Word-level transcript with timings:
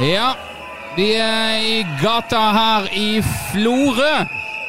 Ja, 0.00 0.32
vi 0.96 1.12
er 1.14 1.60
i 1.62 1.82
gata 2.02 2.40
her 2.50 2.86
i 2.98 3.22
Florø, 3.22 4.24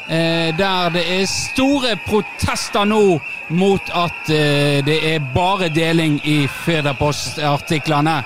eh, 0.09 0.51
der 0.57 0.89
det 0.93 1.01
er 1.15 1.25
store 1.25 1.95
protester 2.05 2.85
nå 2.85 3.17
mot 3.49 3.89
at 3.89 4.29
eh, 4.29 4.85
det 4.85 4.99
er 5.15 5.25
bare 5.33 5.71
deling 5.73 6.19
i 6.27 6.47
Federpost-artiklene. 6.47 8.19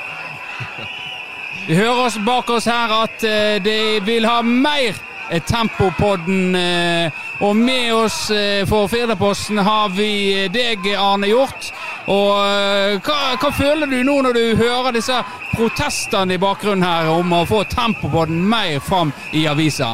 Vi 1.67 1.75
hører 1.79 2.03
oss 2.09 2.19
bak 2.25 2.49
oss 2.49 2.67
her 2.67 2.91
at 3.03 3.23
eh, 3.23 3.63
de 3.63 4.01
vil 4.03 4.27
ha 4.27 4.41
mer 4.41 4.91
tempo 4.91 5.05
Tempopodden. 5.47 6.53
den, 6.53 7.11
og 7.39 7.55
med 7.55 7.91
oss 7.93 8.31
for 8.65 8.87
Firdaposten 8.87 9.57
har 9.57 9.89
vi 9.89 10.47
deg, 10.49 10.95
Arne 10.97 11.27
Hjort. 11.27 11.71
Og 12.09 12.31
eh, 12.41 12.95
hva, 13.05 13.17
hva 13.37 13.51
føler 13.53 13.85
du 13.91 13.99
nå 14.03 14.15
når 14.25 14.33
du 14.33 14.55
hører 14.57 14.95
disse 14.95 15.17
protestene 15.53 16.33
i 16.33 16.41
bakgrunnen 16.41 16.85
her 16.85 17.09
om 17.13 17.33
å 17.37 17.43
få 17.45 17.63
tempo 17.69 18.09
på 18.09 18.23
den 18.31 18.41
mer 18.49 18.79
fram 18.81 19.11
i 19.37 19.43
avisa? 19.47 19.91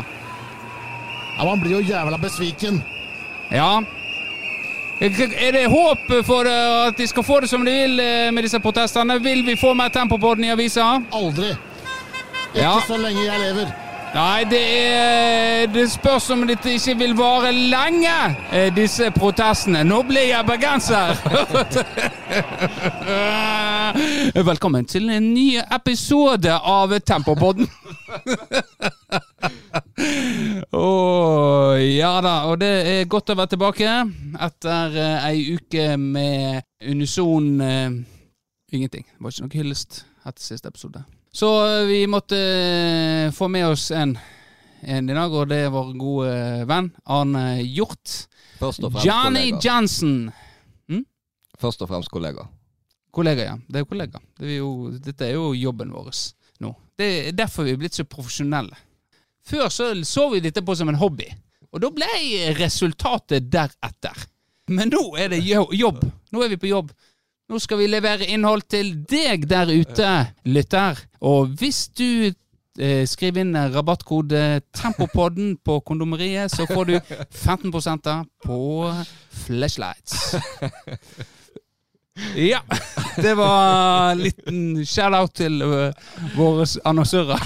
Ja, 1.36 1.44
Man 1.44 1.60
blir 1.60 1.76
jo 1.76 1.82
jævla 1.84 2.18
besviken. 2.18 2.80
Ja. 3.52 3.82
Er 5.04 5.52
det 5.52 5.66
håp 5.68 6.08
for 6.24 6.48
eh, 6.48 6.88
at 6.88 6.98
de 6.98 7.08
skal 7.12 7.24
få 7.28 7.42
det 7.44 7.50
som 7.52 7.66
de 7.68 7.74
vil 7.76 8.00
eh, 8.00 8.32
med 8.32 8.48
disse 8.48 8.62
protestene? 8.64 9.20
Vil 9.20 9.44
vi 9.44 9.58
få 9.60 9.74
mer 9.76 9.92
tempo 9.92 10.16
på 10.18 10.36
den 10.40 10.48
i 10.48 10.54
avisa? 10.56 10.94
Aldri. 11.12 11.52
Ikke 11.52 12.62
Ja. 12.64 12.78
så 12.88 12.96
lenge 12.98 13.26
jeg 13.26 13.40
lever. 13.42 13.74
Nei, 14.16 14.46
det, 14.48 14.60
er, 14.80 15.66
det 15.68 15.90
spørs 15.92 16.30
om 16.32 16.46
dette 16.48 16.72
ikke 16.72 16.94
vil 17.02 17.12
vare 17.18 17.50
lenge, 17.52 18.14
eh, 18.56 18.70
disse 18.72 19.10
protestene. 19.12 19.82
Nå 19.84 19.98
blir 20.08 20.30
jeg 20.30 20.46
bergenser! 20.48 21.20
Velkommen 24.52 24.88
til 24.88 25.10
en 25.12 25.34
ny 25.34 25.58
episode 25.60 26.54
av 26.56 26.96
Tempopodden. 27.04 27.68
oh, 30.72 31.76
ja 31.76 32.22
da, 32.24 32.48
og 32.48 32.64
det 32.64 32.72
er 32.94 33.12
godt 33.12 33.34
å 33.34 33.36
være 33.42 33.52
tilbake 33.58 33.98
etter 34.48 34.96
eh, 34.96 35.28
ei 35.34 35.60
uke 35.60 36.00
med 36.00 36.64
unison 36.88 37.60
uh, 37.60 37.92
ingenting. 38.72 39.04
Det 39.12 39.20
var 39.20 39.36
ikke 39.36 39.50
noe 39.50 39.60
hyllest 39.60 40.06
etter 40.24 40.44
siste 40.54 40.72
episode. 40.72 41.04
Så 41.36 41.50
eh, 41.68 41.84
vi 41.90 42.08
måtte 42.08 42.38
eh, 42.40 43.32
få 43.36 43.48
med 43.52 43.68
oss 43.68 43.90
en, 43.92 44.18
en 44.82 45.10
i 45.10 45.14
dag, 45.14 45.34
og 45.34 45.50
det 45.52 45.66
er 45.66 45.74
vår 45.74 45.90
gode 46.00 46.36
venn 46.70 46.88
Arne 47.12 47.46
Hjort. 47.60 48.22
Først 48.62 48.86
og 48.86 48.94
fremst 48.94 49.08
Johnny 49.10 49.50
kollega. 49.50 49.64
Johnson. 49.66 50.14
Først 51.60 51.84
og 51.84 51.90
fremst 51.92 52.12
kollega. 52.12 52.46
Kollega, 53.16 53.50
ja. 53.50 53.56
Det 53.68 53.80
er 53.80 53.84
jo 53.84 53.90
kollega. 53.90 54.22
Det 54.40 54.48
er 54.48 54.58
jo, 54.62 54.72
dette 55.04 55.28
er 55.28 55.36
jo 55.38 55.54
jobben 55.56 55.92
vår 55.96 56.10
nå. 56.64 56.72
Det 56.96 57.10
er 57.12 57.36
derfor 57.36 57.68
vi 57.68 57.76
er 57.76 57.82
blitt 57.84 57.96
så 57.96 58.08
profesjonelle. 58.08 58.76
Før 59.46 59.68
så 59.70 59.90
så 60.08 60.30
vi 60.32 60.42
dette 60.44 60.64
på 60.66 60.76
som 60.76 60.90
en 60.90 61.00
hobby, 61.00 61.28
og 61.72 61.84
da 61.84 61.92
ble 61.94 62.08
resultatet 62.58 63.52
deretter. 63.52 64.24
Men 64.72 64.90
nå 64.90 65.04
er 65.20 65.36
det 65.36 65.44
jobb. 65.46 66.00
Nå 66.32 66.44
er 66.44 66.56
vi 66.56 66.60
på 66.64 66.72
jobb. 66.72 66.96
Nå 67.46 67.60
skal 67.62 67.78
vi 67.78 67.86
levere 67.86 68.26
innhold 68.34 68.64
til 68.74 68.88
deg 69.06 69.44
der 69.46 69.70
ute, 69.70 70.12
lytter. 70.50 70.98
Og 71.22 71.52
hvis 71.60 71.84
du 71.94 72.32
eh, 72.32 73.06
skriver 73.06 73.44
inn 73.44 73.54
rabattkode 73.76 74.62
Tempopodden 74.74 75.54
på 75.62 75.78
kondomeriet, 75.86 76.50
så 76.50 76.66
får 76.66 76.90
du 76.90 76.96
15 77.30 77.70
der 78.02 78.26
på 78.46 78.90
flashlights. 79.46 80.36
Ja, 82.36 82.62
det 83.20 83.34
var 83.36 84.12
en 84.12 84.22
liten 84.24 84.86
shout-out 84.88 85.34
til 85.36 85.60
uh, 85.62 85.92
våre 86.38 86.64
annonsører. 86.88 87.42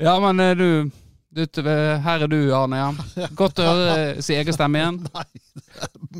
ja, 0.00 0.14
men 0.24 0.40
eh, 0.40 0.54
du, 0.56 0.88
du 0.88 0.90
Her 1.38 2.24
er 2.24 2.30
du, 2.32 2.38
Arne. 2.56 2.76
ja 3.16 3.28
Godt 3.38 3.60
å 3.62 3.68
høre 3.68 3.94
sin 4.16 4.22
si 4.22 4.34
egen 4.38 4.52
stemme 4.56 4.80
igjen. 4.80 4.98
Nei, 5.14 5.24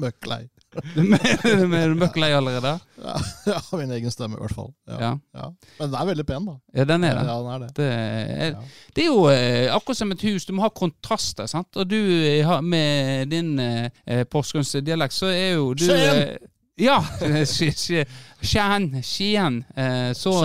møkk 0.04 0.26
lei. 0.30 0.40
Er 0.78 1.88
du 1.88 1.94
møkk 2.02 2.16
lei 2.20 2.28
allerede? 2.36 2.74
Ja, 3.00 3.14
har 3.70 3.80
min 3.80 3.94
egen 3.96 4.12
stemme, 4.14 4.36
i 4.36 4.42
hvert 4.44 4.54
fall. 4.54 4.68
Ja. 4.90 4.98
Ja. 5.00 5.12
Ja. 5.40 5.46
Men 5.78 5.90
den 5.90 5.96
er 6.00 6.08
veldig 6.10 6.26
pen, 6.28 6.44
da. 6.50 6.54
Ja, 6.76 6.84
den 6.90 7.06
er 7.08 7.16
det. 7.18 7.24
Ja, 7.30 7.36
den 7.42 7.54
er 7.54 7.64
det. 7.64 7.70
Det 7.78 7.88
er, 7.88 8.52
Ja. 8.52 8.66
det 8.94 9.02
er 9.02 9.08
jo 9.08 9.24
eh, 9.32 9.74
akkurat 9.74 9.96
som 10.02 10.12
et 10.14 10.26
hus, 10.28 10.46
du 10.46 10.52
må 10.58 10.66
ha 10.66 10.70
kontraster, 10.74 11.48
sant? 11.50 11.70
Og 11.80 11.88
du 11.88 11.96
eh, 11.98 12.52
med 12.62 13.32
din 13.32 13.54
eh, 13.64 14.22
porsgrunnsdialekt, 14.30 15.16
så 15.16 15.32
er 15.32 15.56
jo 15.56 15.72
du 15.74 15.86
Skien! 15.88 16.22
eh, 16.22 16.54
Ja! 16.78 17.00
Sk- 17.48 17.74
sk- 17.74 18.04
Skien. 18.44 18.90
Skien. 19.02 19.62
eh, 19.74 20.12
Så, 20.14 20.36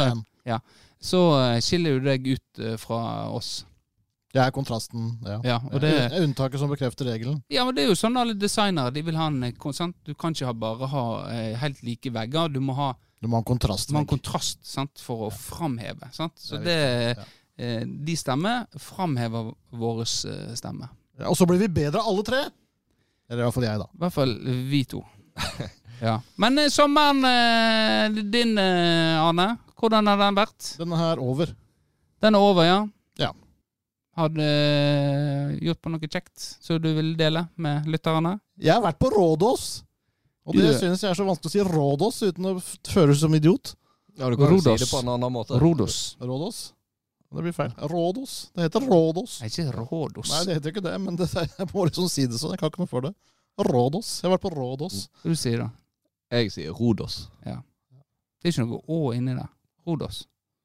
så 1.03 1.19
eh, 1.43 1.59
skiller 1.61 1.99
du 1.99 2.07
deg 2.07 2.25
ut 2.31 2.63
eh, 2.63 2.77
fra 2.81 3.27
oss. 3.29 3.65
Jeg 4.33 4.41
er 4.49 4.53
kontrasten. 4.53 5.11
Ja. 5.21 5.35
Ja, 5.45 5.55
og 5.69 5.81
det, 5.83 5.91
er 6.07 6.23
unntaket 6.25 6.57
som 6.57 6.71
bekrefter 6.71 7.05
regelen. 7.05 7.37
ja, 7.53 7.61
men 7.67 7.75
det 7.77 7.83
er 7.83 7.91
jo 7.91 7.97
sånn 7.99 8.17
alle 8.17 8.33
designere 8.33 8.89
de 8.93 9.03
vil 9.05 9.17
ha 9.19 9.27
en 9.29 9.43
eh, 9.45 9.67
sant? 9.77 9.93
Du 10.07 10.15
kan 10.17 10.33
ikke 10.33 10.53
bare 10.57 10.87
ha 10.89 11.03
eh, 11.29 11.51
helt 11.61 11.83
like 11.85 12.09
vegger, 12.09 12.49
du 12.49 12.57
må 12.63 12.73
ha, 12.79 12.93
Du 13.21 13.27
må 13.29 13.37
ha 13.37 13.43
en 13.43 13.45
kontrast. 13.45 13.89
du 13.89 13.93
må 13.93 14.01
ha 14.01 14.07
en 14.07 14.09
kontrast 14.09 14.57
sant? 14.65 14.97
for 15.05 15.27
å 15.27 15.29
framheve. 15.29 16.09
Sant? 16.17 16.33
Så 16.41 16.57
Det 16.57 16.65
det, 16.65 16.79
er 17.13 17.21
eh, 17.61 17.85
de 17.85 18.15
stemmer 18.17 18.65
framhever 18.81 19.53
vår 19.69 20.01
eh, 20.01 20.55
stemme. 20.57 20.89
Ja, 21.19 21.29
og 21.29 21.37
så 21.37 21.45
blir 21.45 21.61
vi 21.61 21.69
bedre 21.69 22.01
alle 22.01 22.25
tre! 22.25 22.41
Eller 23.29 23.43
i 23.43 23.45
hvert 23.45 23.55
fall 23.59 23.67
jeg, 23.69 23.83
da. 23.83 23.85
I 23.93 24.01
hvert 24.01 24.17
fall 24.17 24.33
vi 24.73 24.81
to. 24.89 25.03
ja. 26.01 26.17
Men 26.41 26.57
sommeren 26.73 27.21
din, 28.33 28.57
Arne, 28.57 29.45
hvordan 29.77 30.09
har 30.09 30.19
den 30.25 30.41
vært? 30.41 30.73
Den 30.81 30.97
er 30.97 31.21
over. 31.21 31.53
Den 32.25 32.35
er 32.35 32.49
over, 32.49 32.65
ja? 32.65 32.81
Ja. 33.21 33.29
Har 34.13 34.29
du 34.29 34.43
gjort 35.65 35.81
på 35.81 35.89
noe 35.89 36.05
kjekt 36.05 36.43
som 36.61 36.77
du 36.81 36.91
vil 36.93 37.15
dele 37.17 37.47
med 37.57 37.87
lytterne? 37.89 38.35
Jeg 38.61 38.75
har 38.75 38.83
vært 38.85 38.99
på 39.01 39.09
Rådås. 39.13 39.83
Og 40.45 40.57
det 40.59 40.73
synes 40.77 41.01
jeg 41.01 41.09
er 41.09 41.17
så 41.17 41.25
vanskelig 41.25 41.49
å 41.49 41.53
si 41.55 41.63
Rådås 41.65 42.19
uten 42.27 42.49
å 42.51 42.53
føles 42.93 43.21
som 43.23 43.33
idiot. 43.33 43.73
Ja, 44.19 44.29
du 44.29 44.37
kan 44.37 44.51
Rodos. 44.51 44.65
si 44.67 44.85
det 44.85 44.89
på 44.91 44.99
en 45.01 45.09
annen 45.15 45.33
måte. 45.33 45.57
Rodos. 45.57 46.17
Rådås? 46.21 46.59
Det 47.33 47.41
blir 47.41 47.55
feil. 47.55 47.71
Rådås. 47.89 48.33
Det 48.53 48.67
heter 48.67 48.83
Rådås. 48.85 49.39
Nei, 49.41 49.47
ikke 49.49 49.71
Rådås. 49.73 50.29
Nei, 50.29 50.41
det 50.45 50.57
heter 50.59 50.73
ikke 50.75 50.83
det, 50.85 50.97
men 51.01 51.15
det, 51.17 51.29
jeg 51.57 51.69
må 51.73 51.87
liksom 51.89 52.09
si 52.11 52.27
det 52.29 52.37
sånn. 52.37 52.53
Jeg 52.53 52.61
kan 52.61 52.69
ikke 52.69 52.83
noe 52.83 52.91
for 52.91 53.07
det. 53.07 53.13
Rådås. 53.57 54.11
Jeg 54.21 54.27
har 54.29 54.35
vært 54.35 54.45
på 54.45 54.51
Rådås. 54.53 54.99
Hva 55.23 55.33
du 55.33 55.39
sier 55.39 55.63
da? 55.63 55.71
Jeg 56.37 56.53
sier 56.53 56.77
Rodos. 56.77 57.23
Det 57.41 57.55
er 58.49 58.53
ikke 58.53 58.67
noe 58.67 58.83
Å 58.91 59.01
inni 59.17 59.33
der. 59.39 59.49
Rodos. 59.87 60.23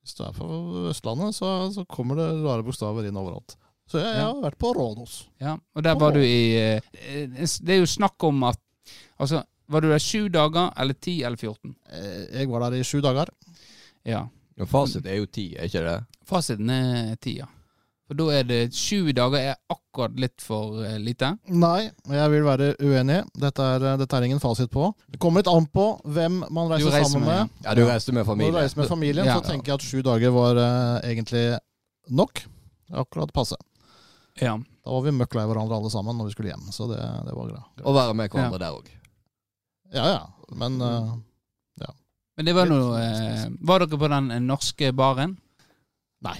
Hvis 0.09 0.17
du 0.17 0.23
er 0.25 0.33
på 0.33 0.47
Østlandet, 0.89 1.37
så, 1.37 1.49
så 1.75 1.83
kommer 1.85 2.17
det 2.17 2.29
rare 2.41 2.65
bokstaver 2.65 3.05
inn 3.11 3.19
overalt. 3.21 3.59
Så 3.89 4.01
jeg, 4.01 4.15
jeg 4.17 4.25
har 4.25 4.39
vært 4.41 4.57
på 4.61 4.71
Rådås. 4.77 5.19
Ja, 5.45 5.53
og 5.77 5.85
der 5.85 5.99
var 6.01 6.17
du 6.17 6.21
i 6.25 6.57
eh, 6.57 7.29
Det 7.37 7.75
er 7.75 7.83
jo 7.83 7.89
snakk 7.89 8.25
om 8.25 8.43
at 8.49 8.61
Altså, 9.21 9.43
var 9.69 9.85
du 9.85 9.91
der 9.91 10.01
sju 10.01 10.31
dager, 10.33 10.71
eller 10.81 10.97
ti, 10.97 11.19
eller 11.29 11.37
14? 11.37 11.75
Eh, 11.93 12.41
Jeg 12.41 12.49
var 12.49 12.65
der 12.65 12.79
i 12.79 12.85
sju 12.89 13.03
dager. 13.05 13.29
Ja. 14.09 14.23
Ja, 14.57 14.65
fasit 14.65 15.05
er 15.07 15.21
jo 15.21 15.27
ti, 15.29 15.51
er 15.57 15.69
ikke 15.69 15.85
det? 15.85 15.97
Fasiten 16.27 16.71
er 16.73 17.13
ti, 17.21 17.37
ja. 17.43 17.47
For 18.09 18.17
da 18.17 18.27
er 18.39 18.47
det 18.49 18.59
sju 18.73 19.11
dager 19.13 19.51
er 19.51 19.57
akkurat 19.69 20.15
litt 20.17 20.41
for 20.41 20.79
eh, 20.81 20.95
lite. 20.97 21.29
Nei, 21.53 21.91
jeg 22.09 22.33
vil 22.33 22.47
være 22.47 22.69
uenig. 22.81 23.19
Dette 23.37 23.67
er, 23.75 23.85
dette 24.01 24.17
er 24.17 24.25
ingen 24.25 24.41
fasit 24.41 24.71
på. 24.73 24.87
Det 25.13 25.21
kommer 25.21 25.43
litt 25.45 25.51
an 25.53 25.67
på 25.69 25.85
hvem 26.09 26.39
man 26.49 26.71
reiser, 26.73 26.89
reiser 26.95 27.13
sammen 27.13 27.29
med, 27.29 27.51
med. 27.53 27.67
Ja, 27.67 27.75
du 27.77 27.83
reiste 27.85 28.15
med 28.17 28.25
Når 28.25 28.55
du 28.55 28.57
reiser 28.63 28.81
med 28.81 28.89
familien, 28.89 29.29
Ja. 29.29 29.35
så 29.37 29.45
tenker 29.51 29.75
jeg 29.75 29.81
at 29.83 29.85
sju 29.85 30.01
dager 30.07 30.33
var 30.33 30.57
uh, 30.57 31.01
egentlig 31.05 31.43
nok. 32.09 32.41
Akkurat 32.97 33.35
passe. 33.37 33.59
Ja. 34.41 34.55
Da 34.57 34.95
var 34.95 35.05
vi 35.05 35.13
møkk 35.13 35.37
lei 35.37 35.45
hverandre 35.51 35.77
alle 35.77 35.93
sammen 35.93 36.17
når 36.17 36.31
vi 36.31 36.37
skulle 36.39 36.55
hjem. 36.55 36.65
Så 36.73 36.89
det, 36.89 37.03
det 37.29 37.37
var 37.37 37.53
greit. 37.53 37.85
Å 37.85 37.93
være 37.99 38.17
med 38.17 38.33
hverandre 38.33 38.63
der 38.63 38.79
òg. 38.81 38.89
Ja 39.93 40.09
ja, 40.15 40.25
men 40.57 40.81
Ja 41.81 41.93
Men 42.37 42.45
det 42.49 42.53
var 42.57 42.69
noe 42.69 42.99
eh, 43.01 43.47
Var 43.65 43.81
dere 43.85 44.01
på 44.01 44.09
den 44.13 44.27
eh, 44.35 44.41
norske 44.45 44.91
baren? 44.97 45.37
nei. 46.25 46.37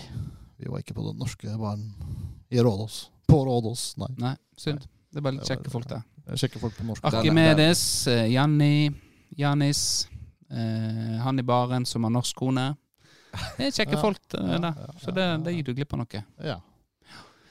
Vi 0.59 0.67
var 0.69 0.83
ikke 0.83 0.95
på 0.97 1.05
den 1.07 1.19
norske 1.21 1.53
baren 1.59 1.85
i 2.51 2.61
Rådås. 2.65 3.11
På 3.29 3.43
Rådås, 3.47 3.93
nei. 4.01 4.09
Nei, 4.19 4.35
synd. 4.59 4.81
Det 5.13 5.21
er 5.21 5.25
bare 5.25 5.37
litt 5.39 5.49
kjekke 5.49 5.71
folk 5.73 5.87
der. 5.91 6.03
Kjekke 6.37 6.61
folk 6.61 6.75
på 6.77 6.85
norsk. 6.89 7.05
Arkimedes, 7.09 7.83
eh, 8.11 8.27
Janni, 8.33 8.91
Janis, 9.39 10.09
eh, 10.51 11.17
han 11.23 11.39
i 11.39 11.43
baren 11.47 11.87
som 11.87 12.05
har 12.05 12.11
norsk 12.13 12.37
kone. 12.37 12.67
Det 13.59 13.69
er 13.69 13.71
kjekke 13.77 13.95
Ja, 13.97 14.01
folk 14.03 14.19
det. 14.33 14.41
ja, 14.41 14.59
der. 14.59 14.75
ja, 14.83 14.93
Så 14.99 15.11
ja, 15.13 15.15
det, 15.15 15.27
det 15.45 15.55
gir 15.55 15.63
du 15.69 15.75
glipp 15.77 15.93
av 15.95 15.99
noe. 16.03 16.25
Ja. 16.45 16.59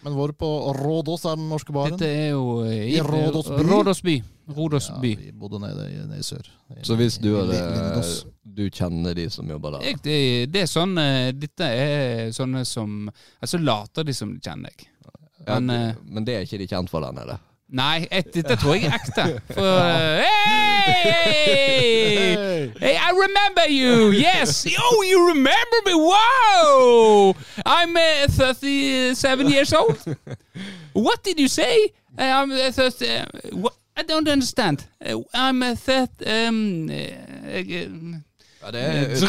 Men 0.05 0.13
hvor 0.13 0.31
på 0.37 0.47
Rådås 0.77 1.23
er 1.25 1.35
den 1.39 1.47
norske 1.49 1.73
baren? 1.73 1.95
Dette 1.97 2.07
er 2.07 2.29
jo 2.35 2.63
i, 2.69 2.95
I 2.95 2.99
Rådås 3.01 3.47
by? 3.49 3.63
Rådås 3.71 4.01
by. 4.05 4.15
Rådås 4.57 4.89
by. 5.01 5.09
Ja, 5.17 5.23
vi 5.25 5.31
bodde 5.35 5.59
nede, 5.59 5.87
i- 5.91 5.97
nede 6.07 6.19
i 6.19 6.23
sør. 6.23 6.45
I- 6.71 6.83
Så 6.85 6.95
hvis 6.95 7.17
du 7.19 7.31
hadde 7.35 8.03
Du 8.57 8.69
kjenner 8.69 9.13
de 9.15 9.29
som 9.29 9.49
jobber 9.49 9.71
der? 9.77 9.81
Jeg, 9.89 9.97
det, 10.03 10.19
det 10.53 10.61
er 10.61 10.69
sånn 10.71 10.97
eh, 11.01 11.31
Dette 11.35 11.65
er 11.67 12.29
sånne 12.31 12.63
som 12.65 13.09
Altså 13.41 13.59
later 13.59 14.03
de 14.07 14.13
som 14.13 14.31
de 14.33 14.39
kjenner 14.39 14.71
deg. 14.71 14.87
Men, 15.47 15.69
ja, 15.69 15.93
men 16.03 16.25
det 16.25 16.33
er 16.35 16.41
ikke 16.47 16.57
de 16.59 16.67
kjent 16.67 16.89
for 16.91 17.01
der 17.05 17.13
nede? 17.15 17.37
Nei, 17.77 18.05
dette 18.07 18.55
tror 18.55 18.77
jeg 18.77 18.85
er 18.87 18.95
ekte. 18.95 19.23
For 19.51 19.67
eh, 19.91 20.23
I 20.23 20.46
remember 23.21 23.67
you. 23.69 24.11
Yes. 24.27 24.65
Oh, 24.79 25.01
you 25.03 25.27
remember 25.29 25.77
me? 25.85 25.93
Wow! 25.95 27.33
I'm 27.65 27.95
uh, 27.95 28.27
37 28.29 29.49
years 29.55 29.73
old. 29.73 29.97
What 30.93 31.23
did 31.23 31.39
you 31.39 31.47
say? 31.47 31.93
Uh, 32.19 32.23
I'm 32.23 32.51
uh, 32.51 32.71
30. 32.71 33.05
Uh? 33.05 33.25
I 33.99 34.03
don't 34.03 34.27
understand. 34.27 34.85
Uh, 35.05 35.21
I'm 35.33 35.63
uh, 35.63 35.75
30. 35.75 36.25
Um, 36.47 36.89
uh, 36.89 36.93
uh, 36.93 36.99
Ja, 38.61 38.71
det 38.71 38.81
er, 38.81 39.15
37. 39.15 39.27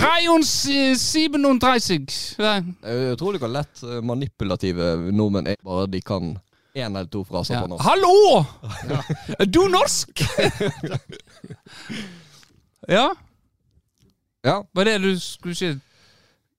Ja. 2.38 2.62
jeg 2.88 3.18
tror 3.18 3.38
hvor 3.38 3.48
lett 3.48 3.82
manipulative 4.02 5.12
nordmenn 5.12 5.46
er. 5.46 5.54
Bare 5.64 5.86
de 5.86 6.00
kan 6.00 6.38
én 6.76 6.96
eller 6.96 7.04
to 7.12 7.24
fraser 7.24 7.54
Ja. 7.54 7.60
på 7.60 7.66
norsk. 7.66 7.84
Hallo! 7.84 8.44
Du 9.54 9.68
norsk! 9.68 10.08
ja, 12.88 13.08
Ja. 14.46 14.62
var 14.72 14.84
det 14.84 14.98
du 15.02 15.12
skulle 15.20 15.54
si? 15.58 15.72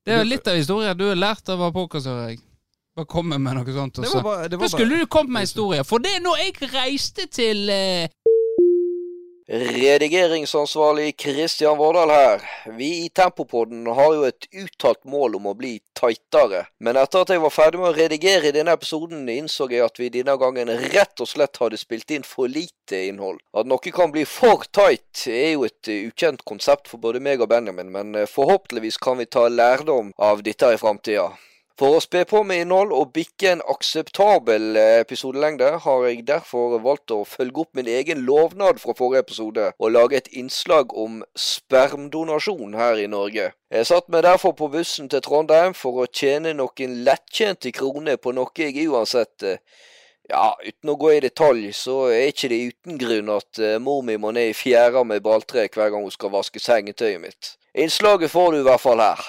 Det 0.05 0.13
er 0.13 0.23
jo 0.23 0.29
litt 0.29 0.47
av 0.47 0.57
historien 0.57 0.97
du 0.97 1.05
har 1.07 1.19
lært 1.19 1.49
av 1.53 1.61
podkast, 1.73 2.09
hører 2.09 2.31
jeg. 2.33 2.39
Bare 2.97 3.07
komme 3.07 3.37
med 3.39 3.55
noe 3.55 3.73
sånt. 3.75 3.99
og 3.99 4.03
Det 4.05 4.13
var 4.13 4.23
bare, 4.25 4.47
det 4.49 4.57
var 4.57 4.65
bare... 4.65 4.73
skulle 4.73 4.99
du 4.99 5.05
kommet 5.05 5.31
med 5.31 5.45
historier? 5.47 5.85
For 5.87 6.03
det 6.03 6.15
er 6.17 6.23
når 6.23 6.41
jeg 6.41 6.71
reiste 6.73 7.27
til 7.31 7.69
eh, 7.71 8.09
Redigeringsansvarlig 9.51 11.17
Kristian 11.17 11.77
Vårdal 11.77 12.09
her. 12.09 12.41
Vi 12.77 13.05
i 13.05 13.09
Tempopodden 13.09 13.87
har 13.87 14.11
jo 14.13 14.27
et 14.27 14.45
uttalt 14.53 15.01
mål 15.09 15.39
om 15.39 15.47
å 15.49 15.53
bli 15.57 15.71
tightere. 15.97 16.67
Men 16.77 16.99
etter 17.01 17.25
at 17.25 17.33
jeg 17.33 17.41
var 17.41 17.55
ferdig 17.55 17.81
med 17.81 17.89
å 17.89 17.95
redigere 17.97 18.51
denne 18.53 18.77
episoden, 18.77 19.25
innså 19.25 19.65
jeg 19.73 19.81
at 19.87 19.97
vi 19.97 20.11
denne 20.13 20.37
gangen 20.37 20.69
rett 20.93 21.25
og 21.25 21.31
slett 21.33 21.57
hadde 21.57 21.81
spilt 21.81 22.13
inn 22.13 22.27
for 22.29 22.45
lite 22.45 23.01
innhold. 23.07 23.41
At 23.57 23.65
noe 23.65 23.97
kan 23.97 24.13
bli 24.13 24.27
for 24.29 24.69
tight 24.69 25.25
er 25.25 25.55
jo 25.55 25.65
et 25.65 25.89
eh, 25.89 26.05
ukjent 26.13 26.45
konsept 26.45 26.85
for 26.85 27.01
både 27.01 27.17
meg 27.17 27.41
og 27.41 27.49
Benjamin, 27.49 27.89
men 27.89 28.13
eh, 28.13 28.29
forhåpentligvis 28.29 29.01
kan 29.01 29.17
vi 29.17 29.25
ta 29.25 29.49
lærdom 29.49 30.13
av 30.21 30.45
dette 30.45 30.75
i 30.75 30.77
framtida. 30.77 31.31
For 31.79 31.95
å 31.95 31.99
spe 32.03 32.25
på 32.27 32.41
med 32.43 32.65
innhold 32.65 32.89
og 32.91 33.13
bikke 33.15 33.53
en 33.53 33.61
akseptabel 33.71 34.75
eh, 34.75 34.97
episodelengde, 34.99 35.69
har 35.85 36.01
jeg 36.09 36.25
derfor 36.27 36.73
valgt 36.83 37.13
å 37.15 37.21
følge 37.23 37.63
opp 37.63 37.79
min 37.79 37.87
egen 37.87 38.25
lovnad 38.27 38.81
fra 38.83 38.91
forrige 38.97 39.21
episode 39.23 39.69
og 39.77 39.93
lage 39.95 40.19
et 40.19 40.27
innslag 40.41 40.91
om 40.91 41.21
spermdonasjon 41.39 42.75
her 42.75 42.99
i 42.99 43.07
Norge. 43.07 43.53
Jeg 43.71 43.87
satt 43.87 44.11
meg 44.11 44.27
derfor 44.27 44.57
på 44.59 44.67
bussen 44.75 45.07
til 45.07 45.23
Trondheim 45.23 45.71
for 45.71 46.03
å 46.03 46.09
tjene 46.11 46.51
noen 46.59 46.99
lettjente 47.07 47.71
kroner 47.71 48.19
på 48.19 48.35
noe 48.35 48.51
jeg 48.59 48.89
uansett 48.91 49.47
eh, 49.47 49.63
ja, 50.27 50.51
uten 50.59 50.91
å 50.91 50.99
gå 50.99 51.15
i 51.15 51.23
detalj, 51.23 51.69
så 51.79 52.09
er 52.11 52.33
ikke 52.33 52.51
det 52.51 52.63
uten 52.73 52.99
grunn 52.99 53.37
at 53.39 53.63
eh, 53.63 53.79
mor 53.79 54.03
mi 54.03 54.19
må 54.19 54.35
ned 54.35 54.51
i 54.51 54.57
fjæra 54.67 55.07
med 55.07 55.23
balltre 55.23 55.69
hver 55.71 55.95
gang 55.95 56.03
hun 56.03 56.11
skal 56.11 56.35
vaske 56.35 56.59
sengetøyet 56.59 57.23
mitt. 57.23 57.55
Innslaget 57.71 58.35
får 58.35 58.51
du 58.51 58.65
i 58.65 58.67
hvert 58.67 58.83
fall 58.83 58.99
her. 58.99 59.23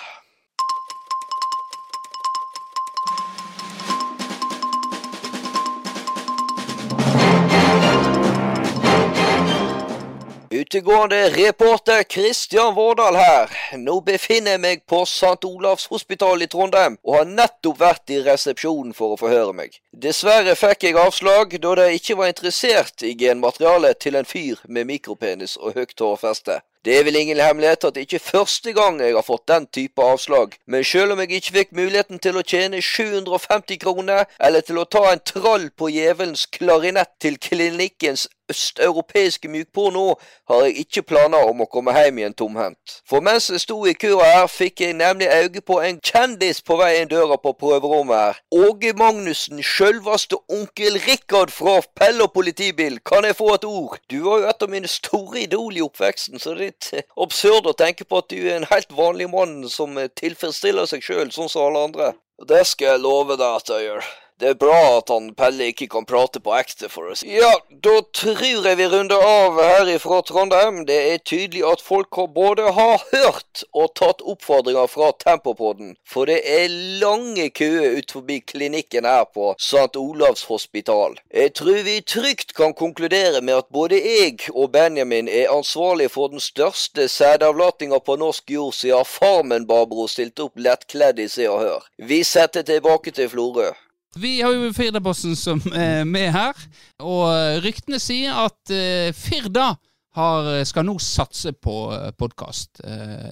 Utegående 10.70 11.30
reporter 11.30 12.02
Kristian 12.02 12.74
Vårdal 12.74 13.16
her. 13.18 13.50
Nå 13.74 13.96
befinner 14.06 14.54
jeg 14.54 14.60
meg 14.62 14.84
på 14.86 15.00
St. 15.02 15.42
Olavs 15.48 15.88
hospital 15.90 16.44
i 16.44 16.46
Trondheim, 16.46 16.94
og 17.02 17.16
har 17.16 17.26
nettopp 17.26 17.80
vært 17.80 18.14
i 18.14 18.20
resepsjonen 18.22 18.94
for 18.94 19.16
å 19.16 19.18
forhøre 19.18 19.50
meg. 19.50 19.74
Dessverre 19.90 20.54
fikk 20.54 20.86
jeg 20.86 21.00
avslag, 21.02 21.58
da 21.58 21.74
de 21.80 21.90
ikke 21.98 22.20
var 22.22 22.30
interessert 22.30 23.02
i 23.02 23.16
genmaterialet 23.18 23.98
til 23.98 24.22
en 24.22 24.30
fyr 24.36 24.62
med 24.68 24.86
mikropenis 24.94 25.58
og 25.58 25.74
høyt 25.74 25.98
hårfeste. 25.98 26.62
Det 26.84 26.94
er 26.96 27.02
vel 27.04 27.18
ingen 27.18 27.36
hemmelighet 27.36 27.82
at 27.84 27.96
det 27.96 28.06
ikke 28.06 28.16
er 28.16 28.24
første 28.24 28.72
gang 28.72 29.02
jeg 29.02 29.12
har 29.12 29.24
fått 29.26 29.50
den 29.50 29.66
type 29.68 30.00
avslag, 30.00 30.54
men 30.64 30.86
selv 30.86 31.12
om 31.12 31.20
jeg 31.20 31.34
ikke 31.36 31.56
fikk 31.58 31.74
muligheten 31.76 32.22
til 32.24 32.38
å 32.40 32.44
tjene 32.46 32.80
750 32.80 33.82
kroner, 33.82 34.24
eller 34.40 34.64
til 34.64 34.78
å 34.80 34.86
ta 34.88 35.02
en 35.10 35.20
trall 35.20 35.66
på 35.76 35.90
djevelens 35.92 36.46
klarinett 36.54 37.12
til 37.20 37.36
klinikkens 37.36 38.30
østeuropeiske 38.50 39.48
mjukporno, 39.48 40.14
har 40.50 40.64
jeg 40.66 40.84
ikke 40.84 41.04
planer 41.12 41.48
om 41.50 41.62
å 41.64 41.68
komme 41.70 41.94
hjem 41.96 42.20
igjen 42.20 42.36
tomhendt. 42.36 42.96
For 43.08 43.24
mens 43.24 43.48
jeg 43.50 43.62
sto 43.64 43.78
i 43.88 43.94
køa 43.94 44.26
her, 44.26 44.46
fikk 44.50 44.84
jeg 44.84 44.98
nemlig 44.98 45.30
øye 45.30 45.62
på 45.66 45.80
en 45.84 46.00
kjendis 46.04 46.62
på 46.66 46.78
vei 46.80 46.92
inn 47.00 47.10
døra 47.10 47.38
på 47.40 47.54
prøverommet 47.60 48.16
her. 48.16 48.40
Åge 48.54 48.92
Magnussen, 48.98 49.62
sjølvaste 49.64 50.38
onkel 50.52 50.98
Rikard 51.06 51.52
fra 51.54 51.78
Pelle 51.96 52.26
og 52.26 52.34
politibil, 52.36 52.98
kan 53.06 53.26
jeg 53.28 53.38
få 53.38 53.54
et 53.54 53.68
ord? 53.68 53.98
Du 54.10 54.20
var 54.26 54.42
jo 54.42 54.50
et 54.50 54.66
av 54.66 54.72
mine 54.72 54.90
store 54.90 55.44
idol 55.44 55.76
i 55.78 55.84
oppveksten, 55.84 56.40
så 56.40 56.54
det 56.54 56.56
er 56.56 56.64
litt 56.66 56.90
eh, 56.94 57.06
absurd 57.20 57.68
å 57.70 57.76
tenke 57.76 58.06
på 58.06 58.22
at 58.22 58.30
du 58.32 58.38
er 58.40 58.58
en 58.58 58.70
helt 58.70 58.90
vanlig 58.96 59.30
mann 59.32 59.62
som 59.70 59.98
eh, 59.98 60.10
tilfredsstiller 60.20 60.90
seg 60.90 61.04
sjøl, 61.06 61.30
sånn 61.34 61.50
som 61.52 61.68
alle 61.68 61.86
andre. 61.90 62.12
Det 62.48 62.64
skal 62.66 62.94
jeg 62.94 63.04
love 63.04 63.36
deg 63.36 63.60
at 63.60 63.68
jeg 63.68 63.86
gjør. 63.86 64.10
Det 64.40 64.48
er 64.48 64.56
bra 64.56 64.76
at 64.96 65.10
han 65.12 65.26
Pelle 65.36 65.66
ikke 65.68 65.86
kan 65.92 66.06
prate 66.08 66.40
på 66.40 66.54
ekte, 66.56 66.88
for 66.88 67.12
si. 67.12 67.26
Ja, 67.34 67.50
da 67.84 67.98
tror 68.16 68.40
jeg 68.64 68.78
vi 68.78 68.86
runder 68.88 69.20
av 69.20 69.58
her 69.60 69.90
ifra 69.92 70.22
Trondheim. 70.24 70.78
Det 70.88 70.96
er 71.10 71.18
tydelig 71.20 71.60
at 71.68 71.82
folk 71.84 72.16
både 72.34 72.70
har 72.72 73.02
hørt 73.10 73.64
og 73.76 73.90
tatt 74.00 74.24
oppfordringer 74.24 74.88
fra 74.88 75.10
Tempopodden. 75.20 75.92
For 76.08 76.30
det 76.30 76.38
er 76.48 76.72
lange 77.02 77.50
køer 77.52 77.98
ut 77.98 78.14
forbi 78.16 78.38
klinikken 78.52 79.04
her 79.04 79.26
på 79.28 79.50
St. 79.60 79.92
Olavs 80.00 80.46
hospital. 80.48 81.18
Jeg 81.28 81.52
tror 81.60 81.82
vi 81.84 81.98
trygt 82.00 82.56
kan 82.56 82.72
konkludere 82.72 83.44
med 83.44 83.60
at 83.60 83.68
både 83.68 84.00
jeg 84.00 84.48
og 84.54 84.72
Benjamin 84.72 85.28
er 85.28 85.52
ansvarlig 85.52 86.08
for 86.16 86.32
den 86.32 86.40
største 86.40 87.08
sædavlatinga 87.12 88.00
på 88.00 88.16
norsk 88.16 88.56
jord 88.56 88.72
siden 88.72 89.04
Farmen-Barbro 89.04 90.08
stilte 90.08 90.48
opp 90.48 90.56
lettkledd 90.56 91.20
i 91.20 91.28
Se 91.28 91.44
og 91.52 91.60
Hør. 91.66 91.86
Vi 91.98 92.24
setter 92.24 92.64
tilbake 92.64 93.12
til 93.12 93.28
Florø. 93.28 93.70
Vi 94.18 94.40
har 94.42 94.52
jo 94.56 94.72
Firdabossen 94.74 95.36
som 95.38 95.60
er 95.70 96.02
med 96.08 96.32
her, 96.34 96.64
og 96.98 97.62
ryktene 97.62 98.00
sier 98.02 98.34
at 98.46 98.72
eh, 98.74 99.12
Firda 99.14 99.74
har, 100.18 100.48
skal 100.66 100.88
nå 100.88 100.96
satse 100.98 101.52
på 101.54 101.74
podkast 102.18 102.80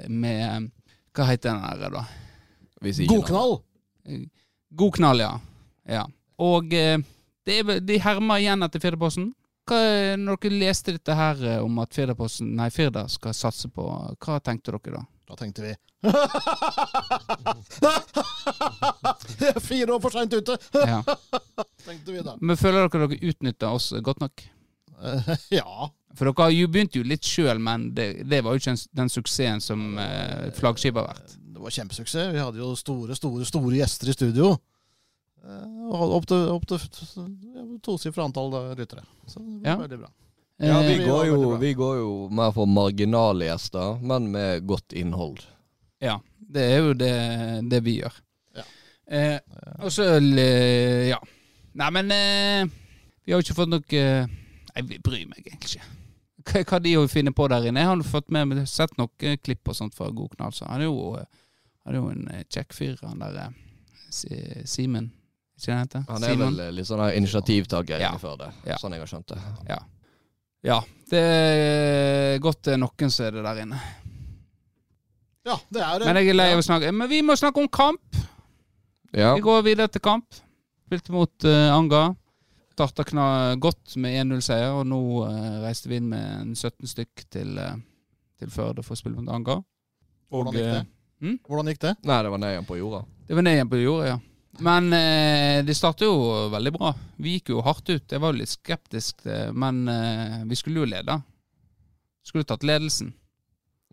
med 0.06 0.68
Hva 1.10 1.26
heter 1.26 1.50
den 1.50 1.64
her, 1.64 1.88
da? 1.90 2.04
God 3.10 3.26
knall! 3.26 3.56
God 4.70 4.94
knall, 4.94 5.24
ja. 5.24 5.32
ja. 5.90 6.04
Og 6.38 6.72
eh, 6.74 7.00
det 7.46 7.58
er, 7.58 7.80
de 7.82 7.98
hermer 8.04 8.42
igjen 8.42 8.62
etter 8.62 8.82
Firdaposten. 8.82 9.32
Når 9.68 10.38
dere 10.40 10.60
leste 10.62 10.94
dette 10.96 11.16
her 11.16 11.40
eh, 11.44 11.60
om 11.64 11.80
at 11.82 11.94
Firdaposten, 11.96 12.54
nei, 12.56 12.70
Firda 12.72 13.06
skal 13.10 13.36
satse 13.36 13.68
på, 13.72 13.84
hva 14.16 14.38
tenkte 14.44 14.76
dere 14.76 15.00
da? 15.00 15.02
Da 15.28 15.36
tenkte 15.36 15.62
vi 15.66 15.74
Fire 19.60 19.92
år 19.94 20.00
for 20.02 20.10
seint 20.14 20.32
ute, 20.34 20.56
Ja. 20.74 21.02
tenkte 21.88 22.12
vi 22.14 22.22
da. 22.24 22.36
Men 22.40 22.56
føler 22.58 22.86
dere 22.88 23.06
dere 23.08 23.18
utnytta 23.32 23.70
oss 23.74 23.90
godt 24.04 24.20
nok? 24.22 24.44
Eh, 25.02 25.28
ja. 25.58 25.88
For 26.18 26.30
dere 26.30 26.48
jo 26.54 26.68
begynte 26.72 26.98
jo 27.02 27.06
litt 27.06 27.26
sjøl, 27.28 27.60
men 27.62 27.90
det, 27.96 28.08
det 28.28 28.40
var 28.44 28.54
jo 28.56 28.62
ikke 28.62 28.76
den 28.98 29.12
suksessen 29.12 29.60
som 29.64 29.84
eh, 30.00 30.48
flaggskipet 30.58 31.00
har 31.02 31.10
vært. 31.12 31.36
Det 31.38 31.62
var 31.64 31.74
kjempesuksess. 31.74 32.32
Vi 32.34 32.42
hadde 32.42 32.62
jo 32.62 32.72
store, 32.78 33.16
store 33.18 33.44
store 33.48 33.76
gjester 33.80 34.10
i 34.12 34.16
studio. 34.16 34.52
Eh, 35.44 35.66
og 35.92 36.16
Opp 36.18 36.26
til, 36.30 36.48
opp 36.54 36.64
til 36.70 36.78
ja, 36.80 37.66
tosifra 37.86 38.26
antall 38.28 38.50
lyttere. 38.78 39.04
Så 39.26 39.42
det 39.42 39.60
var 39.62 39.70
Ja. 39.74 39.76
veldig 39.84 40.00
bra. 40.04 40.10
Ja, 40.58 40.80
vi 40.82 40.94
Eh, 40.98 41.04
går, 41.06 41.26
jo, 41.26 41.56
vi 41.60 41.74
går 41.74 41.96
jo 42.00 42.28
mer 42.34 42.50
for 42.52 42.66
marginale 42.66 43.46
gjester, 43.46 44.00
men 44.02 44.30
med 44.32 44.66
godt 44.66 44.92
innhold. 44.92 45.44
ja, 46.02 46.18
det 46.38 46.62
er 46.72 46.78
jo 46.82 46.92
det, 46.94 47.12
det 47.70 47.80
vi 47.84 48.00
gjør. 48.00 48.14
Ja. 48.56 48.64
Eh, 49.06 49.38
og 49.82 49.92
så 49.92 50.02
eh, 50.18 51.08
Ja. 51.08 51.18
Nei, 51.78 51.90
men 51.94 52.10
eh, 52.10 52.66
vi 53.24 53.32
har 53.32 53.38
jo 53.40 53.44
ikke 53.46 53.54
fått 53.54 53.70
noe 53.70 53.84
eh, 53.94 54.26
Nei, 54.74 54.82
vi 54.82 54.98
bryr 54.98 55.26
meg 55.30 55.44
egentlig 55.46 55.76
ikke. 55.76 55.84
Hva, 56.48 56.62
hva 56.64 56.78
de 56.82 56.94
finner 57.12 57.32
på 57.36 57.46
der 57.50 57.66
inne. 57.68 57.80
Jeg 57.82 57.88
har 57.90 58.02
fått 58.08 58.30
med 58.30 58.66
sett 58.68 58.96
noen 58.98 59.38
klipp 59.42 59.68
og 59.68 59.76
sånt 59.76 59.94
fra 59.94 60.08
God 60.10 60.34
knall, 60.36 60.52
så 60.56 60.66
han 60.70 60.80
er 60.80 60.88
jo, 60.88 61.14
han 61.84 61.94
er 61.94 61.98
jo 61.98 62.08
en 62.10 62.44
kjekk 62.50 62.72
fyr, 62.74 62.96
han 63.04 63.18
der 63.22 63.54
Simen. 64.10 65.12
Ikke 65.58 65.74
det 65.90 66.04
han 66.08 66.22
er 66.22 66.32
Simon? 66.32 66.56
vel 66.56 66.74
litt 66.78 66.86
sånn 66.86 67.02
initiativtaker 67.14 67.98
Ja. 68.00 68.08
innenfor 68.12 68.36
det, 68.38 68.50
Ja. 68.66 68.76
sånn 68.78 68.92
jeg 68.94 69.00
har 69.02 69.06
skjønt 69.10 69.26
det. 69.34 69.38
Ja. 69.68 69.78
Det 71.08 71.20
er 71.22 72.38
godt 72.42 72.64
det 72.66 72.74
er 72.74 72.80
noen 72.82 73.12
som 73.12 73.26
er 73.26 73.36
det 73.38 73.44
der 73.46 73.62
inne. 73.62 73.78
Ja, 75.48 75.56
det 75.72 75.80
er 75.80 76.00
det. 76.00 76.08
Men 76.08 76.18
jeg 76.20 76.32
er 76.32 76.36
lei 76.36 76.48
av 76.52 76.60
å 76.60 76.64
snakke 76.66 76.90
Men 76.92 77.08
vi 77.08 77.22
må 77.24 77.36
snakke 77.38 77.62
om 77.62 77.68
kamp. 77.72 78.18
Ja, 79.16 79.32
Vi 79.38 79.44
går 79.44 79.62
videre 79.64 79.88
til 79.88 80.04
kamp. 80.04 80.26
Spilte 80.88 81.14
mot 81.14 81.46
uh, 81.48 81.72
Anga. 81.72 82.02
Starta 82.76 83.04
godt 83.58 83.96
med 83.96 84.14
1-0-seier, 84.20 84.76
og 84.76 84.84
nå 84.86 85.00
uh, 85.24 85.62
reiste 85.64 85.88
vi 85.90 85.98
inn 85.98 86.10
med 86.12 86.26
en 86.42 86.52
17 86.54 86.86
stykk 86.92 87.24
til, 87.32 87.56
uh, 87.58 87.74
til 88.38 88.52
Førde 88.52 88.84
for 88.84 88.94
å 88.94 89.00
spille 89.00 89.16
mot 89.16 89.32
Anga. 89.34 89.58
Hvordan 90.28 90.54
gikk 90.54 90.68
det? 90.68 90.84
Hmm? 91.18 91.38
Hvordan 91.48 91.72
gikk 91.72 91.80
det? 91.82 91.94
Nei, 92.06 92.20
det 92.22 92.30
var 92.34 92.42
ned 92.44 92.54
igjen 92.54 92.68
på 92.68 92.78
jorda. 92.78 93.02
det 93.26 93.38
var 93.38 93.46
ned 93.48 93.56
igjen 93.58 93.72
på 93.72 93.80
jorda, 93.80 94.12
ja. 94.12 94.18
Men 94.60 94.92
eh, 94.92 95.60
det 95.64 95.76
startet 95.78 96.08
jo 96.08 96.48
veldig 96.50 96.72
bra. 96.74 96.92
Vi 97.22 97.36
gikk 97.36 97.52
jo 97.54 97.60
hardt 97.62 97.88
ut. 97.92 98.10
Jeg 98.10 98.20
var 98.22 98.32
jo 98.32 98.40
litt 98.40 98.50
skeptisk, 98.50 99.24
eh, 99.30 99.52
men 99.54 99.84
eh, 99.88 100.40
vi 100.50 100.58
skulle 100.58 100.82
jo 100.82 100.88
lede. 100.90 101.20
Skulle 102.26 102.44
tatt 102.48 102.66
ledelsen. 102.66 103.12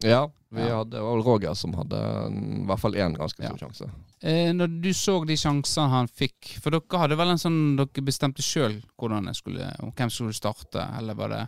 Ja, 0.03 0.25
vi 0.51 0.61
Ja. 0.65 0.79
hadde, 0.81 0.99
vel 0.99 1.21
Roger 1.23 1.53
som 1.55 1.73
hadde 1.77 1.99
mm, 2.31 2.63
i 2.63 2.65
hvert 2.67 2.81
fall 2.81 2.97
én 2.99 3.13
ganske 3.15 3.43
Ja. 3.43 3.51
stor 3.53 3.67
sjanse. 3.67 3.89
Eh, 4.21 4.49
når 4.53 4.73
du 4.81 4.89
så 4.93 5.19
de 5.27 5.35
sjansene 5.37 5.89
han 5.91 6.07
fikk 6.07 6.55
For 6.63 6.71
dere 6.71 6.99
hadde 6.99 7.17
vel 7.19 7.29
en 7.33 7.37
sånn 7.37 7.57
Dere 7.77 8.01
bestemte 8.07 8.41
sjøl 8.41 8.77
hvordan 8.97 9.27
jeg 9.27 9.35
skulle 9.35 9.67
hvem 9.77 10.09
som 10.09 10.25
skulle 10.25 10.33
starte, 10.39 10.85
eller 10.97 11.13
var 11.19 11.29
det 11.29 11.41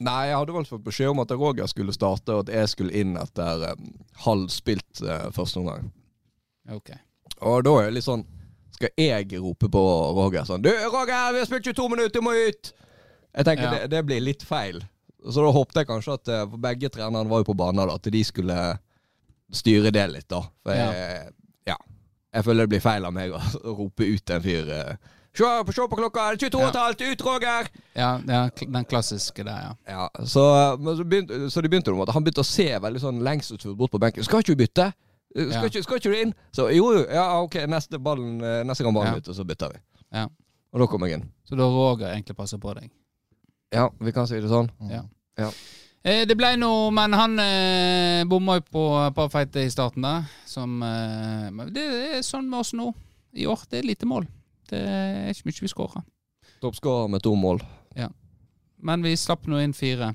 Nei, 0.00 0.26
jeg 0.28 0.36
hadde 0.38 0.52
vel 0.54 0.64
fått 0.68 0.84
beskjed 0.84 1.08
om 1.10 1.20
at 1.20 1.30
Roger 1.36 1.66
skulle 1.70 1.92
starte, 1.94 2.32
og 2.34 2.46
at 2.48 2.54
jeg 2.54 2.68
skulle 2.68 2.92
inn 2.92 3.14
etter 3.16 3.72
um, 3.72 3.92
halv 4.26 4.48
spilt 4.52 5.00
eh, 5.02 5.30
første 5.32 5.58
omgang. 5.62 5.86
Ok. 6.68 6.90
Og 7.40 7.62
da 7.66 7.72
er 7.80 7.88
det 7.90 7.94
litt 7.98 8.06
sånn 8.06 8.24
Skal 8.76 8.90
jeg 9.00 9.38
rope 9.40 9.68
på 9.72 9.82
Roger 10.16 10.44
sånn 10.48 10.62
Du, 10.64 10.70
Roger, 10.92 11.32
vi 11.34 11.40
har 11.42 11.46
spilt 11.48 11.64
22 11.68 11.88
minutter, 11.92 12.20
du 12.20 12.24
må 12.24 12.32
ut! 12.36 12.72
Jeg 13.36 13.44
tenker 13.48 13.64
Ja. 13.66 13.70
det, 13.76 13.90
det 13.92 14.02
blir 14.08 14.20
litt 14.24 14.42
feil. 14.48 14.78
Så 15.26 15.42
da 15.44 15.50
håpte 15.52 15.82
jeg 15.82 15.88
kanskje 15.90 16.14
at 16.16 16.28
eh, 16.32 16.44
For 16.48 16.56
begge 16.62 16.88
trenerne 16.92 17.28
var 17.28 17.42
jo 17.42 17.48
på 17.50 17.56
banen, 17.58 17.82
da, 17.88 17.94
at 17.98 18.08
de 18.12 18.22
skulle 18.24 18.56
styre 19.52 19.90
det 19.94 20.06
litt, 20.12 20.28
da. 20.32 20.40
For 20.64 20.72
jeg, 20.76 21.28
ja. 21.68 21.76
Jeg 22.36 22.44
føler 22.46 22.64
det 22.66 22.72
blir 22.76 22.82
feil 22.84 23.04
av 23.08 23.12
meg 23.14 23.34
å, 23.36 23.40
rope 23.80 24.06
ut 24.08 24.32
en 24.36 24.42
fyr. 24.44 24.72
eh, 24.72 24.96
Se, 25.36 25.44
på- 25.68 25.72
se 25.76 25.84
på 25.92 25.96
klokka, 26.00 26.30
det 26.32 26.46
er 26.48 26.48
22 26.48 26.60
ja. 26.64 26.84
ut, 27.12 27.22
Roger! 27.26 27.66
Ja, 27.92 28.10
ja, 28.24 28.38
den 28.64 28.86
klassiske 28.88 29.44
der, 29.44 29.66
ja. 29.66 29.72
Ja, 29.84 30.24
så, 30.24 30.44
men 30.80 30.96
så, 30.96 31.04
begynte, 31.04 31.42
så 31.52 31.60
det 31.60 31.68
begynte 31.74 31.92
med 31.92 32.06
at 32.08 32.14
han 32.16 32.24
begynte 32.24 32.40
å 32.40 32.48
se 32.48 32.70
veldig 32.80 33.02
sånn 33.02 33.18
lengst 33.26 33.52
ut 33.52 33.66
bort 33.76 33.92
på 33.92 34.00
benken. 34.00 34.24
Skal 34.24 34.40
ikke 34.40 34.56
du 34.56 34.62
bytte? 34.64 34.86
Skal, 35.36 35.50
Ja. 35.52 35.64
ikke, 35.68 35.82
skal 35.84 35.98
ikke 36.00 36.10
du 36.12 36.16
inn? 36.16 36.34
Så 36.56 36.70
jo, 36.72 36.92
jo, 36.96 37.02
ja, 37.12 37.24
ok, 37.42 37.58
neste, 37.68 37.98
ballen, 38.00 38.38
eh, 38.40 38.62
neste 38.64 38.84
gang 38.86 38.94
ballen 38.96 39.18
Ja. 39.18 39.20
Og 39.20 39.36
så 39.36 39.44
bytter 39.44 39.74
vi. 39.74 39.80
Ja. 40.16 40.28
Og 40.72 40.80
da 40.80 40.86
kom 40.86 41.04
jeg 41.04 41.18
inn. 41.18 41.26
Så 41.44 41.56
da 41.58 41.66
Roger 41.68 42.08
egentlig 42.14 42.36
passer 42.36 42.58
på 42.58 42.72
deg. 42.74 42.90
Ja, 43.74 43.90
vi 44.00 44.12
kan 44.12 44.26
si 44.26 44.40
det 44.40 44.48
sånn. 44.48 44.70
Ja. 44.88 45.02
Ja. 45.36 45.50
Eh, 46.06 46.24
det 46.24 46.36
ble 46.38 46.54
noe, 46.56 46.90
men 46.94 47.12
han 47.12 47.38
eh, 47.42 48.24
bomma 48.24 48.60
jo 48.60 48.64
på 48.72 48.82
et 49.06 49.14
par 49.14 49.28
feite 49.28 49.64
i 49.66 49.70
starten 49.72 50.02
der. 50.06 50.24
Som 50.46 50.82
eh, 50.82 51.64
Det 51.74 51.86
er 52.16 52.22
sånn 52.22 52.48
med 52.48 52.60
oss 52.60 52.72
nå. 52.72 52.92
I 53.36 53.44
år. 53.46 53.66
Det 53.68 53.78
er 53.82 53.88
lite 53.90 54.06
mål. 54.08 54.24
Det 54.70 54.78
er 54.80 55.28
ikke 55.34 55.50
mye 55.50 55.60
vi 55.66 55.68
skårer. 55.68 56.04
Toppskårer 56.62 57.10
med 57.12 57.22
to 57.22 57.34
mål. 57.36 57.60
Men 58.86 59.02
vi 59.02 59.16
slapp 59.16 59.46
nå 59.48 59.58
inn 59.64 59.72
fire. 59.74 60.10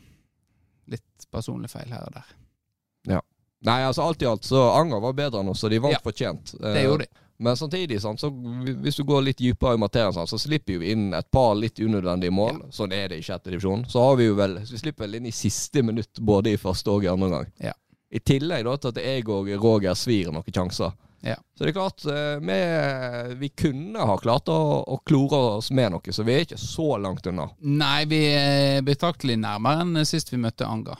Litt 0.88 1.26
personlig 1.34 1.70
feil 1.70 1.90
her 1.92 2.06
og 2.08 2.14
der. 2.14 3.22
Nei, 3.64 3.80
altså 3.86 4.02
alt 4.08 4.22
i 4.22 4.26
alt 4.26 4.44
så 4.48 4.62
Anger 4.80 5.00
var 5.04 5.14
bedre 5.14 5.40
enn 5.44 5.50
oss, 5.54 5.60
så 5.62 5.70
de 5.70 5.78
vant 5.80 5.94
Ja. 5.94 6.00
fortjent. 6.04 6.56
Det 6.60 6.76
Eh, 6.78 6.84
gjorde 6.88 7.06
de. 7.06 7.08
Men 7.42 7.56
samtidig, 7.58 8.00
sant, 8.02 8.20
så 8.22 8.30
hvis 8.30 8.96
du 8.98 9.04
går 9.04 9.24
litt 9.24 9.38
dypere 9.42 9.74
i 9.74 9.78
materien, 9.82 10.14
sant, 10.14 10.30
så 10.30 10.38
slipper 10.38 10.78
vi 10.80 10.92
inn 10.92 11.14
et 11.14 11.26
par 11.32 11.56
litt 11.56 11.80
unødvendige 11.82 12.30
mål. 12.32 12.60
Sånn 12.70 12.94
er 12.94 13.08
det 13.10 13.18
i 13.18 13.22
sjette 13.26 13.50
divisjon. 13.50 13.86
Så 13.90 14.00
har 14.04 14.16
vi 14.16 14.28
jo 14.28 14.36
vel 14.36 14.60
Vi 14.60 14.78
slipper 14.78 15.06
vel 15.08 15.16
inn 15.16 15.26
i 15.26 15.32
siste 15.32 15.82
minutt 15.84 16.20
både 16.20 16.54
i 16.54 16.58
første 16.58 16.88
og 16.94 17.04
i 17.04 17.08
andre 17.08 17.26
omgang. 17.32 17.48
Ja. 17.60 17.74
I 18.14 18.20
tillegg 18.20 18.64
da 18.66 18.76
til 18.78 18.90
at 18.90 18.96
jeg 19.02 19.28
og 19.30 19.48
Roger 19.64 19.94
svir 19.96 20.32
noen 20.32 20.44
sjanser. 20.54 20.94
Ja. 21.24 21.36
Så 21.58 21.66
det 21.66 21.70
er 21.70 21.80
klart, 21.80 22.06
eh, 22.06 22.40
vi, 22.42 23.36
vi 23.40 23.50
kunne 23.50 24.06
ha 24.06 24.18
klart 24.18 24.46
å, 24.50 24.84
å 24.88 25.00
klore 25.06 25.58
oss 25.58 25.70
med 25.72 25.92
noe, 25.94 26.02
så 26.14 26.24
vi 26.26 26.34
er 26.34 26.46
ikke 26.46 26.58
så 26.58 26.98
langt 27.02 27.26
unna. 27.30 27.50
Nei, 27.62 28.06
vi 28.06 28.22
er 28.34 28.82
betraktelig 28.82 29.38
nærmere 29.40 29.82
enn 29.82 30.06
sist 30.06 30.30
vi 30.34 30.38
møtte 30.38 30.66
Anga. 30.66 30.96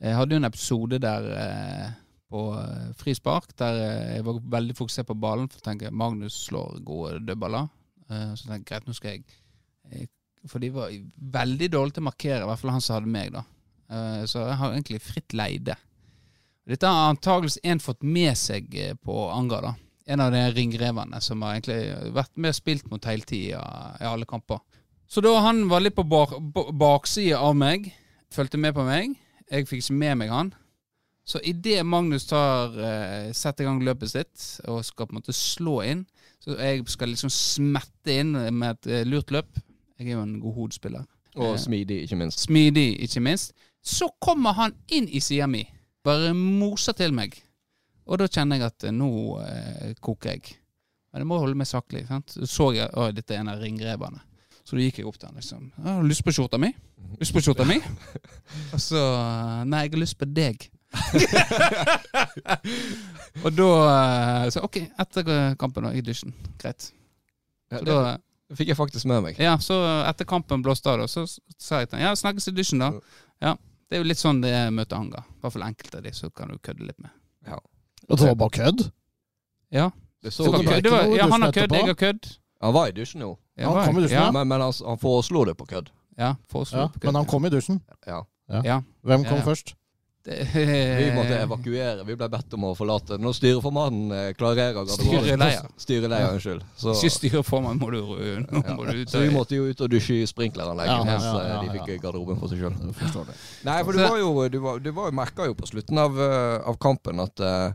Jeg 0.00 0.16
hadde 0.16 0.32
jo 0.32 0.40
en 0.40 0.48
episode 0.48 0.98
der 1.02 1.26
eh, 1.36 1.90
på 2.32 2.44
eh, 2.56 2.88
frispark 2.96 3.52
der 3.60 3.80
eh, 3.84 4.14
jeg 4.16 4.24
var 4.24 4.40
veldig 4.54 4.76
fokusert 4.78 5.10
på 5.10 5.18
ballen. 5.20 5.50
For 5.50 5.60
jeg 5.60 5.66
tenker 5.66 5.92
Magnus 5.92 6.38
slår 6.46 6.80
gode 6.86 7.20
dødballer. 7.28 7.68
Eh, 8.08 8.32
så 8.38 8.54
jeg 8.54 8.64
greit, 8.68 8.88
nå 8.88 8.96
skal 8.96 9.18
jeg 9.18 10.08
For 10.48 10.62
de 10.62 10.70
var 10.72 10.94
veldig 11.36 11.68
dårlige 11.72 11.98
til 11.98 12.04
å 12.04 12.08
markere, 12.08 12.42
i 12.44 12.48
hvert 12.48 12.62
fall 12.62 12.72
han 12.72 12.84
som 12.84 12.96
hadde 12.96 13.12
meg, 13.12 13.34
da. 13.34 13.44
Eh, 13.92 14.24
så 14.30 14.46
jeg 14.46 14.58
har 14.62 14.72
egentlig 14.72 15.02
fritt 15.04 15.36
leide. 15.36 15.76
Dette 16.70 16.88
har 16.88 17.10
antakeligvis 17.10 17.60
en 17.66 17.82
fått 17.82 18.04
med 18.06 18.38
seg 18.38 18.72
på 19.04 19.22
Anga, 19.34 19.60
da. 19.66 19.74
En 20.10 20.22
av 20.24 20.32
de 20.32 20.40
ringrevene 20.54 21.20
som 21.22 21.42
har 21.44 21.58
egentlig 21.58 22.14
vært 22.16 22.32
med 22.40 22.54
og 22.54 22.56
spilt 22.56 22.88
mot 22.90 23.04
hele 23.04 23.26
tida 23.28 23.60
i 24.00 24.06
alle 24.08 24.26
kamper. 24.26 24.62
Så 25.10 25.20
da 25.22 25.34
han 25.44 25.66
var 25.68 25.82
litt 25.82 25.96
på 25.98 26.06
bak, 26.08 26.32
baksida 26.78 27.42
av 27.42 27.56
meg, 27.58 27.90
fulgte 28.32 28.58
med 28.62 28.74
på 28.76 28.86
meg, 28.86 29.12
jeg 29.50 29.68
fikk 29.68 29.84
ikke 29.84 29.98
med 30.00 30.18
meg 30.22 30.30
han. 30.32 30.52
Så 31.26 31.40
idet 31.46 31.84
Magnus 31.86 32.24
tar, 32.26 32.72
uh, 32.74 33.30
setter 33.36 33.64
i 33.64 33.68
gang 33.68 33.82
løpet 33.84 34.10
sitt 34.10 34.44
og 34.70 34.84
skal 34.86 35.06
på 35.06 35.14
en 35.14 35.20
måte 35.20 35.34
slå 35.36 35.80
inn, 35.86 36.06
så 36.40 36.56
jeg 36.56 36.86
skal 36.88 37.12
liksom 37.12 37.30
smette 37.30 38.16
inn 38.22 38.32
med 38.34 38.78
et 38.78 38.90
uh, 38.90 39.02
lurt 39.08 39.30
løp 39.34 39.60
Jeg 40.00 40.08
er 40.08 40.16
jo 40.16 40.22
en 40.24 40.38
god 40.40 40.54
hodespiller. 40.56 41.04
Og 41.36 41.52
Eh. 41.54 41.58
smidig, 41.60 42.02
ikke 42.02 42.16
minst. 42.16 42.40
Smidig, 42.40 43.02
ikke 43.04 43.20
minst. 43.20 43.52
Så 43.84 44.08
kommer 44.20 44.52
han 44.52 44.72
inn 44.88 45.08
i 45.08 45.20
sida 45.20 45.46
mi. 45.46 45.62
Bare 46.04 46.32
moser 46.34 46.92
til 46.96 47.12
meg. 47.12 47.36
Og 48.06 48.18
da 48.18 48.26
kjenner 48.26 48.56
jeg 48.56 48.64
at 48.72 48.88
nå 48.92 49.10
eh, 49.44 49.92
koker 50.00 50.30
jeg. 50.32 50.56
Men 51.12 51.22
jeg 51.22 51.26
må 51.26 51.38
holde 51.38 51.58
meg 51.58 51.68
saklig. 51.68 52.06
Sant? 52.08 52.32
Så 52.32 52.46
så 52.48 52.72
jeg 52.74 52.88
at 52.90 53.14
dette 53.14 53.34
er 53.34 53.40
en 53.44 53.52
av 53.52 53.60
ringrevene. 53.60 54.20
Så 54.64 54.76
da 54.76 54.82
gikk 54.84 54.98
jeg 55.00 55.06
opp 55.08 55.18
til 55.18 55.28
han 55.28 55.36
liksom. 55.40 55.72
Jeg 55.76 55.84
'Har 55.84 56.02
du 56.02 56.08
lyst 56.08 56.24
på 56.24 56.32
skjorta 56.32 56.58
mi?' 56.58 56.74
'Lyst 57.20 57.32
på 57.34 57.40
skjorta 57.42 57.64
mi?' 57.64 57.80
Og 58.74 58.80
så 58.80 59.00
Nei, 59.66 59.82
jeg 59.86 59.90
har 59.92 59.98
lyst 59.98 60.18
på 60.18 60.24
deg. 60.34 60.70
og 63.44 63.52
da 63.54 63.68
eh, 64.44 64.50
Så 64.50 64.62
OK, 64.66 64.76
etter 64.98 65.54
kampen 65.58 65.86
da, 65.86 65.92
i 65.94 66.00
dusjen. 66.04 66.34
Greit. 66.58 66.92
Ja, 67.70 67.78
Så 67.78 67.84
det 67.84 67.94
da, 67.94 68.16
fikk 68.58 68.68
jeg 68.72 68.76
faktisk 68.76 69.06
med 69.06 69.22
meg. 69.22 69.38
ja, 69.38 69.56
så 69.62 69.78
etter 70.08 70.24
kampen 70.28 70.62
blåste 70.62 70.90
av, 70.90 71.06
så 71.06 71.26
sa 71.58 71.78
jeg 71.80 71.88
til 71.90 71.98
han 72.00 72.08
ja, 72.08 72.14
snakkes 72.18 72.48
i 72.50 72.54
dusjen, 72.56 72.82
da. 72.82 72.92
Ja, 73.40 73.56
Det 73.90 73.98
er 73.98 74.02
jo 74.04 74.06
litt 74.10 74.18
sånn 74.22 74.38
det 74.42 74.50
er 74.54 74.70
møter 74.70 74.96
Anga. 74.98 75.24
I 75.26 75.40
hvert 75.42 75.52
fall 75.52 75.62
enkelte 75.66 75.98
av 75.98 76.02
de 76.04 76.10
så 76.14 76.30
kan 76.30 76.48
du 76.48 76.58
kødde 76.58 76.86
litt 76.86 76.98
med. 77.02 77.10
Og 78.10 78.18
det 78.18 78.26
var 78.26 78.34
bare 78.34 78.50
kødd? 78.50 78.84
Ja, 79.70 79.88
Det 80.22 80.30
det 80.30 80.32
så 80.34 80.50
var 80.50 80.62
kødd. 80.62 80.82
Det 80.82 80.90
var, 80.90 81.06
ja 81.14 81.26
han 81.30 81.42
har 81.42 81.52
kødd, 81.52 81.72
jeg 81.72 81.86
har 81.86 81.94
kødd. 81.94 82.28
Han 82.60 82.74
var 82.74 82.88
i 82.88 82.92
dusjen 82.92 83.20
jo, 83.22 83.38
Ja, 83.49 83.49
Han 83.66 83.74
var- 83.74 83.86
kom 83.86 83.98
i 83.98 84.02
dusjen, 84.06 84.20
Ja, 84.22 84.30
men, 84.32 84.48
men 84.48 84.60
han, 84.60 84.72
han 84.86 84.98
foreslo 84.98 85.44
det 85.44 85.56
på 85.58 85.66
kødd. 85.66 85.90
ja 86.18 86.34
foreslo 86.48 86.78
Ja, 86.78 86.88
på 86.88 87.00
kødd. 87.00 87.04
men 87.12 87.14
han 87.14 87.26
kom 87.26 87.46
i 87.46 87.50
dusjen. 87.50 87.80
Ja. 88.06 88.24
Ja. 88.64 88.80
Hvem 89.06 89.24
kom 89.24 89.38
Ja, 89.38 89.44
ja. 89.44 89.46
først? 89.52 89.74
Det, 90.24 90.34
Vi 91.00 91.10
måtte 91.16 91.36
evakuere. 91.40 92.02
Vi 92.04 92.14
ble 92.14 92.26
bedt 92.28 92.52
om 92.52 92.64
å 92.68 92.74
forlate. 92.76 93.16
Når 93.16 93.32
styreformannen 93.38 94.10
eh, 94.12 94.32
klarerer 94.36 94.84
Styreleier. 94.84 95.64
Styreleier, 95.80 96.34
unnskyld. 96.34 96.64
Så, 96.76 96.92
Ikke 96.92 97.10
styreformann, 97.14 97.78
må 97.80 97.88
du 97.94 98.02
nå 98.02 98.60
må 98.76 98.84
du 98.90 98.98
ut 99.00 99.08
så 99.08 99.22
vi 99.24 99.30
måtte 99.32 99.56
jo 99.56 99.64
ut 99.70 99.80
og 99.80 99.88
dusje 99.94 100.18
i 100.20 100.26
sprinkleranlegget 100.28 100.92
Ja, 100.92 101.04
mens 101.08 101.24
ja, 101.24 101.32
ja, 101.40 101.54
ja, 101.54 101.60
de 101.62 101.78
fikk 101.78 102.02
garderoben 102.04 102.36
for 102.42 102.52
seg 102.52 102.60
sjøl. 102.60 102.76
Det. 103.30 103.38
Nei, 103.64 103.78
for 103.82 103.92
du 103.96 104.02
var 104.04 104.18
jo 104.20 104.48
Du, 104.52 104.58
var, 104.60 104.78
du 104.84 104.90
var, 104.92 105.08
jo- 105.08 105.16
merka 105.22 105.46
jo 105.48 105.54
på 105.56 105.70
slutten 105.72 105.98
av, 106.04 106.20
eh, 106.20 106.58
av 106.68 106.76
kampen 106.84 107.20
at 107.24 107.40
uh, 107.40 107.72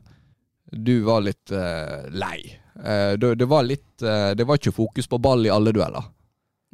du 0.69 0.99
var 1.07 1.21
litt 1.25 1.49
uh, 1.55 2.05
lei. 2.13 2.59
Eh, 2.83 3.13
det, 3.19 3.35
det 3.39 3.47
var 3.47 3.63
litt 3.63 4.03
eh, 4.03 4.31
Det 4.35 4.43
var 4.43 4.59
ikke 4.59 4.75
fokus 4.75 5.07
på 5.07 5.19
ball 5.23 5.45
i 5.47 5.53
alle 5.53 5.71
dueller. 5.75 6.11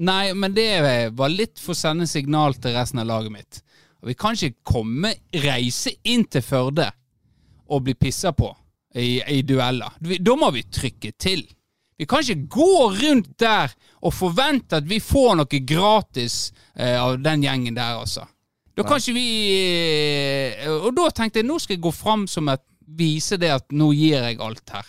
Nei, 0.02 0.34
men 0.34 0.56
det 0.56 0.70
var 1.14 1.30
litt 1.30 1.60
for 1.62 1.76
å 1.76 1.78
sende 1.78 2.08
signal 2.10 2.56
til 2.58 2.74
resten 2.74 3.04
av 3.04 3.10
laget 3.10 3.34
mitt. 3.36 3.60
Vi 4.02 4.16
kan 4.18 4.34
ikke 4.34 4.64
komme, 4.66 5.14
reise 5.44 5.94
inn 6.10 6.24
til 6.26 6.42
Førde 6.42 6.88
og 7.72 7.84
bli 7.86 7.94
pissa 7.94 8.32
på 8.34 8.50
i, 8.98 9.22
i 9.22 9.42
dueller. 9.46 9.94
Da 10.02 10.36
må 10.40 10.50
vi 10.56 10.64
trykke 10.66 11.14
til. 11.22 11.44
Vi 12.02 12.08
kan 12.10 12.24
ikke 12.26 12.50
gå 12.50 12.90
rundt 12.98 13.36
der 13.40 13.74
og 14.02 14.16
forvente 14.18 14.80
at 14.82 14.88
vi 14.90 14.98
får 15.04 15.36
noe 15.38 15.60
gratis 15.70 16.48
eh, 16.74 16.98
av 16.98 17.20
den 17.22 17.46
gjengen 17.46 17.78
der, 17.78 18.00
altså. 18.02 18.26
Da 18.74 18.88
kan 18.88 18.98
ikke 18.98 19.14
vi 19.14 19.28
eh, 19.52 20.66
Og 20.72 20.94
da 20.96 21.10
tenkte 21.12 21.42
jeg 21.42 21.48
nå 21.50 21.58
skal 21.60 21.76
jeg 21.76 21.84
gå 21.84 21.92
fram 21.94 22.24
som 22.32 22.50
et 22.50 22.64
Vise 22.92 23.38
det 23.40 23.52
at 23.54 23.70
nå 23.72 23.92
gir 23.96 24.18
jeg 24.18 24.40
alt 24.44 24.74
her. 24.74 24.88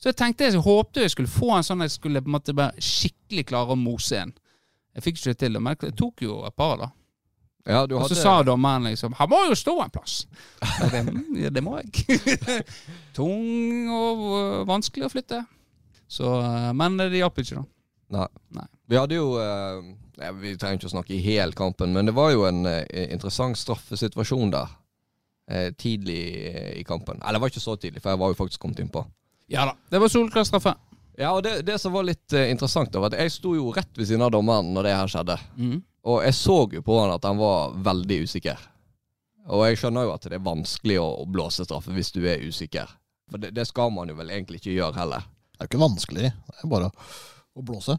Så 0.00 0.08
jeg 0.08 0.16
tenkte 0.16 0.46
jeg 0.48 0.62
håpte 0.64 1.02
jeg 1.04 1.12
skulle 1.12 1.28
få 1.28 1.50
en 1.58 1.66
sånn 1.66 1.84
jeg 1.84 1.92
skulle 1.92 2.22
på 2.24 2.30
en 2.30 2.36
måte 2.38 2.54
bare 2.56 2.80
skikkelig 2.80 3.44
klare 3.50 3.74
å 3.74 3.78
mose 3.78 4.16
en. 4.16 4.32
Jeg 4.96 5.04
fikk 5.04 5.18
ikke 5.20 5.34
det 5.34 5.38
til, 5.44 5.60
men 5.60 5.76
jeg 5.76 5.94
tok 5.98 6.22
jo 6.24 6.40
et 6.48 6.56
par, 6.56 6.78
da. 6.80 6.88
Ja, 7.68 7.82
du 7.86 7.98
Og 7.98 8.06
så 8.08 8.14
hadde 8.14 8.22
sa 8.22 8.42
dommeren 8.42 8.86
liksom 8.88 9.12
'Han 9.18 9.28
må 9.28 9.38
jo 9.50 9.54
stå 9.54 9.74
en 9.84 9.90
plass'. 9.92 10.24
Det, 10.90 11.02
«Mm, 11.12 11.36
ja, 11.36 11.50
det 11.50 11.62
må 11.62 11.76
jeg. 11.78 12.64
Tung 13.16 13.90
og 13.92 14.66
vanskelig 14.66 15.06
å 15.06 15.12
flytte. 15.12 15.42
Så, 16.08 16.24
øh, 16.24 16.72
men 16.74 16.96
det 16.98 17.12
hjalp 17.20 17.38
ikke, 17.38 17.60
da. 17.60 17.64
Nei. 18.10 18.26
Nei. 18.56 18.66
Vi 18.88 18.96
hadde 18.98 19.14
jo 19.14 19.36
eh, 19.38 20.32
Vi 20.40 20.56
trenger 20.56 20.80
ikke 20.80 20.88
å 20.90 20.96
snakke 20.96 21.14
i 21.14 21.20
hel 21.22 21.52
kampen, 21.52 21.92
men 21.92 22.06
det 22.06 22.14
var 22.16 22.32
jo 22.32 22.44
en 22.48 22.64
eh, 22.66 23.12
interessant 23.12 23.56
straffesituasjon 23.58 24.50
der. 24.50 24.68
eh, 25.50 25.70
tidlig 25.78 26.46
eh, 26.54 26.80
i 26.80 26.82
kampen. 26.84 27.20
Eller 27.22 27.38
det 27.38 27.40
var 27.40 27.48
ikke 27.50 27.60
så 27.60 27.76
tidlig, 27.76 28.02
for 28.02 28.10
jeg 28.10 28.18
var 28.18 28.28
jo 28.28 28.34
faktisk 28.38 28.60
kommet 28.60 28.78
innpå. 28.78 29.04
Ja 29.50 29.66
da. 29.66 29.74
Det 29.90 29.98
var 30.02 30.08
solklar 30.12 30.46
straffe. 30.46 30.74
Ja, 31.18 31.32
og 31.36 31.42
det, 31.44 31.56
det 31.66 31.76
som 31.82 31.92
var 31.92 32.06
litt 32.06 32.32
uh, 32.32 32.46
interessant, 32.48 32.92
da, 32.94 33.00
var 33.02 33.10
at 33.12 33.18
jeg 33.20 33.32
sto 33.34 33.52
jo 33.56 33.72
rett 33.76 33.90
ved 33.98 34.06
siden 34.08 34.22
av 34.24 34.30
dommeren 34.32 34.70
når 34.72 34.86
det 34.86 34.92
her 34.96 35.10
skjedde. 35.10 35.36
Mm. 35.58 35.80
Og 36.08 36.22
jeg 36.24 36.36
så 36.38 36.56
jo 36.72 36.82
på 36.86 36.96
han 37.02 37.12
at 37.12 37.26
han 37.28 37.36
var 37.40 37.74
veldig 37.90 38.22
usikker. 38.24 38.62
Og 39.50 39.64
jeg 39.66 39.80
skjønner 39.82 40.06
jo 40.06 40.14
at 40.14 40.28
det 40.30 40.38
er 40.38 40.46
vanskelig 40.46 40.96
å, 41.02 41.08
å 41.20 41.26
blåse 41.28 41.66
straffe 41.66 41.92
hvis 41.92 42.12
du 42.14 42.22
er 42.30 42.40
usikker. 42.46 42.88
For 43.30 43.42
det, 43.42 43.50
det 43.58 43.66
skal 43.68 43.92
man 43.92 44.08
jo 44.08 44.16
vel 44.18 44.30
egentlig 44.32 44.62
ikke 44.62 44.76
gjøre 44.78 44.96
heller. 45.02 45.26
Det 45.50 45.58
er 45.60 45.66
jo 45.66 45.70
ikke 45.74 45.82
vanskelig. 45.82 46.30
Det 46.30 46.62
er 46.64 46.70
bare 46.72 46.90
å 47.58 47.64
blåse. 47.66 47.98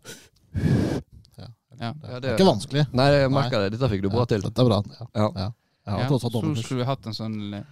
Ja. 0.56 1.52
Det 1.72 1.82
Ja, 1.82 1.92
er 2.16 2.20
det- 2.24 2.34
ikke 2.38 2.48
vanskelig. 2.48 2.88
Nei, 2.94 3.10
jeg 3.12 3.32
merker 3.32 3.64
det. 3.64 3.76
Dette 3.78 3.90
fikk 3.92 4.02
du 4.02 4.10
bra 4.10 4.24
Ja, 4.24 4.32
til. 4.34 4.42
Dette 4.42 4.62
er 4.62 4.66
bra. 4.72 4.82
Ja. 4.98 5.30
Ja. 5.36 5.52
Ja. 5.88 6.08
Så 6.10 6.32
skulle 6.64 6.82
vi 6.84 6.90
hatt 6.90 7.06
en 7.06 7.14
sånn 7.14 7.38
eh, 7.54 7.64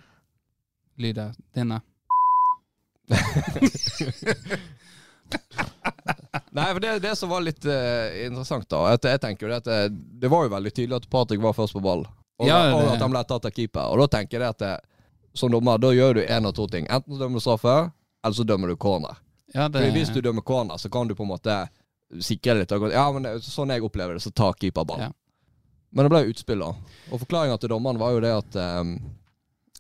lyd 0.98 1.16
der. 1.16 1.34
Denne. 1.56 1.82
Nei, 6.52 6.74
for 6.74 6.80
det, 6.80 7.00
det 7.00 7.16
som 7.16 7.30
var 7.30 7.42
litt 7.46 7.66
uh, 7.66 8.26
interessant, 8.26 8.66
da 8.70 8.84
at 8.94 9.06
Jeg 9.06 9.22
tenker 9.22 9.48
jo 9.48 9.56
at 9.56 9.68
det, 9.68 9.80
det 10.22 10.30
var 10.32 10.46
jo 10.46 10.54
veldig 10.54 10.72
tydelig 10.74 10.98
at 11.02 11.10
Patrick 11.10 11.42
var 11.42 11.54
først 11.58 11.76
på 11.78 11.84
ball. 11.84 12.06
Og, 12.40 12.48
Ja, 12.48 12.60
og 12.74 12.94
at 12.94 13.04
han 13.04 13.14
ble 13.14 13.24
tatt 13.28 13.46
av 13.46 13.54
keeper. 13.54 13.92
Og 13.92 14.00
da 14.04 14.08
tenker 14.18 14.40
jeg 14.40 14.56
at 14.56 14.62
det, 14.64 14.76
som 15.38 15.52
dommer, 15.54 15.78
da 15.82 15.92
gjør 15.94 16.20
du 16.20 16.22
én 16.24 16.48
av 16.48 16.56
to 16.58 16.66
ting. 16.72 16.88
Enten 16.90 17.20
dømmer 17.20 17.42
du 17.42 17.44
straffe, 17.44 17.76
eller 18.24 18.36
så 18.36 18.46
dømmer 18.48 18.72
du 18.72 18.78
corner. 18.80 19.20
Ja, 19.54 19.68
det, 19.68 19.80
Fordi 19.80 19.92
Hvis 19.98 20.14
du 20.14 20.22
dømmer 20.22 20.46
corner, 20.46 20.78
så 20.78 20.90
kan 20.90 21.08
du 21.10 21.16
på 21.18 21.26
en 21.26 21.34
måte 21.34 21.60
sikre 22.26 22.58
litt. 22.60 22.74
Ja, 22.94 23.06
men 23.14 23.28
det, 23.28 23.36
sånn 23.46 23.74
jeg 23.74 23.86
opplever 23.86 24.18
det, 24.18 24.24
så 24.26 24.32
tar 24.32 24.58
keeper 24.60 24.88
ball. 24.88 25.08
Ja. 25.08 25.12
Men 25.94 26.06
det 26.06 26.14
ble 26.14 26.26
utspill, 26.30 26.62
da. 26.62 26.74
Og 27.10 27.22
forklaringa 27.24 27.58
til 27.62 27.72
dommeren 27.74 28.00
var 28.02 28.14
jo 28.14 28.22
det 28.24 28.34
at 28.34 28.58
um, 28.82 28.98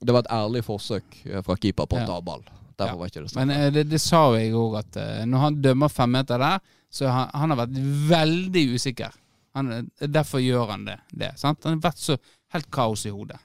det 0.01 0.15
var 0.15 0.23
et 0.23 0.31
ærlig 0.33 0.63
forsøk 0.65 1.19
eh, 1.27 1.41
fra 1.45 1.57
keeper 1.59 1.85
på 1.89 1.99
å 1.99 2.05
ta 2.07 2.17
ball. 2.23 2.41
Derfor 2.79 2.95
Ja. 2.95 2.99
var 2.99 3.11
ikke 3.11 3.21
det 3.23 3.29
straffe. 3.31 3.45
Men 3.45 3.55
eh, 3.55 3.71
det, 3.75 3.85
det 3.91 4.01
sa 4.01 4.21
jo 4.31 4.39
jeg 4.39 4.53
òg, 4.55 4.77
at 4.79 4.99
eh, 5.01 5.23
når 5.29 5.45
han 5.45 5.61
dømmer 5.61 5.91
femmeter 5.93 6.41
der, 6.41 6.59
så 6.89 7.09
han, 7.11 7.29
han 7.33 7.53
har 7.53 7.61
vært 7.65 7.79
veldig 8.09 8.65
usikker. 8.75 9.17
Han, 9.57 9.71
eh, 9.75 10.07
derfor 10.07 10.41
gjør 10.43 10.71
han 10.73 10.85
det. 10.87 10.99
det 11.11 11.33
sant? 11.41 11.63
Han 11.67 11.77
har 11.77 11.89
vært 11.91 12.01
så 12.01 12.17
helt 12.55 12.69
kaos 12.73 13.05
i 13.05 13.13
hodet. 13.13 13.39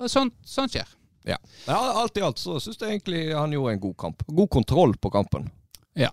Og 0.00 0.10
sånt, 0.10 0.34
sånt 0.44 0.74
skjer. 0.74 0.88
Ja. 1.28 1.36
Men 1.66 1.76
alt 1.76 2.16
i 2.16 2.24
alt 2.24 2.40
så 2.40 2.56
syns 2.60 2.80
jeg 2.80 2.96
egentlig 2.96 3.26
han 3.36 3.52
gjorde 3.52 3.76
en 3.76 3.80
god 3.80 3.96
kamp. 4.00 4.22
God 4.26 4.50
kontroll 4.50 4.96
på 4.96 5.10
kampen. 5.12 5.50
Ja. 5.98 6.10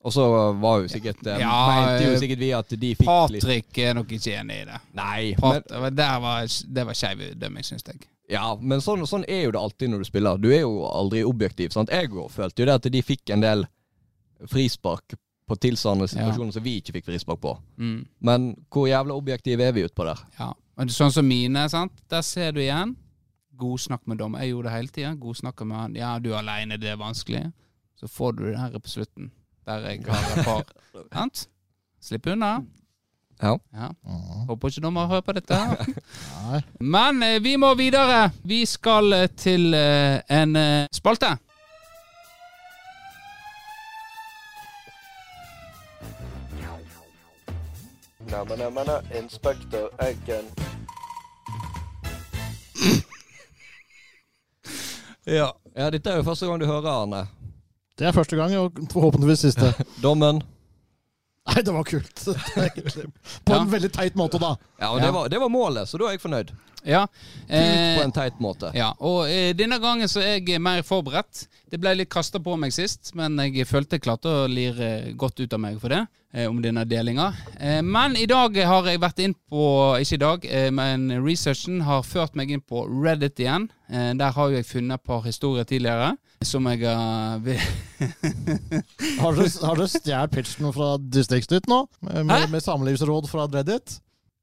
Og 0.00 0.12
så 0.14 0.24
var 0.56 0.80
jo 0.80 0.88
sikkert 0.88 1.26
Ja, 1.26 1.56
Mente 1.68 2.06
jo 2.08 2.20
sikkert 2.22 2.40
vi 2.40 2.48
at 2.56 2.70
de 2.82 2.94
fikk 2.96 3.34
litt 3.34 3.80
er 3.84 3.98
nok 3.98 4.12
ikke 4.16 4.38
enig 4.40 4.62
i 4.62 4.68
det. 4.70 4.78
Nei, 4.96 5.34
men, 5.36 5.60
Pat, 5.68 5.92
der 5.96 6.22
var, 6.24 6.46
det 6.48 6.86
var 6.88 6.96
skeiv 6.96 7.24
dømming, 7.36 7.66
syns 7.66 7.84
jeg. 7.86 8.00
Ja, 8.30 8.44
men 8.60 8.82
sånn, 8.84 9.02
sånn 9.10 9.26
er 9.26 9.48
jo 9.48 9.54
det 9.54 9.60
alltid 9.60 9.90
når 9.90 10.04
du 10.04 10.06
spiller. 10.06 10.38
Du 10.38 10.48
er 10.52 10.62
jo 10.62 10.84
aldri 10.86 11.24
objektiv. 11.26 11.72
Sant? 11.74 11.90
Jeg 11.90 12.12
følte 12.30 12.62
jo 12.62 12.68
det 12.68 12.78
at 12.78 12.88
de 12.94 13.02
fikk 13.02 13.32
en 13.34 13.42
del 13.42 13.66
frispark 14.50 15.16
på 15.50 15.56
tilsvarende 15.58 16.06
situasjoner 16.08 16.54
som 16.54 16.62
vi 16.62 16.76
ikke 16.78 16.94
fikk 16.94 17.08
frispark 17.08 17.40
på. 17.42 17.56
Mm. 17.82 18.04
Men 18.22 18.50
hvor 18.70 18.86
jævla 18.86 19.16
objektive 19.18 19.66
er 19.66 19.74
vi 19.74 19.82
utpå 19.88 20.06
der? 20.06 20.22
Ja. 20.38 20.52
Men 20.78 20.92
sånn 20.94 21.10
som 21.12 21.26
mine, 21.26 21.66
sant? 21.72 21.96
der 22.08 22.22
ser 22.24 22.54
du 22.54 22.62
igjen. 22.62 22.94
God 23.60 23.82
snakk 23.82 24.06
med 24.08 24.22
dommer. 24.22 24.44
Jeg 24.44 24.54
gjorde 24.54 24.70
det 24.70 24.76
hele 24.76 24.94
tida. 24.94 25.14
God 25.20 25.40
snakk 25.42 25.64
med 25.66 25.76
han. 25.76 25.96
Ja, 25.98 26.14
du 26.22 26.30
er 26.30 26.38
aleine, 26.38 26.78
det 26.80 26.94
er 26.94 27.00
vanskelig. 27.00 27.42
Så 27.98 28.08
får 28.08 28.38
du 28.38 28.44
det 28.46 28.60
her 28.60 28.78
på 28.78 28.94
slutten, 28.94 29.32
der 29.68 29.90
jeg 29.90 30.06
har 30.06 30.30
et 30.30 30.46
par. 30.46 30.70
Sant? 31.18 31.48
Slipp 32.00 32.30
unna. 32.30 32.60
Ja. 33.42 33.58
Ja. 33.72 33.88
Mhm. 34.04 34.46
Håper 34.48 34.68
ikke 34.68 34.82
noen 34.84 34.96
hører 35.08 35.20
på 35.24 35.32
dette. 35.32 35.58
Nei. 36.44 36.60
Men 36.80 37.22
eh, 37.22 37.38
vi 37.42 37.56
må 37.56 37.74
videre. 37.74 38.30
Vi 38.44 38.64
skal 38.68 39.12
eh, 39.16 39.28
til 39.36 39.74
eh, 39.74 40.20
en 40.28 40.56
spalte. 40.92 41.36
Neimen, 48.30 48.58
neimen, 48.58 48.90
Inspektør 49.18 49.88
Eggen. 50.06 50.44
Ja. 55.26 55.52
ja, 55.76 55.90
dette 55.90 56.10
er 56.10 56.16
jo 56.16 56.24
første 56.26 56.46
gang 56.46 56.60
du 56.60 56.66
hører 56.66 56.88
Arne. 56.90 57.26
Det 57.98 58.06
er 58.08 58.12
første 58.12 58.36
gang, 58.36 58.54
og 58.56 58.72
forhåpentligvis 58.92 59.38
siste. 59.44 59.68
Dommen. 60.02 60.40
Nei, 61.50 61.62
det 61.66 61.72
var 61.74 61.84
kult. 61.84 62.22
egentlig. 62.56 63.06
På 63.44 63.52
Ja. 63.56 63.60
en 63.60 63.70
veldig 63.72 63.90
teit 63.92 64.14
måte, 64.18 64.38
da. 64.38 64.56
Ja, 64.78 64.90
og 64.92 65.00
Ja. 65.00 65.06
Det, 65.06 65.12
var, 65.14 65.28
det 65.28 65.40
var 65.40 65.48
målet, 65.50 65.88
så 65.90 65.98
da 65.98 66.06
er 66.10 66.16
jeg 66.16 66.22
fornøyd. 66.22 66.52
Ja. 66.84 67.06
Eh, 67.48 67.96
på 67.98 68.04
en 68.04 68.14
teit 68.14 68.40
måte. 68.40 68.70
Ja, 68.76 68.92
og 68.98 69.28
eh, 69.30 69.50
denne 69.56 69.80
gangen 69.82 70.08
så 70.10 70.22
er 70.22 70.38
jeg 70.38 70.60
mer 70.62 70.82
forberedt. 70.86 71.46
Det 71.70 71.78
ble 71.80 71.92
litt 71.98 72.10
kasta 72.10 72.40
på 72.42 72.56
meg 72.58 72.72
sist, 72.74 73.12
men 73.18 73.38
jeg 73.44 73.66
følte 73.68 73.98
jeg 73.98 74.04
klarte 74.06 74.32
å 74.42 74.48
lire 74.50 75.12
godt 75.18 75.42
ut 75.42 75.52
av 75.54 75.62
meg 75.62 75.78
for 75.82 75.92
det, 75.94 76.00
eh, 76.34 76.48
om 76.50 76.58
denne 76.62 76.84
delinga. 76.88 77.30
Eh, 77.58 77.80
men 77.86 78.16
i 78.18 78.26
dag 78.30 78.56
har 78.66 78.88
jeg 78.90 79.02
vært 79.02 79.22
inn 79.24 79.36
på 79.50 79.66
Ikke 80.00 80.16
i 80.16 80.24
dag, 80.24 80.48
eh, 80.48 80.70
men 80.74 81.10
researchen 81.24 81.84
har 81.86 82.02
ført 82.06 82.34
meg 82.38 82.50
inn 82.50 82.64
på 82.64 82.86
Reddit 82.88 83.44
igjen. 83.44 83.68
Eh, 83.90 84.12
der 84.18 84.34
har 84.36 84.50
jo 84.50 84.58
jeg 84.58 84.66
funnet 84.66 84.98
et 85.00 85.06
par 85.06 85.22
historier 85.26 85.64
tidligere 85.68 86.16
som 86.42 86.64
jeg 86.70 86.86
har 86.88 87.36
Har 89.20 89.36
du, 89.36 89.42
har 89.44 89.76
du 89.76 89.84
stjålet 89.84 90.32
pitchen 90.32 90.70
fra 90.72 90.94
Distriktsnytt 90.96 91.68
nå? 91.68 91.82
Med, 92.00 92.24
med, 92.24 92.46
med 92.54 92.64
samlivsråd 92.64 93.28
fra 93.28 93.44
Reddit? 93.50 94.00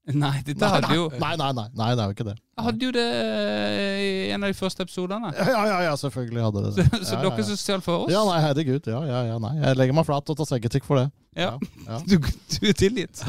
Nei, 0.22 0.38
dette 0.46 0.68
hadde 0.72 0.94
jo 0.96 1.08
Nei, 1.20 1.34
nei, 1.36 1.48
nei. 1.52 1.66
nei 1.76 1.88
det 1.92 2.00
er 2.00 2.08
jo 2.08 2.14
ikke 2.16 2.26
det. 2.30 2.34
Jeg 2.58 2.64
hadde 2.64 2.86
jo 2.86 2.92
det 2.96 3.04
eh, 3.04 3.98
i 4.00 4.10
en 4.34 4.42
av 4.46 4.50
de 4.50 4.56
første 4.56 4.82
episodene. 4.86 5.30
Ja, 5.36 5.46
ja, 5.52 5.64
ja, 5.68 5.78
ja 5.88 5.94
selvfølgelig 6.00 6.44
hadde 6.46 6.62
det 6.64 6.70
det. 6.78 6.86
så 7.04 7.18
ja, 7.18 7.20
ja, 7.22 7.30
dere 7.30 7.44
som 7.48 7.58
stjal 7.60 7.82
for 7.84 8.06
oss? 8.06 8.12
Ja, 8.12 8.22
nei, 8.24 8.38
herregud. 8.42 8.88
Ja, 8.88 9.02
ja, 9.06 9.20
ja, 9.28 9.36
nei. 9.42 9.52
Jeg 9.60 9.78
legger 9.78 9.98
meg 9.98 10.06
flat 10.08 10.32
og 10.32 10.38
tar 10.40 10.48
selvkritikk 10.48 10.88
for 10.88 11.02
det. 11.02 11.08
Ja. 11.38 11.52
ja. 11.86 12.00
Du, 12.08 12.16
du 12.18 12.68
er 12.70 12.78
tilgitt. 12.78 13.20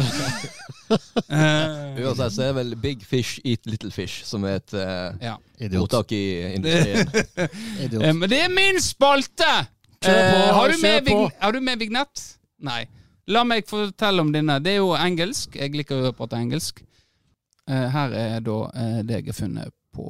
Eh, 0.89 1.99
Uansett 2.01 2.33
så 2.33 2.47
er 2.47 2.55
vel 2.57 2.71
Big 2.81 3.03
Fish 3.05 3.37
Eat 3.45 3.67
Little 3.69 3.91
Fish 3.93 4.23
som 4.25 4.47
er 4.49 4.57
et 4.61 4.73
uh, 4.73 5.11
ja. 5.21 5.35
Idiot. 5.59 5.83
ordtak 5.83 6.15
i 6.17 6.23
industrien. 6.55 7.11
Idiot. 7.83 8.01
Eh, 8.01 8.15
Men 8.15 8.25
det 8.31 8.39
er 8.47 8.53
min 8.53 8.79
spalte! 8.81 9.51
Kjør 9.99 10.15
på, 10.15 10.39
har, 10.55 10.71
du 10.71 10.79
kjør 10.79 10.81
med 10.87 11.11
på. 11.11 11.19
har 11.43 11.51
du 11.53 11.59
med 11.59 11.81
vignett? 11.83 12.23
Nei. 12.63 12.85
La 13.29 13.43
meg 13.45 13.67
fortelle 13.69 14.23
om 14.25 14.31
denne. 14.33 14.55
Det 14.63 14.71
er 14.75 14.79
jo 14.81 14.93
engelsk. 14.97 15.55
Jeg 15.59 15.75
liker 15.77 16.07
å 16.09 16.13
prate 16.17 16.39
engelsk. 16.41 16.81
Eh, 17.69 17.85
her 17.93 18.15
er 18.17 18.39
da 18.45 18.55
eh, 18.73 19.01
det 19.05 19.19
jeg 19.19 19.27
har 19.29 19.37
funnet 19.37 19.75
på 19.93 20.05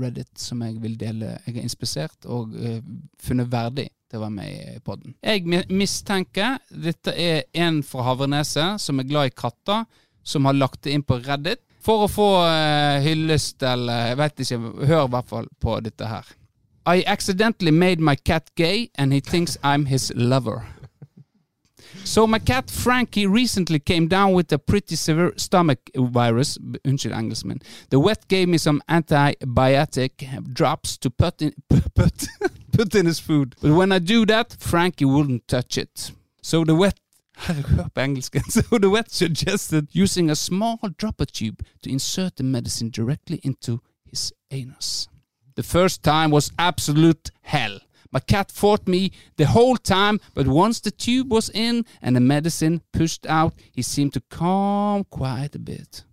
Reddit 0.00 0.30
som 0.40 0.62
jeg 0.64 0.78
vil 0.80 0.94
dele. 1.00 1.34
Jeg 1.46 1.56
har 1.58 1.66
inspisert 1.66 2.28
og 2.32 2.54
eh, 2.56 2.78
funnet 3.20 3.50
verdig 3.52 3.88
til 4.08 4.20
å 4.20 4.22
være 4.24 4.36
med 4.38 4.76
i 4.76 4.80
podden. 4.84 5.14
Jeg 5.24 5.44
mi- 5.48 5.64
mistenker 5.72 6.58
dette 6.72 7.12
er 7.16 7.44
en 7.64 7.82
fra 7.84 8.06
Havreneset 8.08 8.80
som 8.80 9.00
er 9.00 9.08
glad 9.08 9.30
i 9.30 9.36
katter, 9.36 9.84
som 10.24 10.48
har 10.48 10.56
lagt 10.56 10.82
det 10.84 10.92
inn 10.96 11.04
på 11.04 11.20
Reddit 11.26 11.60
for 11.82 12.04
å 12.06 12.10
få 12.12 12.26
hyllest 13.02 13.64
eller 13.66 14.12
Jeg 14.12 14.18
vet 14.20 14.42
ikke. 14.44 14.58
Hør 14.86 15.06
i 15.08 15.12
hvert 15.16 15.28
fall 15.32 15.48
på 15.60 15.80
dette 15.82 16.06
her. 16.06 16.28
I 16.86 17.02
accidentally 17.06 17.70
made 17.72 18.00
my 18.00 18.14
cat 18.16 18.48
gay 18.56 18.88
and 18.96 19.12
he 19.12 19.20
thinks 19.20 19.56
I'm 19.62 19.86
his 19.86 20.12
lover. 20.14 20.62
So 22.04 22.26
my 22.26 22.38
cat 22.38 22.70
Frankie 22.70 23.26
recently 23.26 23.78
came 23.78 24.08
down 24.08 24.32
with 24.32 24.52
a 24.52 24.58
pretty 24.58 24.96
severe 24.96 25.32
stomach 25.36 25.78
virus. 25.94 26.58
The 26.60 28.00
vet 28.04 28.28
gave 28.28 28.48
me 28.48 28.58
some 28.58 28.82
antibiotic 28.88 30.52
drops 30.52 30.96
to 30.98 31.10
put 31.10 31.42
in, 31.42 31.54
put, 31.94 32.26
put 32.72 32.94
in 32.94 33.06
his 33.06 33.20
food. 33.20 33.54
But 33.62 33.72
when 33.72 33.92
I 33.92 33.98
do 33.98 34.26
that, 34.26 34.56
Frankie 34.58 35.04
wouldn't 35.04 35.48
touch 35.48 35.78
it. 35.78 36.12
So 36.42 36.64
the. 36.64 36.74
So 38.48 38.78
the 38.78 38.90
vet 38.92 39.10
suggested 39.10 39.88
using 39.92 40.30
a 40.30 40.36
small 40.36 40.78
dropper 40.96 41.24
tube 41.24 41.64
to 41.82 41.90
insert 41.90 42.36
the 42.36 42.42
medicine 42.44 42.90
directly 42.90 43.40
into 43.42 43.80
his 44.04 44.32
anus. 44.50 45.08
The 45.54 45.62
first 45.62 46.02
time 46.02 46.30
was 46.30 46.52
absolute 46.58 47.30
hell. 47.42 47.80
My 48.12 48.20
cat 48.20 48.52
fought 48.52 48.86
me 48.86 49.10
the 49.36 49.46
whole 49.46 49.78
time, 49.78 50.20
but 50.34 50.46
once 50.46 50.80
the 50.80 50.90
tube 50.90 51.32
was 51.32 51.48
in 51.48 51.86
and 52.02 52.14
the 52.14 52.20
medicine 52.20 52.82
pushed 52.92 53.24
out, 53.26 53.54
he 53.72 53.80
seemed 53.80 54.12
to 54.12 54.20
calm 54.28 55.04
quite 55.04 55.54
a 55.54 55.58
bit. 55.58 56.04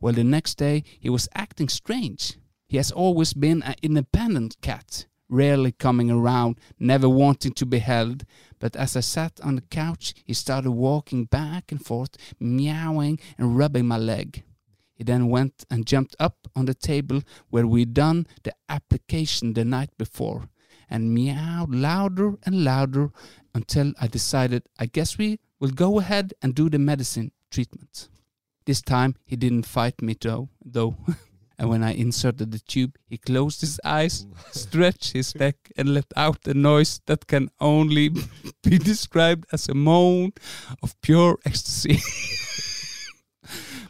Well, 0.00 0.12
the 0.12 0.22
next 0.22 0.54
day 0.54 0.84
he 1.00 1.10
was 1.10 1.28
acting 1.34 1.68
strange. 1.68 2.36
He 2.68 2.76
has 2.76 2.92
always 2.92 3.32
been 3.32 3.64
an 3.64 3.74
independent 3.82 4.60
cat, 4.60 5.06
rarely 5.28 5.72
coming 5.72 6.12
around, 6.12 6.60
never 6.78 7.08
wanting 7.08 7.54
to 7.54 7.66
be 7.66 7.80
held. 7.80 8.24
But 8.60 8.76
as 8.76 8.96
I 8.96 9.00
sat 9.00 9.40
on 9.42 9.56
the 9.56 9.62
couch, 9.62 10.14
he 10.24 10.34
started 10.34 10.70
walking 10.70 11.24
back 11.24 11.72
and 11.72 11.84
forth, 11.84 12.16
meowing 12.38 13.18
and 13.36 13.58
rubbing 13.58 13.86
my 13.86 13.98
leg. 13.98 14.44
He 14.94 15.02
then 15.02 15.28
went 15.28 15.64
and 15.68 15.86
jumped 15.86 16.14
up 16.20 16.46
on 16.54 16.66
the 16.66 16.74
table 16.74 17.22
where 17.50 17.66
we'd 17.66 17.94
done 17.94 18.28
the 18.44 18.54
application 18.68 19.54
the 19.54 19.64
night 19.64 19.90
before 19.98 20.48
and 20.90 21.12
meowed 21.14 21.74
louder 21.74 22.34
and 22.44 22.64
louder 22.64 23.10
until 23.54 23.92
I 24.00 24.06
decided 24.06 24.62
I 24.78 24.86
guess 24.86 25.18
we 25.18 25.40
will 25.60 25.70
go 25.70 25.98
ahead 25.98 26.34
and 26.42 26.54
do 26.54 26.68
the 26.68 26.78
medicine 26.78 27.32
treatment. 27.50 28.08
This 28.66 28.82
time 28.82 29.16
he 29.24 29.36
didn't 29.36 29.66
fight 29.66 30.00
me 30.02 30.16
though, 30.20 30.48
though. 30.64 30.96
and 31.58 31.68
when 31.68 31.82
I 31.82 31.92
inserted 31.92 32.52
the 32.52 32.60
tube, 32.60 32.96
he 33.08 33.18
closed 33.18 33.60
his 33.60 33.80
eyes, 33.84 34.26
stretched 34.52 35.12
his 35.12 35.34
neck, 35.34 35.56
and 35.76 35.92
let 35.92 36.06
out 36.16 36.46
a 36.46 36.54
noise 36.54 37.00
that 37.06 37.26
can 37.26 37.50
only 37.60 38.10
be 38.62 38.78
described 38.78 39.46
as 39.52 39.68
a 39.68 39.74
moan 39.74 40.32
of 40.82 41.00
pure 41.00 41.38
ecstasy. 41.44 42.00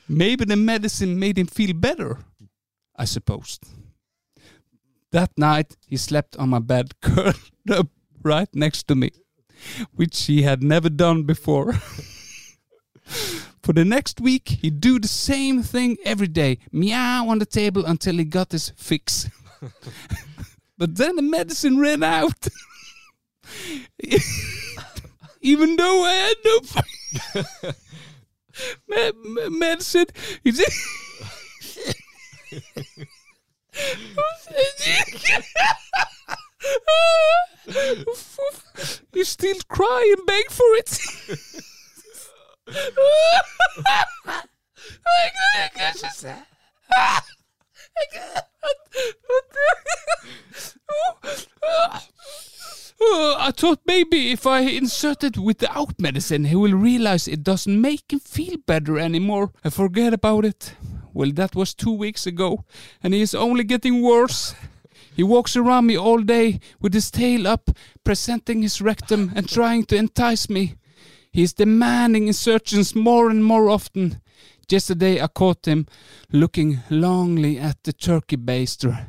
Maybe 0.09 0.47
the 0.47 0.57
medicine 0.57 1.19
made 1.19 1.37
him 1.37 1.47
feel 1.47 1.75
better, 1.75 2.19
I 2.97 3.05
supposed. 3.05 3.67
That 5.13 5.31
night 5.39 5.77
he 5.87 5.97
slept 5.97 6.37
on 6.37 6.51
my 6.51 6.59
bed, 6.59 6.93
curled 7.01 7.37
up 7.71 7.89
right 8.23 8.49
next 8.55 8.89
to 8.89 8.95
me, 8.95 9.11
which 9.95 10.25
he 10.25 10.43
had 10.43 10.63
never 10.63 10.91
done 10.91 11.23
before. 11.23 11.75
For 13.63 13.73
the 13.73 13.85
next 13.85 14.21
week, 14.21 14.49
he'd 14.49 14.81
do 14.81 14.99
the 14.99 15.09
same 15.09 15.63
thing 15.63 15.97
every 16.05 16.29
day. 16.29 16.59
Meow 16.73 17.29
on 17.29 17.39
the 17.39 17.47
table 17.47 17.85
until 17.85 18.17
he 18.17 18.25
got 18.25 18.53
his 18.53 18.73
fix. 18.77 19.29
but 20.79 20.97
then 20.97 21.17
the 21.17 21.23
medicine 21.23 21.79
ran 21.79 22.03
out. 22.03 22.49
Even 25.41 25.77
though 25.77 26.05
I 26.05 26.13
had 26.13 26.37
no 26.45 26.61
me- 28.89 29.13
me- 29.25 29.49
medicine, 29.59 30.07
he 30.45 30.51
did. 30.51 30.73
you 39.15 39.25
still 39.25 39.57
cry 39.69 40.15
and 40.17 40.27
beg 40.27 40.51
for 40.51 40.75
it. 40.75 40.99
I 53.01 53.53
thought 53.53 53.81
maybe 53.87 54.33
if 54.33 54.47
I 54.47 54.61
insert 54.61 55.25
it 55.25 55.39
without 55.39 55.99
medicine, 55.99 56.45
he 56.45 56.55
will 56.55 56.75
realize 56.75 57.27
it 57.27 57.43
doesn't 57.43 57.81
make 57.81 58.13
him 58.13 58.21
feel 58.21 58.57
better 58.67 58.99
anymore 58.99 59.53
and 59.65 59.73
forget 59.73 60.13
about 60.13 60.45
it. 60.45 60.75
Well, 61.19 61.33
that 61.33 61.57
was 61.57 61.75
two 61.75 61.91
weeks 61.91 62.29
ago, 62.29 62.65
and 63.03 63.13
he 63.13 63.21
is 63.23 63.35
only 63.35 63.65
getting 63.65 64.03
worse. 64.03 64.55
He 65.17 65.25
walks 65.25 65.57
around 65.57 65.87
me 65.87 65.99
all 65.99 66.23
day 66.23 66.61
with 66.81 66.95
his 66.95 67.11
tail 67.11 67.49
up, 67.49 67.71
presenting 68.05 68.63
his 68.63 68.81
rectum 68.81 69.33
and 69.35 69.49
trying 69.49 69.85
to 69.87 69.97
entice 69.97 70.49
me. 70.49 70.75
He 71.33 71.43
is 71.43 71.53
demanding 71.53 72.29
insertions 72.29 72.95
more 72.95 73.31
and 73.31 73.45
more 73.45 73.69
often. 73.69 74.21
Yesterday 74.69 75.21
I 75.21 75.27
caught 75.27 75.67
him 75.67 75.89
looking 76.31 76.85
longly 76.89 77.61
at 77.61 77.83
the 77.83 77.93
turkey 77.93 78.37
baster. 78.37 79.07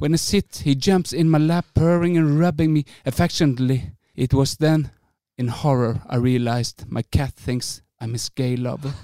When 0.00 0.14
I 0.14 0.16
sit, 0.16 0.62
he 0.64 0.74
jumps 0.74 1.12
in 1.12 1.30
my 1.30 1.38
lap, 1.38 1.66
purring 1.74 2.16
and 2.16 2.40
rubbing 2.40 2.72
me 2.72 2.86
affectionately. 3.06 3.92
It 4.16 4.34
was 4.34 4.56
then, 4.56 4.90
in 5.38 5.46
horror, 5.46 6.02
I 6.08 6.16
realized 6.16 6.86
my 6.88 7.02
cat 7.02 7.34
thinks 7.34 7.82
I'm 8.00 8.14
his 8.14 8.30
gay 8.30 8.56
lover, 8.56 8.94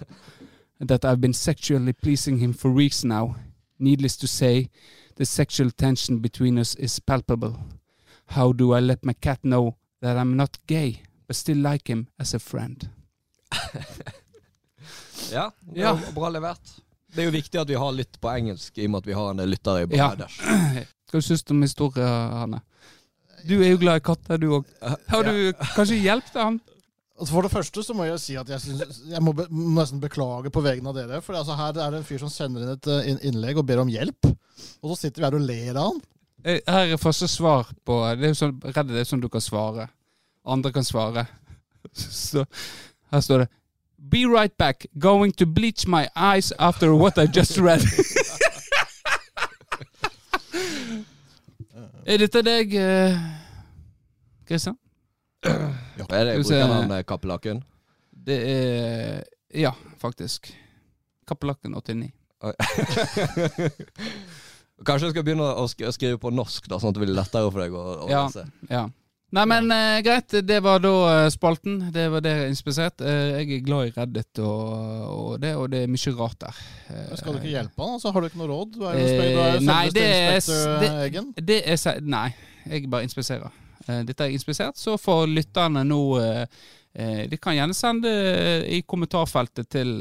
that 0.81 1.05
I've 1.05 1.21
been 1.21 1.33
sexually 1.35 1.93
pleasing 1.93 2.39
him 2.39 2.53
for 2.53 2.71
weeks 2.71 3.05
now. 3.05 3.35
Needless 3.79 4.17
to 4.19 4.27
say, 4.29 4.69
the 5.17 5.25
sexual 5.27 5.71
tension 5.71 6.19
between 6.19 6.59
us 6.59 6.75
is 6.77 7.01
palpable. 7.01 7.57
How 8.27 8.53
do 8.53 8.73
I 8.75 8.81
let 8.81 9.05
my 9.05 9.15
cat 9.15 9.39
know 9.43 9.77
that 10.03 10.17
I'm 10.17 10.37
not 10.37 10.59
gay, 10.67 11.03
but 11.27 11.37
still 11.37 11.59
like 11.59 11.89
him 11.89 12.09
as 12.19 12.35
a 12.35 12.39
friend? 12.39 12.89
Ja, 15.33 15.53
Ja. 15.75 15.99
bra, 16.15 16.29
levert. 16.29 16.61
Det 17.13 17.23
er 17.23 17.25
jo 17.29 17.31
viktig 17.35 17.61
at 17.61 17.69
vi 17.69 17.75
har 17.77 17.93
litt 17.93 18.19
på 18.21 18.31
engelsk, 18.31 18.79
i 18.79 18.87
og 18.87 18.91
med 18.93 18.99
at 19.03 19.07
vi 19.09 19.17
har 19.17 19.31
en 19.33 19.43
lytter 19.51 19.79
i 19.81 19.87
Ja. 19.97 20.09
Bangladesh. 20.09 20.41
Hva 21.11 21.21
syns 21.25 21.43
du 21.45 21.53
om 21.55 21.63
historien, 21.65 22.33
Hanne? 22.39 22.61
Du 23.49 23.55
er 23.63 23.71
jo 23.73 23.79
glad 23.81 24.01
i 24.01 24.05
katter, 24.05 24.39
du 24.39 24.49
òg. 24.59 24.65
Har 25.09 25.23
du 25.25 25.53
kanskje 25.75 25.99
hjulpet 26.03 26.37
han? 26.43 26.61
Altså, 27.19 27.35
For 27.35 27.43
det 27.43 27.51
første 27.51 27.83
så 27.83 27.95
må 27.99 28.05
jeg 28.07 28.21
si 28.23 28.37
at 28.39 28.47
jeg, 28.53 28.61
synes, 28.63 29.01
jeg 29.11 29.23
må, 29.27 29.33
be, 29.35 29.49
må 29.51 29.81
nesten 29.81 29.99
beklage 30.03 30.53
på 30.55 30.63
vegne 30.63 30.87
av 30.93 30.95
dere. 30.95 31.19
For 31.25 31.35
altså, 31.35 31.57
her 31.59 31.75
er 31.75 31.91
det 31.91 31.99
en 31.99 32.07
fyr 32.07 32.21
som 32.23 32.31
sender 32.31 32.63
inn 32.63 32.71
et 32.77 32.87
eh, 32.95 33.09
innlegg 33.27 33.59
og 33.59 33.67
ber 33.67 33.83
om 33.83 33.91
hjelp. 33.91 34.29
Og 34.83 34.91
så 34.93 34.97
sitter 35.03 35.23
vi 35.23 35.27
her 35.27 35.37
og 35.39 35.47
ler 35.49 35.75
av 35.75 35.85
han. 35.89 35.99
Eh, 36.45 36.61
Her 36.69 36.93
er 36.95 37.01
første 37.03 37.27
svar 37.27 37.67
på 37.87 38.15
Det 38.15 38.25
er 38.29 38.31
jo 38.31 38.39
sånn, 38.39 38.61
det 38.63 39.01
er 39.01 39.05
sånn 39.09 39.23
du 39.25 39.29
kan 39.33 39.43
svare. 39.43 39.89
Andre 40.47 40.71
kan 40.73 40.85
svare. 40.87 41.27
Så 41.93 42.45
her 43.11 43.21
står 43.25 43.39
det 43.45 43.49
Be 43.99 44.25
right 44.31 44.57
back. 44.57 44.87
Going 44.99 45.33
to 45.43 45.47
bleach 45.47 45.87
my 45.87 46.07
eyes 46.15 46.53
after 46.59 46.95
what 46.95 47.19
I 47.19 47.27
just 47.27 47.59
read. 47.59 47.83
er 52.07 52.19
dette 52.23 52.43
deg, 52.47 52.75
eh, 52.79 53.19
Kristian? 55.49 56.15
Er 56.19 56.25
det 56.29 56.37
brukernavnet 56.43 56.99
eh, 56.99 57.05
Kappelakken? 57.09 57.63
Det 58.29 58.39
er 58.53 59.25
Ja, 59.57 59.73
faktisk. 60.03 60.51
Kappelakken 61.29 61.75
89. 61.75 62.13
Kanskje 64.87 65.09
jeg 65.09 65.15
skal 65.17 65.25
begynne 65.27 65.47
å 65.59 65.65
sk 65.69 65.89
skrive 65.97 66.21
på 66.23 66.31
norsk, 66.31 66.69
da, 66.71 66.79
sånn 66.79 66.93
at 66.93 66.99
det 66.99 67.03
blir 67.07 67.17
lettere 67.17 67.51
for 67.51 67.61
deg 67.65 67.75
å, 67.75 67.85
å 68.07 68.09
Ja. 68.13 68.21
lese. 68.29 68.45
Ja. 68.71 68.85
Nei, 69.37 69.43
men 69.45 69.67
eh, 69.75 69.99
greit. 70.01 70.33
Det 70.49 70.57
var 70.65 70.79
da 70.81 70.93
eh, 71.11 71.27
spalten. 71.35 71.91
Det 71.93 72.07
var 72.15 72.23
det 72.25 72.31
jeg 72.33 72.53
inspisert. 72.55 73.03
Eh, 73.05 73.43
jeg 73.43 73.59
er 73.59 73.65
glad 73.67 73.91
i 73.91 73.93
Reddit 73.93 74.41
og, 74.41 74.71
og 75.13 75.35
det, 75.43 75.51
og 75.59 75.67
det 75.75 75.83
er 75.85 75.91
mye 75.93 76.15
rart 76.17 76.39
der. 76.47 76.63
Skal 77.19 77.35
du 77.37 77.41
ikke 77.43 77.51
hjelpe 77.53 77.83
han? 77.85 77.99
Altså, 77.99 78.13
har 78.15 78.25
du 78.25 78.29
ikke 78.31 78.41
noe 78.41 78.49
råd? 78.55 78.71
Du 78.79 78.87
er 78.89 78.97
jo, 78.97 79.03
Eh, 79.03 79.11
spe- 79.11 79.29
du 79.35 79.41
er 79.43 79.59
jo 79.59 79.65
nei, 79.67 79.83
det 79.93 80.07
er 80.09 80.23
det-. 80.39 81.45
Det 81.51 81.59
er 81.75 82.01
Nei, 82.09 82.29
jeg 82.71 82.89
bare 82.89 83.05
inspiserer. 83.05 83.53
Eh, 83.89 84.05
dette 84.05 84.25
er 84.25 84.35
inspisert, 84.37 84.77
så 84.77 84.99
får 84.99 85.27
lytterne 85.27 85.85
nå 85.85 86.03
eh, 86.21 86.43
eh, 86.93 87.23
De 87.31 87.37
kan 87.37 87.57
gjerne 87.57 87.75
sende 87.75 88.11
i 88.69 88.83
kommentarfeltet 88.83 89.71
til 89.73 89.97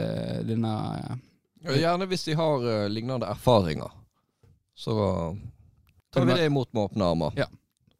denne 0.47 0.73
Gjerne 1.67 2.05
hvis 2.07 2.23
de 2.23 2.35
har 2.37 2.61
lignende 2.87 3.27
erfaringer. 3.27 3.91
Så 4.77 4.93
tar 6.13 6.27
vi 6.29 6.35
det 6.37 6.45
imot 6.47 6.69
med 6.71 6.83
åpne 6.83 7.09
armer. 7.11 7.33
Ja. 7.35 7.47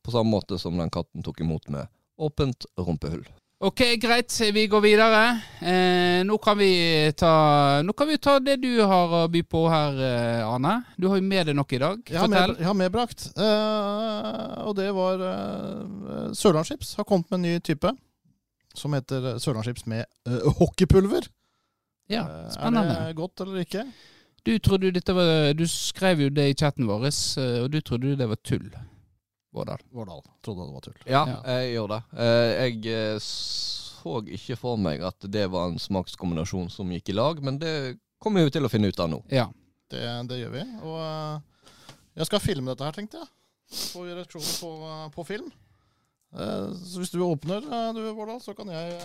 På 0.05 0.13
samme 0.13 0.29
måte 0.29 0.59
som 0.61 0.77
den 0.77 0.93
katten 0.93 1.25
tok 1.25 1.41
imot 1.43 1.67
med 1.73 1.89
åpent 2.21 2.67
rumpehull. 2.79 3.25
Ok, 3.59 3.79
greit. 3.97 4.39
Vi 4.53 4.67
går 4.67 4.81
videre. 4.81 5.21
Eh, 5.65 6.23
nå, 6.25 6.37
kan 6.37 6.57
vi 6.59 6.67
ta, 7.17 7.81
nå 7.81 7.93
kan 7.97 8.07
vi 8.07 8.17
ta 8.21 8.35
det 8.39 8.59
du 8.61 8.83
har 8.85 9.15
å 9.17 9.21
by 9.33 9.41
på 9.49 9.63
her, 9.71 9.95
eh, 9.97 10.43
Arne. 10.45 10.75
Du 10.93 11.07
har 11.09 11.17
jo 11.17 11.25
med 11.25 11.49
deg 11.49 11.57
noe 11.57 11.73
i 11.73 11.79
dag. 11.81 12.03
Jeg 12.05 12.19
har, 12.21 12.29
med, 12.29 12.53
jeg 12.59 12.67
har 12.69 12.77
medbrakt. 12.77 13.23
Eh, 13.33 14.51
og 14.61 14.75
det 14.77 14.91
var 14.93 15.23
eh, 15.25 16.27
Sørlandschips 16.37 16.93
har 16.99 17.07
kommet 17.09 17.31
med 17.31 17.39
en 17.39 17.47
ny 17.47 17.55
type. 17.65 17.95
Som 18.77 18.93
heter 18.93 19.25
eh, 19.31 19.39
Sørlandschips 19.41 19.87
med 19.89 20.05
eh, 20.05 20.45
hockeypulver. 20.61 21.25
Ja, 22.13 22.27
Eh, 22.29 22.51
spennende. 22.53 22.93
Er 22.93 23.09
det 23.09 23.17
godt 23.17 23.41
eller 23.41 23.65
ikke? 23.65 23.87
Du 24.45 24.53
dette 24.91 25.13
var 25.17 25.53
Du 25.57 25.65
skrev 25.67 26.21
jo 26.21 26.29
det 26.29 26.45
i 26.51 26.53
chatten 26.53 26.85
vår, 26.87 27.09
eh, 27.09 27.63
og 27.63 27.71
du 27.73 27.81
trodde 27.81 28.13
det 28.21 28.29
var 28.29 28.37
tull. 28.45 28.69
Vårdal. 29.55 29.81
Vårdal 29.91 30.21
trodde 30.45 30.65
det 30.65 30.73
var 30.73 30.85
tull. 30.85 30.97
Ja, 31.07 31.21
jeg 31.47 31.71
gjør 31.75 31.93
det. 31.93 32.01
Eh, 32.19 32.49
jeg 32.55 32.81
eh, 32.93 33.19
så 33.21 34.19
ikke 34.37 34.57
for 34.59 34.81
meg 34.81 35.03
at 35.07 35.27
det 35.31 35.47
var 35.51 35.71
en 35.71 35.79
smakskombinasjon 35.81 36.69
som 36.73 36.91
gikk 36.93 37.13
i 37.13 37.17
lag, 37.17 37.39
men 37.43 37.59
det 37.61 37.73
kommer 38.21 38.41
vi 38.41 38.49
jo 38.49 38.57
til 38.57 38.67
å 38.67 38.71
finne 38.71 38.91
ut 38.91 38.99
av 39.03 39.11
nå. 39.11 39.21
Ja. 39.33 39.47
Det, 39.87 40.03
det 40.27 40.41
gjør 40.41 40.51
vi. 40.51 40.65
Og 40.83 40.99
eh, 40.99 41.95
jeg 42.19 42.29
skal 42.29 42.43
filme 42.43 42.73
dette 42.73 42.87
her, 42.87 42.95
tenkte 42.97 43.23
jeg. 43.23 43.31
Få 43.93 44.05
reaksjoner 44.07 44.53
på, 44.61 44.71
på 45.15 45.27
film. 45.27 45.49
Eh, 46.35 46.69
så 46.83 47.01
hvis 47.01 47.13
du 47.15 47.21
åpner, 47.23 47.63
du 47.95 48.03
Vårdal, 48.11 48.41
så 48.43 48.55
kan 48.57 48.71
jeg 48.71 48.99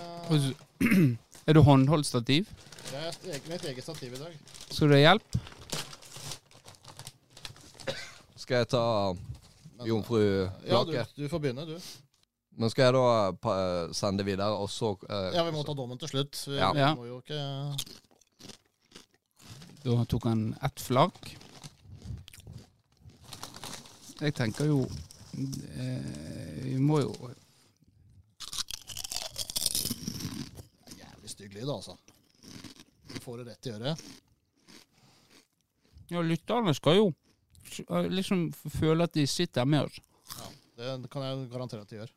Er 1.47 1.57
du 1.57 1.63
håndholdt 1.67 2.07
stativ? 2.07 2.51
Jeg 2.93 3.15
er 3.35 3.51
mitt 3.51 3.65
eget 3.67 3.83
stativ 3.83 4.15
i 4.15 4.21
dag. 4.21 4.35
Skal 4.69 4.91
du 4.91 4.95
ha 4.95 5.01
hjelp? 5.01 5.39
Skal 8.43 8.63
jeg 8.63 8.69
ta 8.75 8.85
Men, 9.83 9.89
jomfru 9.91 10.23
Ja, 10.69 10.85
du, 10.87 10.95
du 11.17 11.29
får 11.29 11.41
begynne, 11.43 11.67
du. 11.67 11.77
Men 12.57 12.69
skal 12.71 12.85
jeg 12.91 12.95
da 12.95 13.33
pa- 13.41 13.93
sende 13.97 14.25
videre, 14.25 14.51
og 14.53 14.69
så 14.71 14.93
eh, 15.09 15.31
Ja, 15.37 15.45
vi 15.47 15.53
må 15.57 15.63
ta 15.65 15.73
dommen 15.75 15.99
til 15.99 16.09
slutt. 16.09 16.37
Vi, 16.49 16.57
Ja. 16.61 16.73
vi 16.73 16.89
må 16.99 17.07
jo 17.09 17.21
ikke 17.23 17.41
Da 19.83 20.05
tok 20.07 20.25
han 20.29 20.43
ett 20.63 20.79
flak. 20.81 21.33
Jeg 24.21 24.35
tenker 24.39 24.69
jo 24.69 24.85
eh, 25.75 26.61
Vi 26.63 26.77
må 26.79 27.01
jo 27.03 27.15
Jævlig 30.99 31.31
stygg 31.31 31.55
lyd, 31.57 31.69
altså. 31.73 31.97
Du 33.13 33.19
får 33.21 33.43
det 33.43 33.47
rett 33.51 33.67
i 33.67 33.73
øret. 33.75 34.05
Ja, 36.13 36.21
lytterne 36.23 36.75
skal 36.77 36.97
jo 37.01 37.11
liksom 38.13 38.49
føler 38.53 39.05
at 39.05 39.15
de 39.15 39.27
sitter 39.27 39.65
med 39.65 39.87
oss. 39.87 40.01
Ja, 40.77 40.97
Det 40.97 41.11
kan 41.11 41.23
jeg 41.23 41.49
garantere 41.53 41.85
at 41.85 41.91
de 41.91 42.01
gjør. 42.01 42.13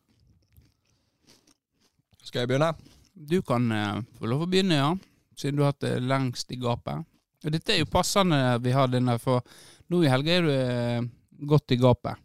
Skal 2.25 2.39
jeg 2.41 2.49
begynne? 2.49 2.71
Du 3.13 3.41
kan 3.45 3.71
eh, 3.71 3.99
få 4.17 4.27
lov 4.27 4.45
å 4.45 4.49
begynne, 4.49 4.79
ja. 4.79 4.89
Siden 5.38 5.60
du 5.60 5.63
har 5.63 5.73
hatt 5.73 5.84
det 5.84 5.99
lengst 6.03 6.51
i 6.51 6.58
gapet. 6.60 7.05
Og 7.45 7.53
dette 7.53 7.75
er 7.75 7.84
jo 7.84 7.91
passende 7.91 8.39
vi 8.63 8.73
har 8.73 8.89
denne, 8.89 9.17
for 9.21 9.45
nå 9.91 10.01
i 10.01 10.10
helga 10.10 10.34
er 10.34 10.45
du 10.47 10.51
eh, 10.51 11.08
godt 11.45 11.75
i 11.75 11.79
gapet. 11.79 12.21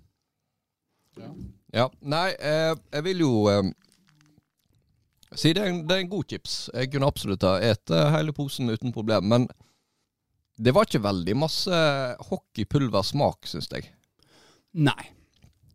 Ja. 1.74 1.86
Nei, 2.00 2.28
eh, 2.38 2.72
jeg 2.94 3.04
vil 3.04 3.24
jo 3.26 3.32
eh, 3.52 3.66
si 5.36 5.52
det 5.52 5.62
er, 5.62 5.74
en, 5.74 5.82
det 5.86 5.96
er 5.96 6.04
en 6.06 6.12
god 6.12 6.30
chips. 6.30 6.54
Jeg 6.72 6.90
kunne 6.94 7.10
absolutt 7.10 7.44
ha 7.46 7.58
spist 7.60 7.92
hele 8.16 8.34
posen 8.34 8.72
uten 8.72 8.94
problem. 8.94 9.28
Men 9.28 9.50
det 10.60 10.74
var 10.76 10.84
ikke 10.86 11.00
veldig 11.02 11.36
masse 11.40 11.78
hockeypulversmak, 12.28 13.48
syns 13.48 13.70
jeg. 13.72 13.88
Nei, 14.76 15.06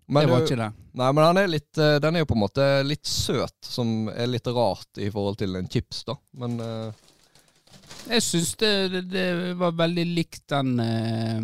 Men 0.06 0.28
det 0.28 0.32
var 0.32 0.45
ikke 0.45 0.60
det. 0.60 0.67
Nei, 0.95 1.08
men 1.12 1.24
den 1.26 1.39
er 1.41 1.50
litt, 1.50 1.78
eh, 1.82 1.95
den 2.04 2.15
er 2.15 2.24
jo 2.24 2.30
på 2.30 2.38
en 2.38 2.43
måte 2.43 2.67
litt 2.86 3.10
søt, 3.10 3.58
som 3.65 4.08
er 4.13 4.30
litt 4.30 4.48
rart 4.48 5.02
i 5.02 5.10
forhold 5.12 5.39
til 5.41 5.58
en 5.58 5.67
chips, 5.71 6.04
da. 6.08 6.15
Men 6.39 6.60
uh... 6.62 6.93
Jeg 8.06 8.21
syns 8.21 8.54
det, 8.62 9.02
det, 9.10 9.26
var 9.58 9.74
veldig 9.76 10.06
likt 10.06 10.45
den, 10.54 10.78
eh, 10.80 11.41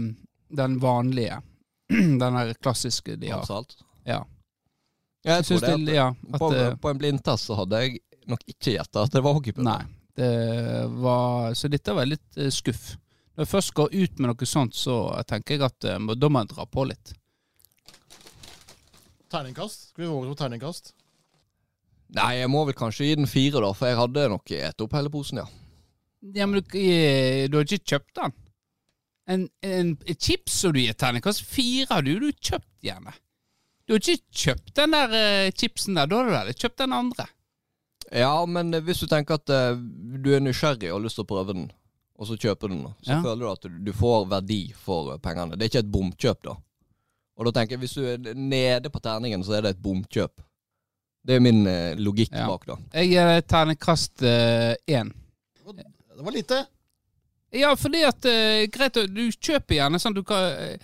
den 0.61 0.77
vanlige. 0.83 1.41
Den 1.91 2.21
der 2.21 2.53
klassiske 2.61 3.17
de 3.19 3.33
har. 3.33 3.41
Salt. 3.43 3.73
Ja. 4.07 4.21
Jeg 5.25 5.43
Syns 5.43 5.65
tror 5.65 5.75
det 5.81 5.89
det, 5.89 5.97
ja, 5.97 6.05
at, 6.07 6.39
på, 6.39 6.51
på 6.81 6.91
en 6.93 7.01
blindtest 7.01 7.49
så 7.49 7.57
hadde 7.59 7.81
jeg 7.83 7.99
nok 8.31 8.45
ikke 8.47 8.77
gjetta 8.77 9.03
at 9.03 9.17
det 9.17 9.25
var 9.25 9.35
hockeypulver. 9.35 9.67
Nei. 9.67 9.97
Det 10.15 10.31
var, 11.01 11.51
så 11.57 11.67
dette 11.71 11.97
var 11.97 12.07
litt 12.07 12.39
skuff. 12.53 12.93
Når 13.35 13.45
jeg 13.45 13.51
først 13.51 13.73
går 13.77 13.93
ut 13.95 14.19
med 14.19 14.31
noe 14.31 14.47
sånt, 14.49 14.75
så 14.75 14.95
tenker 15.27 15.55
jeg 15.55 15.65
at 15.67 15.87
eh, 15.87 16.15
da 16.19 16.29
må 16.29 16.43
jeg 16.43 16.51
dra 16.51 16.65
på 16.67 16.85
litt. 16.89 17.13
Terningkast? 19.31 19.91
Skal 19.91 20.03
vi 20.03 20.11
våge 20.11 20.33
på 20.33 20.39
terningkast? 20.41 20.93
Nei, 22.17 22.31
jeg 22.41 22.51
må 22.51 22.65
vel 22.67 22.75
kanskje 22.75 23.07
gi 23.07 23.17
den 23.21 23.29
fire, 23.31 23.61
da, 23.63 23.71
for 23.71 23.87
jeg 23.87 23.99
hadde 24.01 24.29
nok 24.33 24.43
spist 24.51 24.83
opp 24.83 24.95
hele 24.97 25.11
posen, 25.13 25.39
ja. 25.39 25.47
Ja, 26.35 26.45
men 26.45 26.59
du, 26.59 26.65
du 26.67 27.55
har 27.57 27.63
ikke 27.65 27.95
kjøpt 27.95 28.17
den? 28.19 28.33
En, 29.31 29.45
en, 29.63 29.93
en 29.95 30.17
chips 30.19 30.57
som 30.59 30.73
du 30.75 30.81
gir 30.81 30.97
terningkast 30.99 31.45
fire, 31.47 31.87
har 31.93 32.03
jo 32.09 32.19
du 32.19 32.31
kjøpt 32.35 32.83
gjerne. 32.83 33.13
Du 33.87 33.95
har 33.95 34.03
ikke 34.03 34.41
kjøpt 34.43 34.73
den 34.77 34.93
der 34.95 35.15
uh, 35.15 35.53
chipsen 35.55 35.97
der, 35.97 36.09
da 36.09 36.19
har 36.19 36.27
du 36.27 36.33
vel 36.35 36.51
kjøpt 36.53 36.83
den 36.83 36.97
andre? 36.97 37.27
Ja, 38.11 38.33
men 38.45 38.75
hvis 38.83 39.01
du 39.01 39.07
tenker 39.07 39.39
at 39.39 39.51
uh, 39.55 39.79
du 39.79 40.33
er 40.35 40.43
nysgjerrig 40.43 40.91
og 40.91 40.99
har 40.99 41.05
lyst 41.05 41.19
til 41.21 41.25
å 41.25 41.31
prøve 41.31 41.55
den, 41.55 41.69
og 42.21 42.27
så 42.29 42.35
kjøper 42.37 42.69
du 42.69 42.75
den, 42.75 42.83
så 43.01 43.15
Ja. 43.15 43.21
føler 43.25 43.41
du 43.41 43.49
at 43.49 43.63
du, 43.65 43.79
du 43.89 43.91
får 43.97 44.27
verdi 44.29 44.59
for 44.77 45.13
eh, 45.15 45.17
pengene. 45.23 45.57
Det 45.57 45.65
er 45.65 45.71
ikke 45.71 45.81
et 45.87 45.91
bomkjøp, 45.91 46.43
da. 46.45 46.53
Og 47.41 47.47
da 47.47 47.51
tenker 47.55 47.73
jeg, 47.73 47.81
hvis 47.81 47.95
du 47.97 48.03
er 48.05 48.35
nede 48.37 48.91
på 48.93 49.01
terningen, 49.01 49.41
så 49.43 49.55
er 49.57 49.65
det 49.65 49.71
et 49.75 49.81
bomkjøp. 49.81 50.43
Det 51.25 51.35
er 51.35 51.41
min 51.41 51.63
eh, 51.67 51.95
logikk 51.97 52.31
Ja. 52.37 52.45
bak, 52.49 52.67
da. 52.69 52.75
Jeg 52.93 53.09
gir 53.15 53.25
det 53.33 53.47
terningkast 53.49 54.21
eh. 54.25 54.75
Det 54.85 56.25
var 56.25 56.31
lite. 56.31 56.65
Ja, 57.51 57.73
fordi 57.75 58.03
at 58.07 58.25
eh, 58.29 58.67
Greit, 58.71 58.93
du 59.09 59.23
kjøper 59.33 59.75
gjerne 59.79 59.99
sånn 59.99 60.13
du 60.15 60.21
kan 60.23 60.51
eh, 60.53 60.77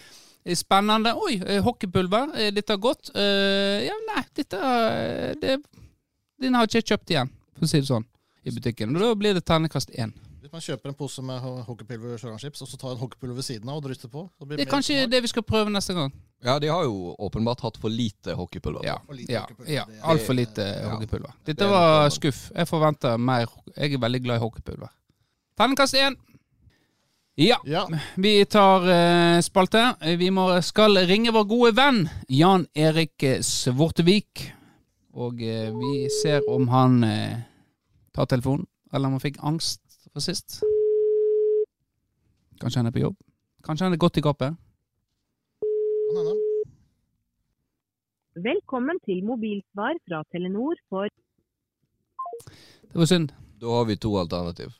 Spennende. 0.55 1.11
Oi, 1.19 1.35
eh, 1.45 1.61
hockeypulver. 1.63 2.29
eh, 2.39 2.51
dette 2.55 2.73
er 2.73 2.77
godt. 2.81 3.09
Eh, 3.15 3.85
ja, 3.85 3.95
nei, 4.13 4.23
dette 4.35 4.57
eh, 4.57 5.33
det, 5.41 5.57
Den 6.39 6.53
har 6.55 6.65
ikke 6.69 6.79
jeg 6.81 6.87
kjøpt 6.93 7.11
igjen, 7.11 7.29
for 7.57 7.65
å 7.65 7.69
si 7.71 7.81
det 7.81 7.89
sånn, 7.89 8.05
i 8.47 8.53
butikken. 8.55 8.95
Og 8.95 9.01
da 9.03 9.09
blir 9.19 9.33
det 9.35 9.43
terningkast 9.45 9.91
én. 9.97 10.13
Hvis 10.47 10.53
man 10.55 10.63
kjøper 10.63 10.87
en 10.87 10.95
pose 10.95 11.21
med 11.27 11.41
hockeypulver 11.43 12.13
og 12.15 12.19
sjøgangschips, 12.21 12.61
og 12.63 12.67
så 12.71 12.77
tar 12.79 12.93
en 12.93 12.99
hockeypulver 13.01 13.35
ved 13.35 13.43
siden 13.43 13.67
av 13.67 13.81
og 13.81 13.83
dryster 13.83 14.07
på 14.07 14.21
så 14.31 14.45
blir 14.47 14.55
Det 14.61 14.63
er 14.63 14.69
kanskje 14.71 14.95
smak. 15.01 15.09
det 15.11 15.19
vi 15.25 15.27
skal 15.27 15.43
prøve 15.43 15.73
neste 15.73 15.93
gang. 15.93 16.13
Ja, 16.45 16.53
de 16.63 16.67
har 16.71 16.83
jo 16.85 17.15
åpenbart 17.19 17.59
hatt 17.65 17.75
for 17.81 17.89
lite 17.91 18.31
hockeypulver. 18.39 18.85
Ja, 18.87 18.93
For 19.05 19.13
lite 19.17 19.33
ja, 19.33 19.41
hockeypulver, 19.41 19.73
ja 19.73 19.83
det 19.89 19.99
er- 20.29 20.33
lite 20.37 20.61
Ja. 20.61 20.89
hockeypulver. 20.93 21.33
Dette 21.45 21.67
var 21.67 22.09
skuff. 22.09 22.51
Jeg 22.55 22.67
forventer 22.67 23.17
mer. 23.17 23.47
Jeg 23.75 23.93
er 23.93 23.97
veldig 23.97 24.23
glad 24.23 24.35
i 24.37 24.39
hockeypulver. 24.39 24.89
Terningkast 25.59 25.95
én. 25.95 26.15
Ja, 27.37 27.57
Ja. 27.65 27.85
vi 28.15 28.45
tar 28.45 28.79
uh, 28.87 29.41
spalte. 29.41 29.95
Vi 30.17 30.29
må, 30.29 30.61
skal 30.61 30.95
ringe 31.07 31.33
vår 31.33 31.43
gode 31.45 31.75
venn 31.75 32.09
Jan 32.29 32.67
Erik 32.73 33.21
eh, 33.23 33.41
Svortevik. 33.41 34.53
Og 35.13 35.33
uh, 35.33 35.79
vi 35.79 36.07
ser 36.23 36.39
om 36.49 36.67
han 36.69 37.03
uh, 37.03 37.35
tar 38.15 38.25
telefonen, 38.27 38.65
eller 38.93 39.07
om 39.07 39.11
han 39.11 39.19
fikk 39.19 39.43
angst 39.43 39.81
for 40.13 40.23
sist. 40.23 40.59
Kanskje 42.61 42.79
han 42.81 42.89
er 42.89 42.95
på 42.95 43.03
jobb. 43.03 43.17
Kanskje 43.65 43.85
han 43.87 43.93
er 43.95 44.01
godt 44.01 44.17
i 44.17 44.23
gapet. 44.25 44.55
Velkommen 48.37 48.99
til 49.05 49.23
mobilsvar 49.25 49.97
fra 50.07 50.21
Telenor 50.31 50.77
for 50.91 51.09
Det 52.47 52.95
var 53.01 53.09
synd. 53.09 53.31
Da 53.57 53.71
har 53.73 53.85
vi 53.89 53.95
to 53.97 54.11
alternativ. 54.19 54.75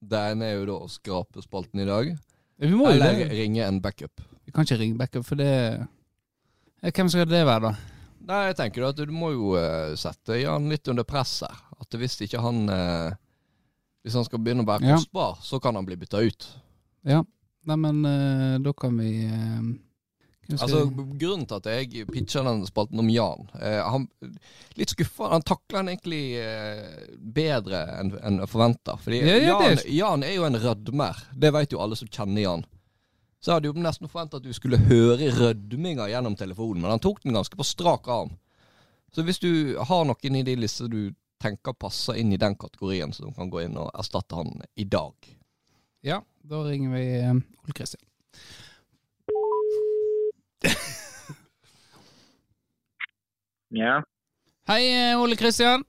Det 0.00 0.20
ene 0.32 0.46
er 0.48 0.54
jo 0.58 0.66
da 0.70 0.76
å 0.80 0.88
skrape 0.88 1.42
spalten 1.44 1.82
i 1.82 1.88
dag, 1.88 2.14
Vi 2.60 2.70
må 2.72 2.86
jo 2.88 2.94
eller 2.94 3.18
det. 3.18 3.28
ringe 3.36 3.66
en 3.66 3.80
backup. 3.84 4.20
Vi 4.46 4.52
kan 4.52 4.64
ikke 4.64 4.78
ringe 4.80 4.96
backup, 4.98 5.24
for 5.26 5.36
det 5.36 5.86
Eh, 6.82 6.90
Hvem 6.96 7.08
skal 7.12 7.26
det 7.28 7.44
være, 7.44 7.60
da? 7.60 7.74
Nei, 8.24 8.46
jeg 8.46 8.56
tenker 8.56 8.80
da 8.80 8.88
at 8.88 8.96
du 8.96 9.12
må 9.12 9.32
jo 9.34 9.50
eh, 9.60 9.92
sette 10.00 10.38
Jan 10.40 10.70
litt 10.72 10.88
under 10.88 11.04
press 11.04 11.42
her. 11.44 11.52
At 11.78 11.92
hvis 11.92 12.16
ikke 12.24 12.40
han 12.40 12.62
eh, 12.72 13.12
Hvis 14.04 14.16
han 14.16 14.24
skal 14.24 14.40
begynne 14.40 14.64
å 14.64 14.70
være 14.70 14.88
Ja. 14.88 14.96
kostbar, 14.96 15.38
så 15.44 15.60
kan 15.60 15.76
han 15.76 15.86
bli 15.86 15.96
bytta 16.00 16.22
ut. 16.24 16.48
Ja. 17.04 17.22
Nei, 17.68 17.76
men 17.76 18.04
eh, 18.08 18.58
da 18.64 18.72
kan 18.72 18.96
vi 18.96 19.26
uh, 19.28 19.60
Altså, 20.50 20.80
Grunnen 21.20 21.46
til 21.46 21.58
at 21.60 21.68
jeg 21.68 22.06
pitcher 22.10 22.46
den 22.46 22.64
spalten 22.66 22.98
om 23.02 23.10
Jan 23.12 23.46
eh, 23.60 23.78
han, 23.84 24.08
Litt 24.78 24.94
skuffa. 24.94 25.28
Han 25.34 25.44
takler 25.46 25.82
den 25.82 25.92
egentlig 25.92 26.22
eh, 26.40 27.06
bedre 27.20 27.84
enn 28.00 28.12
en 28.18 28.40
forventa. 28.50 28.96
Fordi 29.00 29.20
Ja, 29.22 29.36
ja, 29.36 29.60
Jan, 29.68 29.84
Jan 29.86 30.26
er 30.26 30.34
jo 30.34 30.46
en 30.48 30.58
rødmer. 30.58 31.22
Det 31.36 31.52
vet 31.54 31.74
jo 31.74 31.82
alle 31.84 31.98
som 31.98 32.10
kjenner 32.10 32.42
Jan. 32.42 32.66
Så 33.40 33.50
jeg 33.50 33.60
hadde 33.60 33.70
jo 33.70 33.84
nesten 33.84 34.10
forventa 34.10 34.40
at 34.40 34.44
du 34.44 34.52
skulle 34.56 34.80
høre 34.90 35.30
rødminga 35.32 36.10
gjennom 36.10 36.36
telefonen, 36.36 36.82
men 36.82 36.92
han 36.92 37.00
tok 37.00 37.22
den 37.24 37.36
ganske 37.38 37.56
på 37.56 37.64
strak 37.64 38.08
arm. 38.12 38.34
Så 39.14 39.24
hvis 39.26 39.40
du 39.42 39.78
har 39.78 40.04
noen 40.06 40.36
i 40.36 40.44
de 40.46 40.56
listene 40.60 40.90
du 40.92 41.00
tenker 41.40 41.72
passer 41.72 42.18
inn 42.20 42.32
i 42.32 42.40
den 42.40 42.56
kategorien, 42.60 43.12
så 43.12 43.24
du 43.24 43.34
kan 43.36 43.50
gå 43.50 43.64
inn 43.64 43.76
og 43.80 43.90
erstatte 43.98 44.36
han 44.36 44.62
i 44.76 44.84
dag. 44.84 45.14
Ja, 46.04 46.20
da 46.44 46.62
ringer 46.64 46.94
vi 46.96 47.04
eh, 47.20 47.34
Ole 47.64 47.76
Kristian. 47.76 48.06
Ja. 53.70 54.00
Hei, 54.66 55.12
eh, 55.12 55.20
Ole 55.20 55.36
Kristian. 55.38 55.84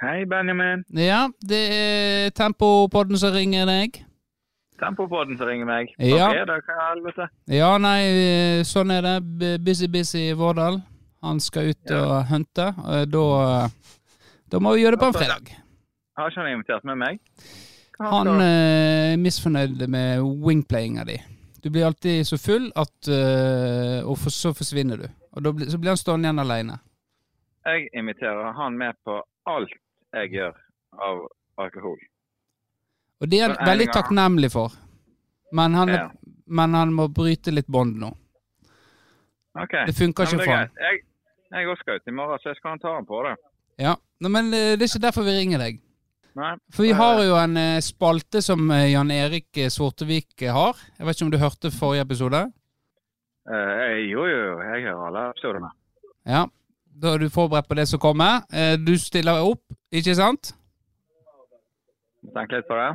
Hei, 0.00 0.24
Benjamin. 0.24 0.84
Ja, 0.88 1.28
det 1.44 1.58
er 1.74 2.30
Tempopodden 2.32 3.18
som 3.20 3.34
ringer 3.34 3.66
deg. 3.68 3.98
Tempopodden 4.80 5.36
som 5.36 5.50
ringer 5.50 5.68
meg. 5.68 5.92
Ja. 5.98 6.30
er 6.32 6.48
det? 6.48 6.56
hva 6.64 6.76
i 6.78 6.86
helvete? 6.86 7.26
Ja, 7.52 7.74
nei, 7.76 7.98
eh, 8.08 8.62
sånn 8.64 8.94
er 8.94 9.04
det. 9.04 9.50
Busy 9.60 9.90
Busy 9.92 10.30
Vårdal. 10.32 10.80
Han 11.20 11.44
skal 11.44 11.74
ut 11.74 11.92
og 11.92 12.14
hunte. 12.30 12.70
Da, 13.12 13.26
da 14.50 14.60
må 14.62 14.74
vi 14.74 14.84
gjøre 14.84 14.96
det 14.96 15.02
på 15.02 15.10
en 15.10 15.16
fredag. 15.16 15.50
Har 16.18 16.30
ikke 16.30 16.42
han 16.42 16.52
invitert 16.52 16.86
med 16.88 16.98
meg? 17.00 17.20
Han 18.00 18.28
eh, 18.40 19.12
er 19.12 19.20
misfornøyd 19.20 19.82
med 19.92 20.22
wingplayinga 20.44 21.04
di. 21.04 21.18
Du 21.62 21.68
blir 21.70 21.86
alltid 21.86 22.26
så 22.26 22.38
full 22.40 22.70
at 22.72 23.08
eh, 23.12 24.00
Og 24.08 24.16
for, 24.18 24.32
så 24.32 24.54
forsvinner 24.56 24.96
du. 24.96 25.08
Og 25.36 25.44
da 25.44 25.52
så 25.68 25.78
blir 25.78 25.92
han 25.92 26.00
stående 26.00 26.28
igjen 26.30 26.42
alene. 26.42 26.78
Jeg 27.68 27.90
inviterer 27.92 28.54
han 28.56 28.78
med 28.80 28.96
på 29.04 29.18
alt 29.52 29.74
jeg 30.16 30.32
gjør 30.32 30.56
av 30.96 31.20
alkohol. 31.60 32.00
Og 33.20 33.28
det 33.28 33.42
er 33.44 33.52
han 33.52 33.68
veldig 33.68 33.90
takknemlig 33.92 34.50
for. 34.52 34.72
Men 35.52 35.74
han, 35.74 35.88
Ja. 35.88 36.10
men 36.46 36.74
han 36.74 36.94
må 36.94 37.08
bryte 37.08 37.52
litt 37.52 37.66
bånd 37.66 38.00
nå. 38.00 38.10
Okay. 39.60 39.86
Det 39.86 39.94
funker 39.98 40.24
ikke 40.24 40.44
for 40.44 40.54
ham. 40.54 40.74
Jeg, 41.50 41.66
òg 41.66 41.78
skal 41.82 41.98
ut 41.98 42.08
i 42.08 42.14
morgen, 42.14 42.38
så 42.42 42.52
jeg 42.52 42.56
skal 42.56 42.78
ta 42.78 42.94
han 42.94 43.06
på 43.06 43.22
det. 43.26 43.36
Ja, 43.80 43.94
Nei, 44.20 44.28
Men 44.30 44.50
eh, 44.52 44.74
det 44.76 44.84
er 44.84 44.90
ikke 44.90 45.06
derfor 45.06 45.24
vi 45.24 45.32
ringer 45.38 45.58
deg. 45.62 45.78
Nei. 46.36 46.52
For 46.70 46.84
vi 46.84 46.90
Eh, 46.92 46.96
har 47.00 47.22
jo 47.24 47.36
en 47.40 47.56
eh, 47.56 47.80
spalte 47.82 48.42
som 48.44 48.70
eh, 48.70 48.90
Jan 48.92 49.10
Erik 49.10 49.48
Svortevik 49.50 49.72
Sortevik 49.72 50.42
eh, 50.44 50.52
har. 50.54 50.76
Jeg 50.98 51.06
vet 51.08 51.16
ikke 51.16 51.24
om 51.26 51.32
du 51.32 51.38
hørte 51.40 51.70
forrige 51.74 52.04
episode? 52.04 52.42
eh, 53.50 53.96
jo, 54.10 54.26
jo. 54.28 54.60
Jeg 54.60 54.84
hører 54.84 55.06
alle 55.08 55.24
episodene. 55.30 55.70
Ja. 56.28 56.44
Da 57.00 57.14
er 57.14 57.18
du 57.22 57.30
forberedt 57.32 57.68
på 57.68 57.74
det 57.78 57.88
som 57.88 57.98
kommer. 58.02 58.42
Eh, 58.52 58.76
Du 58.76 58.92
stiller 59.00 59.40
opp, 59.40 59.62
ikke 59.90 60.14
sant? 60.14 60.52
Tenk 62.36 62.52
litt 62.52 62.66
på 62.68 62.76
det. 62.76 62.90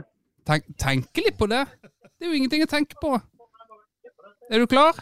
Tenk, 0.46 0.64
tenk 0.78 1.18
litt 1.26 1.38
på 1.40 1.48
det. 1.50 1.64
Det 1.82 2.28
er 2.28 2.30
jo 2.30 2.38
ingenting 2.38 2.62
å 2.64 2.70
tenke 2.70 2.96
på. 3.02 3.16
Er 4.54 4.62
du 4.62 4.68
klar? 4.70 4.94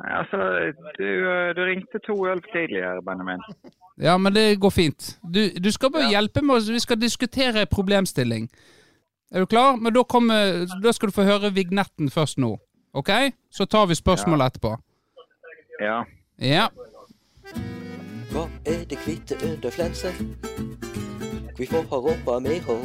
Nei, 0.00 0.12
altså, 0.22 0.38
du, 0.96 1.04
eh, 1.04 1.52
du 1.56 1.60
ringte 1.68 2.00
to 2.06 2.16
øl 2.32 2.40
tidligere, 2.52 3.02
Benjamin. 3.04 3.44
Ja, 4.02 4.18
men 4.18 4.32
det 4.34 4.60
går 4.60 4.70
fint. 4.70 5.18
Du, 5.32 5.48
du 5.50 5.70
skal 5.72 5.90
bare 5.90 6.02
Ja. 6.10 6.10
hjelpe 6.20 6.42
med 6.42 6.56
oss. 6.56 6.68
Vi 6.68 6.78
skal 6.80 7.00
diskutere 7.00 7.66
problemstilling. 7.66 8.48
Er 9.32 9.40
du 9.40 9.46
klar? 9.46 9.76
Men 9.76 9.92
da, 9.94 10.02
kommer, 10.02 10.66
da 10.82 10.92
skal 10.92 11.08
du 11.08 11.12
få 11.12 11.22
høre 11.24 11.52
vignetten 11.54 12.10
først 12.10 12.38
nå. 12.38 12.58
OK? 12.94 13.10
Så 13.50 13.64
tar 13.64 13.86
vi 13.86 13.94
spørsmålet 13.94 14.46
etterpå. 14.52 14.76
Ja. 15.80 16.02
Ja. 16.40 16.68
Hva 18.32 18.46
er 18.66 18.84
det 18.84 18.98
hvite 19.06 19.36
under 19.52 19.70
flensen? 19.70 20.36
Hvorfor 21.56 21.82
har 21.88 22.00
rumpa 22.04 22.38
mi 22.44 22.58
hår? 22.58 22.84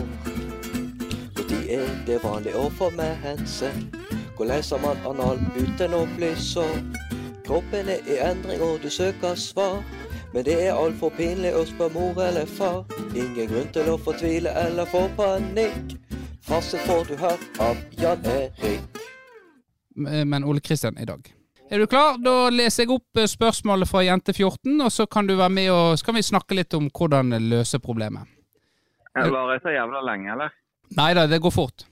Når 1.36 1.70
er 1.70 1.88
det 2.08 2.20
vanlig 2.24 2.54
å 2.56 2.70
få 2.72 2.90
mensen? 2.96 3.90
Hvor 4.38 4.46
leser 4.48 4.80
man 4.82 4.98
anal 5.06 5.40
uten 5.60 5.94
å 5.94 6.06
bli 6.16 6.32
sår? 6.36 6.78
Kroppen 7.46 7.90
er 7.92 8.00
i 8.08 8.18
endring 8.32 8.62
og 8.64 8.80
du 8.84 8.90
søker 8.90 9.36
svar. 9.36 9.84
Men 10.34 10.44
det 10.48 10.54
er 10.64 10.78
altfor 10.80 11.12
pinlig 11.18 11.52
å 11.58 11.66
spørre 11.68 11.92
mor 11.96 12.22
eller 12.24 12.46
far. 12.48 12.86
Ingen 13.12 13.50
grunn 13.52 13.68
til 13.76 13.90
å 13.92 13.98
fortvile 14.00 14.54
eller 14.64 14.88
få 14.88 15.04
panikk. 15.18 15.98
Fasit 16.48 16.80
får 16.88 17.06
du 17.10 17.18
her 17.20 17.44
av 17.62 17.78
Jan 18.00 18.24
Erik. 18.32 19.02
Men 19.96 20.44
Ole 20.48 20.64
Kristian 20.64 20.98
i 20.98 21.06
dag. 21.06 21.28
Er 21.72 21.80
du 21.80 21.88
klar? 21.88 22.18
Da 22.24 22.50
leser 22.52 22.84
jeg 22.86 22.92
opp 22.96 23.20
eh, 23.20 23.28
spørsmålet 23.32 23.88
fra 23.88 24.02
Jente14, 24.04 24.74
og 24.84 24.92
så 24.92 25.06
kan 25.08 25.28
du 25.28 25.36
være 25.40 25.52
med 25.56 25.70
og 25.72 26.00
så 26.00 26.08
kan 26.10 26.18
vi 26.18 26.24
snakke 26.28 26.58
litt 26.58 26.74
om 26.76 26.90
hvordan 26.92 27.32
løse 27.52 27.80
problemet. 27.80 28.28
Jeg 29.16 29.32
varer 29.32 29.60
så 29.64 29.72
jævla 29.76 30.02
lenge, 30.08 30.32
eller? 30.34 30.52
Nei 30.98 31.10
da, 31.16 31.28
det 31.32 31.40
går 31.44 31.54
fort. 31.56 31.86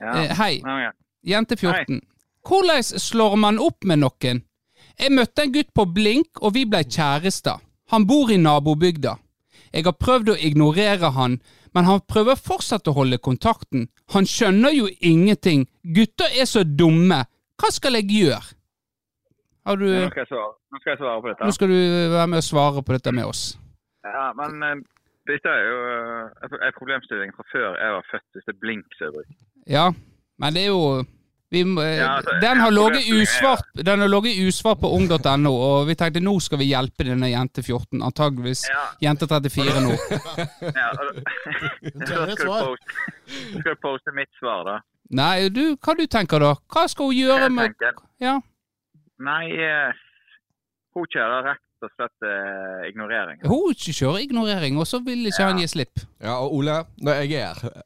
Ja. 0.00 0.12
Eh, 0.24 0.32
hei, 0.38 0.52
Ja, 0.62 0.76
ja. 0.88 0.90
jente 1.34 1.58
14. 1.58 2.00
Hvordan 2.46 2.82
slår 2.82 3.36
man 3.42 3.58
opp 3.62 3.84
med 3.86 4.02
noen? 4.02 4.42
Jeg 4.96 5.12
møtte 5.12 5.44
en 5.44 5.52
gutt 5.52 5.72
på 5.76 5.84
Blink, 5.92 6.40
og 6.40 6.54
vi 6.56 6.64
ble 6.68 6.80
kjærester. 6.84 7.60
Han 7.92 8.06
bor 8.08 8.32
i 8.32 8.38
nabobygda. 8.40 9.16
Jeg 9.74 9.84
har 9.84 9.96
prøvd 10.00 10.32
å 10.32 10.40
ignorere 10.48 11.12
han, 11.12 11.38
men 11.76 11.84
han 11.84 12.00
prøver 12.08 12.38
fortsatt 12.40 12.88
å 12.88 12.94
holde 12.96 13.18
kontakten. 13.20 13.88
Han 14.14 14.28
skjønner 14.28 14.72
jo 14.72 14.88
ingenting. 15.04 15.66
Gutter 15.84 16.32
er 16.32 16.48
så 16.48 16.64
dumme. 16.64 17.24
Hva 17.60 17.70
skal 17.74 17.98
jeg 18.00 18.08
gjøre? 18.14 18.40
Har 19.66 19.76
du 19.80 19.86
Nå 19.86 20.08
skal 20.12 20.22
jeg 20.22 20.30
svare, 20.30 20.52
skal 20.80 20.92
jeg 20.92 20.98
svare 21.00 21.22
på 21.22 21.32
Nå 21.44 21.54
skal 21.56 21.72
du 21.72 21.78
være 22.14 22.26
med 22.30 22.38
og 22.38 22.46
svare 22.46 22.82
på 22.86 22.94
dette 22.94 23.12
med 23.12 23.26
oss. 23.26 23.42
Ja, 24.06 24.28
men 24.38 24.62
eh, 24.62 24.76
dette 25.26 25.50
er 25.50 25.64
jo 25.66 25.78
eh, 25.90 26.58
en 26.68 26.76
problemstilling 26.78 27.34
fra 27.34 27.46
før 27.50 27.74
jeg 27.74 27.94
var 27.96 28.06
født, 28.12 28.26
hvis 28.32 28.46
det 28.46 28.54
er 28.54 28.60
blink 28.62 28.98
som 28.98 29.08
er 29.08 29.16
brukt. 29.16 29.38
Ja, 29.66 29.86
men 30.38 30.54
det 30.54 30.62
er 30.62 30.70
jo 30.70 31.02
må- 31.64 31.82
Ja, 31.84 32.16
altså, 32.18 32.40
Den 32.40 32.60
har 32.60 32.70
ligget 32.70 33.06
usvart 33.22 33.64
Den 33.84 34.00
usvart 34.48 34.80
på 34.80 34.90
ung.no, 34.92 35.52
og 35.54 35.86
vi 35.88 35.94
tenkte 35.94 36.20
nå 36.20 36.34
skal 36.40 36.58
vi 36.58 36.64
hjelpe 36.72 37.04
denne 37.04 37.30
jente 37.30 37.62
14. 37.62 38.02
Antageligvis 38.02 38.66
Ja, 38.68 38.84
jente 39.08 39.26
34 39.26 39.80
nå. 39.80 39.90
ja. 40.80 40.90
Så 40.96 42.04
skal 42.06 42.26
du 42.26 42.36
poste, 42.36 42.98
skal 43.60 43.70
du 43.74 43.80
poste 43.82 44.12
mitt 44.16 44.32
svar, 44.40 44.64
da. 44.64 44.76
Nei, 45.10 45.48
du, 45.48 45.76
hva 45.76 45.94
du 45.96 46.06
tenker 46.10 46.42
da? 46.42 46.54
Hva 46.72 46.88
skal 46.90 47.06
hun 47.12 47.14
gjøre 47.14 47.46
Jeg 47.46 47.52
med 47.52 47.92
Ja, 48.20 48.40
Nei, 49.18 49.44
eh, 49.54 49.92
hun 50.96 51.06
kjører 51.08 51.46
rett 51.52 51.84
og 51.86 51.90
slett 51.94 52.26
eh, 52.26 52.88
ignorering. 52.90 53.38
hun 53.46 53.74
kjører 53.76 54.20
ignorering, 54.24 54.76
og 54.80 54.86
så 54.88 55.00
vil 55.04 55.26
ikke 55.28 55.44
han 55.46 55.60
gi 55.60 55.68
slipp. 55.68 56.02
Ja, 56.20 56.38
og 56.40 56.54
Ole, 56.58 56.82
når 57.00 57.22
jeg 57.22 57.40
er 57.40 57.60
her 57.62 57.82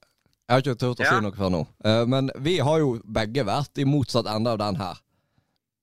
Jeg 0.50 0.56
har 0.56 0.64
ikke 0.64 0.74
turt 0.82 0.98
å 0.98 1.04
Ja. 1.06 1.10
si 1.14 1.20
noe 1.22 1.30
før 1.38 1.50
nå, 1.54 1.60
eh, 1.86 2.04
men 2.10 2.30
vi 2.42 2.56
har 2.58 2.78
jo 2.82 2.96
begge 3.06 3.44
vært 3.46 3.78
i 3.78 3.84
motsatt 3.86 4.26
ende 4.26 4.50
av 4.50 4.58
den 4.58 4.74
her. 4.82 4.98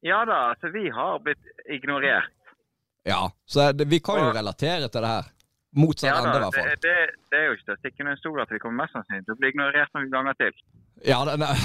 Ja 0.03 0.25
da, 0.27 0.51
altså 0.51 0.67
vi 0.73 0.89
har 0.91 1.19
blitt 1.23 1.39
ignorert. 1.71 2.27
Ja, 3.07 3.29
så 3.47 3.71
det, 3.71 3.87
vi 3.87 3.99
kan 4.03 4.19
jo 4.19 4.33
relatere 4.35 4.89
til 4.91 5.01
det 5.01 5.07
her. 5.07 5.23
Motsatt 5.77 6.09
Ja 6.09 6.17
ende, 6.19 6.35
i 6.35 6.39
hvert 6.41 6.53
det, 6.53 6.59
fall. 6.59 6.69
det, 6.83 6.95
det 7.31 7.37
er 7.39 7.45
jo 7.47 7.53
ikke 7.55 7.65
til 7.67 7.73
å 7.75 7.77
stikke 7.79 7.99
under 8.03 8.11
en 8.11 8.17
stol 8.19 8.41
at 8.41 8.51
vi 8.51 8.59
kommer 8.59 8.83
mest 8.83 8.93
sannsynlig 8.97 9.25
til 9.27 9.33
å 9.35 9.39
bli 9.39 9.49
ignorert 9.53 9.91
noen 9.95 10.11
ganger 10.11 10.33
til. 10.41 10.53
Ja, 11.05 11.19
det, 11.27 11.37
nei. 11.39 11.55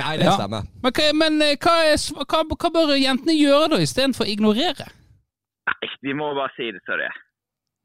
nei, 0.00 0.16
det 0.18 0.24
Ja. 0.24 0.32
stemmer. 0.38 0.62
Men, 0.82 0.92
hva, 0.92 1.12
men 1.14 1.42
eh, 1.42 1.56
hva, 1.60 1.74
er, 1.92 1.96
hva, 2.24 2.44
hva 2.56 2.70
bør 2.74 2.94
jentene 2.96 3.34
gjøre 3.36 3.68
da, 3.74 3.80
istedenfor 3.84 4.24
å 4.24 4.30
ignorere? 4.32 4.86
Nei, 5.70 5.90
vi 6.02 6.14
må 6.16 6.32
bare 6.38 6.52
si 6.56 6.70
det 6.72 6.80
som 6.86 6.96
det 7.00 7.08
er. 7.10 7.18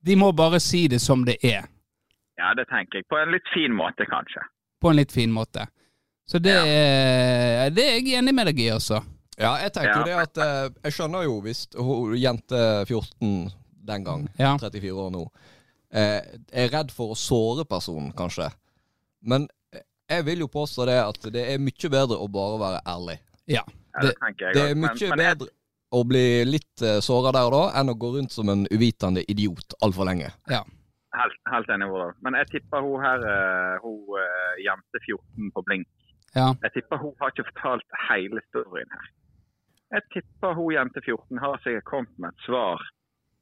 De 0.05 0.15
må 0.15 0.31
bare 0.37 0.59
si 0.61 0.87
det 0.91 0.99
som 1.01 1.23
det 1.25 1.37
er, 1.43 1.65
Ja, 2.37 2.53
det 2.53 2.65
tenker 2.67 2.99
jeg. 2.99 3.05
På 3.09 3.17
en 3.17 3.31
litt 3.31 3.47
fin 3.53 3.71
måte, 3.73 4.05
kanskje. 4.05 4.41
på 4.81 4.89
en 4.91 4.95
litt 4.99 5.11
fin 5.11 5.31
måte. 5.31 5.67
Så 6.27 6.39
det, 6.41 6.51
er, 6.55 7.69
det 7.73 7.83
er 7.85 7.99
jeg 8.01 8.17
enig 8.19 8.33
med 8.35 8.47
deg 8.49 8.59
i, 8.59 8.69
altså. 8.73 8.99
Ja, 9.37 9.55
jeg 9.61 9.71
tenker 9.73 9.89
Ja. 9.91 9.99
jo 9.99 10.05
det 10.05 10.15
at 10.15 10.37
eh, 10.37 10.69
Jeg 10.83 10.93
skjønner 10.95 11.23
jo 11.23 11.41
hvis 11.41 11.67
hun, 11.77 12.15
jente 12.17 12.61
14 12.87 13.51
den 13.85 14.03
gang, 14.03 14.27
Ja. 14.39 14.55
34 14.57 14.91
år 14.93 15.11
nå, 15.13 15.23
eh, 15.93 16.21
er 16.53 16.69
redd 16.73 16.91
for 16.91 17.13
å 17.13 17.17
såre 17.19 17.65
personen, 17.65 18.11
kanskje. 18.13 18.49
Men 19.21 19.47
jeg 20.09 20.25
vil 20.25 20.39
jo 20.39 20.47
påstå 20.47 20.85
det 20.85 20.99
at 21.01 21.21
det 21.33 21.43
er 21.53 21.57
mye 21.61 21.89
bedre 21.89 22.17
å 22.19 22.27
bare 22.31 22.59
være 22.61 22.81
ærlig. 22.85 23.17
Ja. 23.47 23.61
Ja, 23.95 24.01
det, 24.01 24.07
Det- 24.09 24.15
tenker 24.19 24.45
jeg 24.45 24.53
Det 24.55 24.61
er 24.71 24.75
Men- 24.75 24.89
mye 24.89 25.09
men 25.09 25.19
jeg- 25.19 25.37
bedre 25.37 25.47
å 25.95 26.03
bli 26.07 26.43
litt 26.47 26.83
uh, 26.83 26.99
såra 27.03 27.31
der 27.35 27.47
og 27.47 27.55
da, 27.55 27.63
enn 27.79 27.91
å 27.93 27.97
gå 27.99 28.11
rundt 28.17 28.35
som 28.35 28.49
en 28.51 28.65
uvitende 28.71 29.23
idiot 29.31 29.77
altfor 29.85 30.09
lenge. 30.09 30.31
Helt, 31.15 31.37
helt 31.51 31.69
enig, 31.71 31.87
Vårdal. 31.91 32.15
Men 32.25 32.35
jeg 32.41 32.49
tipper 32.57 32.83
hun 32.83 33.03
her, 33.03 33.21
eh, 33.23 33.75
hun 33.83 34.17
eh, 34.19 34.57
jente 34.65 34.99
14 35.05 35.51
på 35.55 35.63
Blink, 35.67 35.87
Ja. 36.35 36.49
jeg 36.65 36.73
tipper 36.73 36.99
hun 36.99 37.13
har 37.21 37.31
ikke 37.31 37.45
fortalt 37.53 37.99
hele 38.09 38.41
storyen 38.49 38.91
her. 38.91 39.05
Jeg 39.95 40.03
tipper 40.15 40.57
hun 40.57 40.73
jente 40.75 40.99
14 41.05 41.39
har 41.39 41.55
sikkert 41.63 41.87
kommet 41.87 42.19
med 42.19 42.33
et 42.33 42.43
svar 42.47 42.83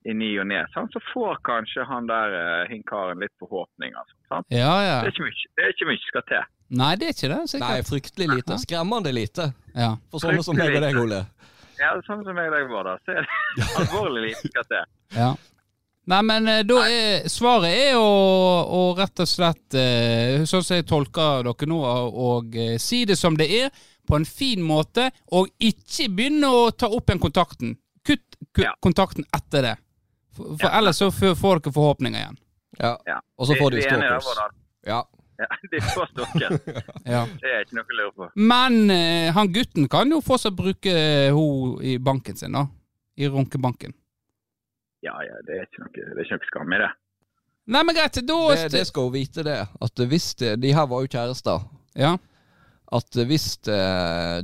i 0.05 0.13
ny 0.13 0.29
og 0.43 0.47
ne. 0.51 0.61
sant? 0.73 0.93
Så 0.93 1.01
får 1.13 1.39
kanskje 1.47 1.85
han 1.89 2.05
der 2.11 2.35
eh, 2.37 2.69
hinkaren 2.69 3.23
litt 3.23 3.33
forhåpninger. 3.41 4.13
Sant? 4.29 4.45
Ja, 4.53 4.75
ja. 4.83 4.99
Det 5.01 5.09
er 5.09 5.15
ikke 5.15 5.29
mye, 5.29 5.49
det 5.57 5.65
er 5.65 5.73
ikke 5.73 5.89
mye 5.89 6.05
skal 6.05 6.25
til. 6.29 6.49
Nei, 6.83 6.91
det 6.99 7.07
er 7.07 7.15
ikke 7.15 7.31
det, 7.33 7.41
sikkert. 7.49 7.69
Nei, 7.69 7.87
fryktelig 7.89 8.27
lite. 8.35 8.59
Skremmende 8.61 9.13
lite. 9.15 9.49
Ja. 9.73 9.95
For 10.11 10.27
sånne 10.27 10.45
som 10.45 10.57
meg 10.59 10.77
og 10.77 10.85
deg, 10.85 10.99
Ole. 11.01 11.23
Ja, 11.79 11.93
sånn 12.05 12.23
som 12.25 12.37
jeg 12.37 12.51
og 12.51 12.55
deg 12.57 12.69
var 12.71 12.83
da, 12.89 12.93
så 13.05 13.15
er 13.17 13.25
det 13.57 13.67
alvorlig 13.81 14.27
lite 14.29 14.49
skal 14.51 14.67
til. 14.69 14.85
Ja. 15.17 15.31
Nei, 16.11 16.19
men 16.27 16.47
eh, 16.51 16.61
da 16.67 16.81
er 16.91 17.29
svaret 17.31 17.71
er 17.79 17.95
å, 17.95 18.07
å 18.67 18.81
rett 18.97 19.21
og 19.23 19.29
slett, 19.29 19.77
eh, 19.79 20.43
sånn 20.49 20.63
som 20.65 20.75
jeg 20.75 20.85
tolker 20.89 21.45
dere 21.47 21.69
nå, 21.71 21.79
og 22.27 22.57
eh, 22.59 22.75
si 22.83 23.05
det 23.07 23.15
som 23.19 23.37
det 23.39 23.47
er, 23.61 23.69
på 24.07 24.17
en 24.19 24.25
fin 24.27 24.59
måte, 24.67 25.05
og 25.31 25.47
ikke 25.63 26.09
begynne 26.11 26.49
å 26.51 26.65
ta 26.75 26.89
opp 26.91 27.07
igjen 27.07 27.21
kontakten. 27.23 27.77
Kutt, 28.03 28.35
kutt 28.51 28.65
Ja. 28.65 28.73
kontakten 28.83 29.23
etter 29.31 29.61
det. 29.69 29.75
For, 30.35 30.57
for 30.59 30.75
ellers 30.75 30.99
så 30.99 31.07
får 31.13 31.61
dere 31.63 31.71
forhåpninger 31.77 32.19
igjen. 32.19 32.37
Ja. 32.81 32.97
Ja. 33.07 33.19
Og 33.39 33.47
så 33.47 33.55
får 33.55 33.71
de 33.77 33.85
stalkers. 33.85 34.27
Ja. 34.89 35.03
Ja, 35.43 35.49
de 35.71 35.81
får 35.81 36.09
stokken. 36.13 36.59
Ja. 37.03 37.23
Det 37.41 37.49
er 37.51 37.65
ikke 37.65 37.77
noe 37.79 37.85
å 37.89 37.97
lure 37.99 38.13
på. 38.15 38.27
Men 38.39 38.77
eh, 38.93 39.29
han 39.35 39.51
gutten 39.53 39.89
kan 39.91 40.11
jo 40.13 40.21
fortsatt 40.23 40.55
bruke 40.55 40.93
henne 40.93 41.83
i 41.83 41.97
banken 41.99 42.37
sin, 42.39 42.55
da. 42.55 42.67
I 43.19 43.27
runkebanken. 43.29 43.93
Ja, 45.03 45.17
ja, 45.25 45.39
det 45.45 45.57
er 45.59 45.65
ikke 45.67 45.83
noe, 45.83 45.91
det 45.93 46.13
er 46.15 46.23
ikke 46.23 46.37
noe 46.39 46.49
skam 46.51 46.75
i 46.75 46.79
det. 46.81 46.91
Nei, 47.73 47.81
men 47.83 47.95
greit, 47.95 48.19
da 48.27 48.37
Det, 48.51 48.69
det 48.73 48.85
skal 48.87 49.09
hun 49.09 49.15
vite, 49.15 49.43
det. 49.47 49.57
At 49.87 50.05
hvis 50.11 50.29
det, 50.39 50.55
De 50.63 50.71
her 50.75 50.87
var 50.91 51.03
jo 51.03 51.11
kjærester. 51.11 51.65
Ja. 51.99 52.15
At 52.93 53.19
hvis 53.27 53.57
det, 53.65 53.81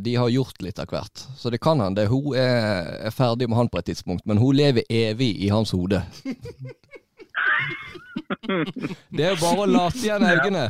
de 0.05 0.15
har 0.17 0.29
gjort 0.33 0.61
litt 0.65 0.79
av 0.81 0.89
hvert, 0.89 1.25
så 1.37 1.51
det 1.53 1.59
kan 1.61 1.81
hende 1.83 2.07
hun 2.09 2.33
er, 2.33 2.87
er 3.09 3.13
ferdig 3.13 3.49
med 3.49 3.59
han 3.59 3.69
på 3.69 3.81
et 3.81 3.91
tidspunkt, 3.91 4.25
men 4.25 4.41
hun 4.41 4.57
lever 4.57 4.87
evig 4.89 5.35
i 5.45 5.51
hans 5.53 5.71
hode. 5.75 6.01
Det 9.09 9.25
er 9.25 9.33
jo 9.33 9.39
bare 9.41 9.63
å 9.63 9.69
late 9.69 9.99
igjen 10.01 10.25
øynene. 10.25 10.63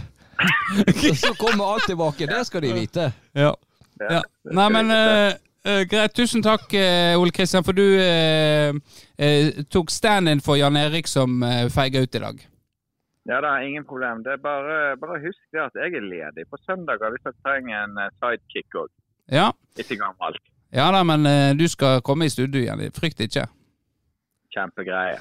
Så 1.21 1.33
kommer 1.33 1.73
alt 1.73 1.87
tilbake. 1.87 2.27
Det 2.27 2.45
skal 2.47 2.61
de 2.61 2.73
vite. 2.73 3.11
Ja. 3.33 3.55
Ja. 3.99 4.21
Nei, 4.43 4.67
men 4.71 4.91
uh, 4.91 5.33
eh, 5.67 5.81
greit. 5.89 6.13
Tusen 6.15 6.43
takk, 6.45 6.69
uh, 6.71 7.19
Ole 7.19 7.33
Kristian, 7.35 7.65
for 7.67 7.75
du 7.75 7.83
uh, 7.83 8.71
eh, 9.19 9.49
tok 9.71 9.91
stand-in 9.91 10.43
for 10.43 10.59
Jan 10.59 10.79
Erik 10.79 11.09
som 11.11 11.41
uh, 11.43 11.67
feiga 11.73 12.03
ut 12.05 12.15
i 12.15 12.23
dag. 12.23 12.45
Ja, 13.29 13.41
det 13.43 13.49
er 13.49 13.65
ingen 13.67 13.85
problem. 13.85 14.23
Det 14.25 14.37
er 14.37 14.41
bare, 14.41 14.95
bare 14.97 15.19
husk 15.21 15.41
det 15.53 15.61
at 15.61 15.75
jeg 15.77 15.99
er 15.99 16.05
ledig 16.07 16.47
på 16.49 16.57
søndager 16.63 17.11
hvis 17.13 17.27
jeg 17.27 17.35
trenger 17.43 17.83
en 17.83 17.99
sidekick 18.17 18.79
òg. 18.79 18.89
Ja. 19.29 19.51
Ikke 19.77 19.99
gammelt. 19.99 20.41
ja 20.73 20.87
da, 20.95 21.03
men 21.05 21.27
du 21.59 21.67
skal 21.69 22.01
komme 22.01 22.25
i 22.25 22.33
studio 22.33 22.63
igjen. 22.63 22.81
Frykt 22.95 23.21
ikke. 23.21 23.45
Kjempegreie. 24.55 25.19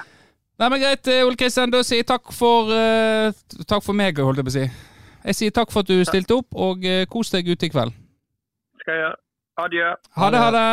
Nei, 0.59 0.69
men 0.71 0.81
greit, 0.81 1.11
Ole 1.21 1.37
Kristian. 1.37 1.69
Da 1.69 1.83
sier 1.85 2.01
jeg 2.01 2.09
takk 2.09 2.33
for 2.33 2.71
uh, 2.73 3.29
Takk 3.69 3.85
for 3.85 3.93
meg, 3.93 4.17
holdt 4.17 4.41
jeg 4.41 4.47
på 4.47 4.55
å 4.55 4.57
si. 4.57 4.65
Jeg 5.29 5.37
sier 5.37 5.53
takk 5.53 5.69
for 5.69 5.85
at 5.85 5.89
du 5.91 5.99
stilte 6.07 6.39
opp, 6.39 6.55
og 6.57 6.85
eh, 6.89 7.03
kos 7.09 7.29
deg 7.29 7.51
ute 7.51 7.67
i 7.67 7.69
kveld. 7.69 7.93
Skal 8.81 8.95
jeg 8.95 9.03
gjøre. 9.03 9.17
Adjø. 9.59 9.89
Ha 10.17 10.29
det, 10.33 10.39
ha 10.41 10.49
det. 10.55 10.65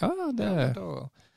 Ja, 0.00 0.08
det 0.38 0.48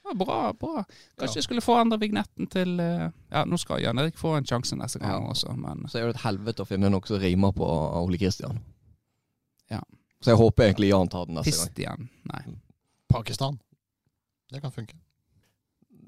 var 0.06 0.16
bra. 0.16 0.38
bra. 0.54 0.84
Kanskje 1.20 1.42
jeg 1.42 1.48
skulle 1.48 1.64
forandre 1.66 1.98
vignetten 2.00 2.48
til 2.54 2.80
eh, 2.80 3.08
Ja, 3.34 3.42
nå 3.50 3.58
skal 3.58 3.82
Jan 3.82 4.00
Erik 4.00 4.18
få 4.22 4.36
en 4.38 4.46
sjanse 4.48 4.78
neste 4.78 5.02
gang 5.02 5.26
Ja. 5.26 5.32
også, 5.34 5.56
men 5.58 5.88
Så 5.90 6.00
er 6.00 6.08
det 6.08 6.16
et 6.16 6.24
helvete 6.24 6.64
å 6.64 6.70
finne 6.70 6.92
noe 6.94 7.10
som 7.10 7.20
rimer 7.20 7.52
på 7.58 7.66
Ole 8.04 8.20
Kristian. 8.22 8.62
Ja. 9.74 9.82
Så 10.22 10.32
jeg 10.32 10.40
håper 10.40 10.70
egentlig 10.70 10.94
Jan 10.94 11.10
tar 11.12 11.26
den 11.26 11.40
neste 11.42 11.52
gang. 11.52 11.74
Kristian. 11.74 12.10
Nei. 12.32 12.56
Pakistan. 13.10 13.60
Det 14.54 14.62
kan 14.62 14.72
funke. 14.72 14.96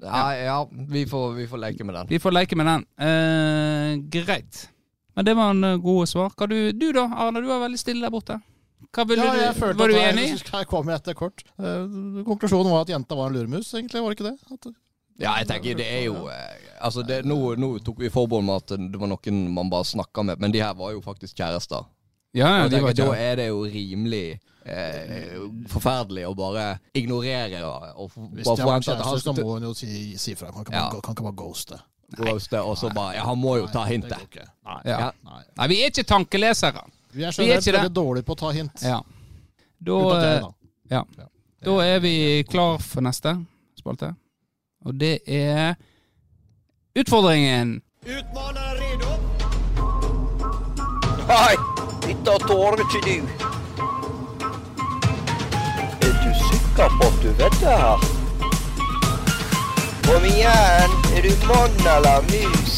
Ja, 0.00 0.32
ja 0.38 0.58
vi, 0.70 1.04
får, 1.10 1.32
vi 1.34 1.46
får 1.50 1.58
leke 1.58 1.84
med 1.84 1.94
den. 1.94 2.06
Vi 2.08 2.18
får 2.22 2.32
leke 2.38 2.56
med 2.56 2.66
den. 2.70 2.84
Eh, 3.02 3.96
greit. 4.14 4.68
Men 5.18 5.26
det 5.26 5.34
var 5.34 5.50
en 5.50 5.64
eh, 5.66 5.76
gode 5.82 6.06
svar. 6.06 6.30
Hva 6.38 6.46
du, 6.46 6.56
du 6.78 6.92
da, 6.94 7.08
Arne? 7.24 7.40
Du 7.42 7.48
var 7.50 7.64
veldig 7.64 7.78
stille 7.80 8.04
der 8.06 8.12
borte. 8.14 8.36
Hva 8.94 9.04
ville 9.10 9.24
Ja, 9.26 9.32
jeg 9.48 9.54
du, 9.56 9.60
følte 9.60 9.78
var 9.82 9.90
du 9.90 9.96
at 9.96 10.02
jeg- 10.04 10.12
enig? 10.14 10.42
Her 10.54 10.64
kom 10.70 10.86
jeg 10.92 11.00
etter 11.02 11.16
kort. 11.18 11.42
Uh, 11.58 12.22
konklusjonen 12.28 12.70
var 12.70 12.84
at 12.86 12.92
jenta 12.94 13.16
var 13.18 13.32
en 13.32 13.34
luremus, 13.34 13.72
egentlig. 13.74 14.00
Var 14.04 14.14
det 14.14 14.18
ikke 14.20 14.28
det? 14.30 14.38
At, 14.54 14.68
Ja, 15.18 15.32
jeg 15.40 15.48
tenker 15.48 15.74
det 15.80 15.86
er 15.90 16.04
jo 16.06 16.28
eh, 16.30 16.66
Altså, 16.80 17.02
det, 17.02 17.24
nå, 17.26 17.56
nå 17.58 17.72
tok 17.82 17.98
vi 17.98 18.08
forbehold 18.14 18.44
med 18.46 18.54
at 18.62 18.76
det 18.92 19.00
var 19.02 19.10
noen 19.10 19.40
man 19.50 19.68
bare 19.72 19.82
snakka 19.90 20.22
med, 20.22 20.38
men 20.38 20.52
de 20.54 20.60
her 20.62 20.76
var 20.78 20.92
jo 20.94 21.00
faktisk 21.02 21.34
kjærester. 21.34 21.88
Ja, 22.38 22.52
ja, 22.60 22.68
de 22.68 22.76
jeg 22.78 22.84
var 22.84 22.92
tenker, 22.94 23.10
da 23.10 23.18
er 23.18 23.36
det 23.40 23.48
jo 23.48 23.64
rimelig 23.66 24.38
eh, 24.62 25.40
forferdelig 25.74 26.22
å 26.28 26.36
bare 26.38 26.68
ignorere 26.94 27.64
og 27.66 27.88
og 28.04 28.10
hvis 28.36 28.46
forvente 28.46 28.62
de 28.62 28.62
har 28.62 28.78
Hvis 28.78 28.86
de 28.86 28.94
har 28.94 29.02
kjærester, 29.02 29.24
så 29.26 29.34
må 29.42 29.52
hun 29.56 29.66
jo 29.66 29.74
si, 29.74 30.14
si 30.16 30.34
fra. 30.38 30.52
Kan 30.54 30.62
ikke 30.68 30.76
Ja. 30.78 30.88
kan 31.02 31.16
ikke 31.16 31.26
bare 31.26 31.40
ghoste. 31.42 31.80
Ghoste, 32.16 32.60
og 32.60 32.78
så 32.78 32.90
bare 32.94 33.14
Ja, 33.18 33.24
han 33.24 33.38
må 33.38 33.56
jo 33.58 33.66
ta 33.72 33.84
hintet. 33.84 34.16
Nei. 34.34 34.46
Nei. 34.64 34.80
Ja. 34.84 35.10
Nei. 35.24 35.42
Nei, 35.56 35.68
vi 35.68 35.80
er 35.82 35.92
ikke 35.92 36.04
tankelesere. 36.08 36.84
Vi 37.12 37.24
er 37.24 37.32
generelt 37.32 37.66
veldig 37.66 37.92
dårlige 37.94 38.24
på 38.28 38.36
å 38.36 38.40
ta 38.44 38.50
hint. 38.56 38.82
Ja. 38.82 39.02
Da, 39.78 39.92
Unntatt 39.92 40.24
eh, 40.24 40.40
da. 40.40 40.52
ja. 40.96 41.04
Da 41.64 41.76
er 41.84 42.00
vi 42.00 42.14
klar 42.48 42.78
for 42.82 43.02
neste 43.04 43.34
spalte. 43.78 44.12
Og 44.86 44.94
det 44.94 45.20
er 45.26 45.74
utfordringen. 46.98 47.80
Nei, 51.28 51.54
dette 52.06 52.38
tåler 52.48 52.80
ikke 52.84 53.02
du. 53.04 53.16
Er 56.08 56.14
du 56.22 56.30
sikker 56.46 56.96
på 57.00 57.10
at 57.10 57.20
du 57.22 57.28
vet 57.42 57.60
det 57.60 57.76
her? 57.82 58.17
Kom 60.08 60.24
igjen, 60.24 60.90
er 61.16 61.22
du 61.22 61.32
mann 61.48 61.76
eller 61.96 62.22
mus? 62.30 62.74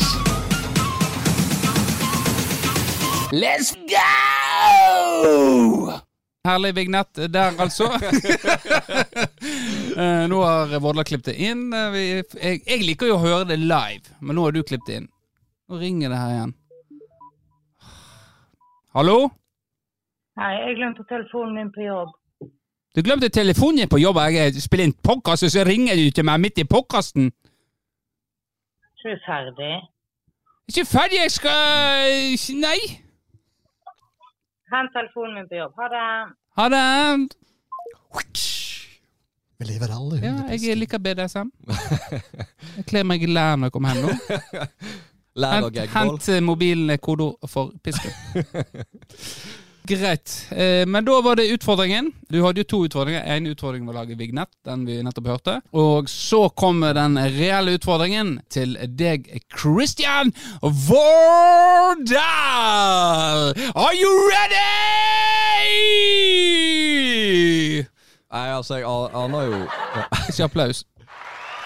Let's 3.33 3.75
go! 3.93 5.93
Herlig 6.49 6.75
vignett 6.75 7.15
der, 7.15 7.53
altså. 7.59 7.85
Eh, 10.01 10.29
nå 10.29 10.39
har 10.45 10.79
Vårdal 10.81 11.05
klippet 11.05 11.33
det 11.33 11.49
inn. 11.51 11.73
Eh, 11.75 11.97
jeg, 12.01 12.61
jeg 12.65 12.85
liker 12.87 13.11
jo 13.11 13.17
å 13.19 13.21
høre 13.21 13.45
det 13.51 13.57
live, 13.61 14.15
men 14.21 14.37
nå 14.39 14.45
har 14.47 14.55
du 14.55 14.63
klippet 14.63 14.87
det 14.87 14.97
inn. 15.01 15.09
Nå 15.69 15.81
ringer 15.81 16.13
det 16.13 16.21
her 16.21 16.31
igjen. 16.35 16.53
Hallo? 18.97 19.17
Nei, 20.41 20.53
jeg 20.57 20.79
glemte 20.79 21.05
telefonen 21.11 21.59
min 21.59 21.73
på 21.75 21.85
jobb. 21.85 22.15
Du 22.97 23.03
glemte 23.03 23.29
telefonen 23.29 23.77
din 23.79 23.89
på 23.89 23.99
jobb. 24.03 24.17
Jeg 24.35 24.63
spiller 24.63 24.89
inn 24.89 24.97
podkast, 25.07 25.47
og 25.47 25.51
så 25.53 25.63
ringer 25.67 25.95
du 25.95 26.11
til 26.11 26.27
meg 26.27 26.41
midt 26.43 26.59
i 26.59 26.65
podkasten. 26.67 27.31
Er 29.05 29.13
jeg 29.13 29.21
ferdig. 29.27 29.77
Ikke 30.69 30.85
ferdig, 30.87 31.21
jeg 31.23 31.31
skal 31.31 32.59
Nei. 32.59 32.81
Hent 34.75 34.91
telefonen 34.95 35.39
min 35.39 35.47
på 35.51 35.61
jobb. 35.61 35.79
Ha 35.79 35.87
det. 35.95 36.03
Ha 36.59 36.67
det. 36.75 37.37
Vi 39.61 39.65
lever 39.69 39.93
alle 39.93 40.19
Ja, 40.25 40.35
jeg 40.51 40.77
liker 40.77 40.99
BDSM. 40.99 41.51
Jeg 42.77 42.85
kler 42.91 43.05
meg 43.07 43.23
i 43.23 43.31
lær 43.31 43.57
når 43.57 43.69
jeg 43.69 43.73
kommer 43.73 43.95
hjem 43.95 44.07
nå. 44.07 44.13
Og 45.41 45.47
Hent, 45.47 45.81
hent 45.95 46.29
eh, 46.29 46.43
mobilen 46.43 46.99
kodeord 46.99 47.49
for 47.49 47.71
pisken. 47.85 48.11
Greit. 49.89 50.47
Eh, 50.53 50.87
men 50.87 51.05
da 51.05 51.21
var 51.25 51.35
det 51.41 51.49
utfordringen. 51.51 52.13
Du 52.31 52.43
hadde 52.45 52.61
jo 52.63 52.65
to 52.69 52.79
utfordringer. 52.87 53.23
En 53.27 53.47
utfordring 53.51 53.87
var 53.89 53.95
å 53.95 53.99
lage 54.03 54.15
vignett, 54.19 54.51
den 54.67 54.85
vi 54.87 55.01
nettopp 55.03 55.27
hørte. 55.33 55.55
Og 55.75 56.09
så 56.13 56.45
kommer 56.55 56.95
den 56.95 57.17
reelle 57.19 57.75
utfordringen 57.79 58.37
til 58.53 58.77
deg, 58.99 59.27
Christian 59.57 60.31
Vårdal! 60.63 62.21
Are 63.75 63.95
you 63.99 64.13
ready? 64.31 64.69
Nei, 68.31 68.47
altså, 68.55 68.75
jeg 68.79 68.87
an- 68.87 69.15
aner 69.25 69.41
jo 69.49 69.57
Ikke 70.31 70.45
applaus. 70.47 70.85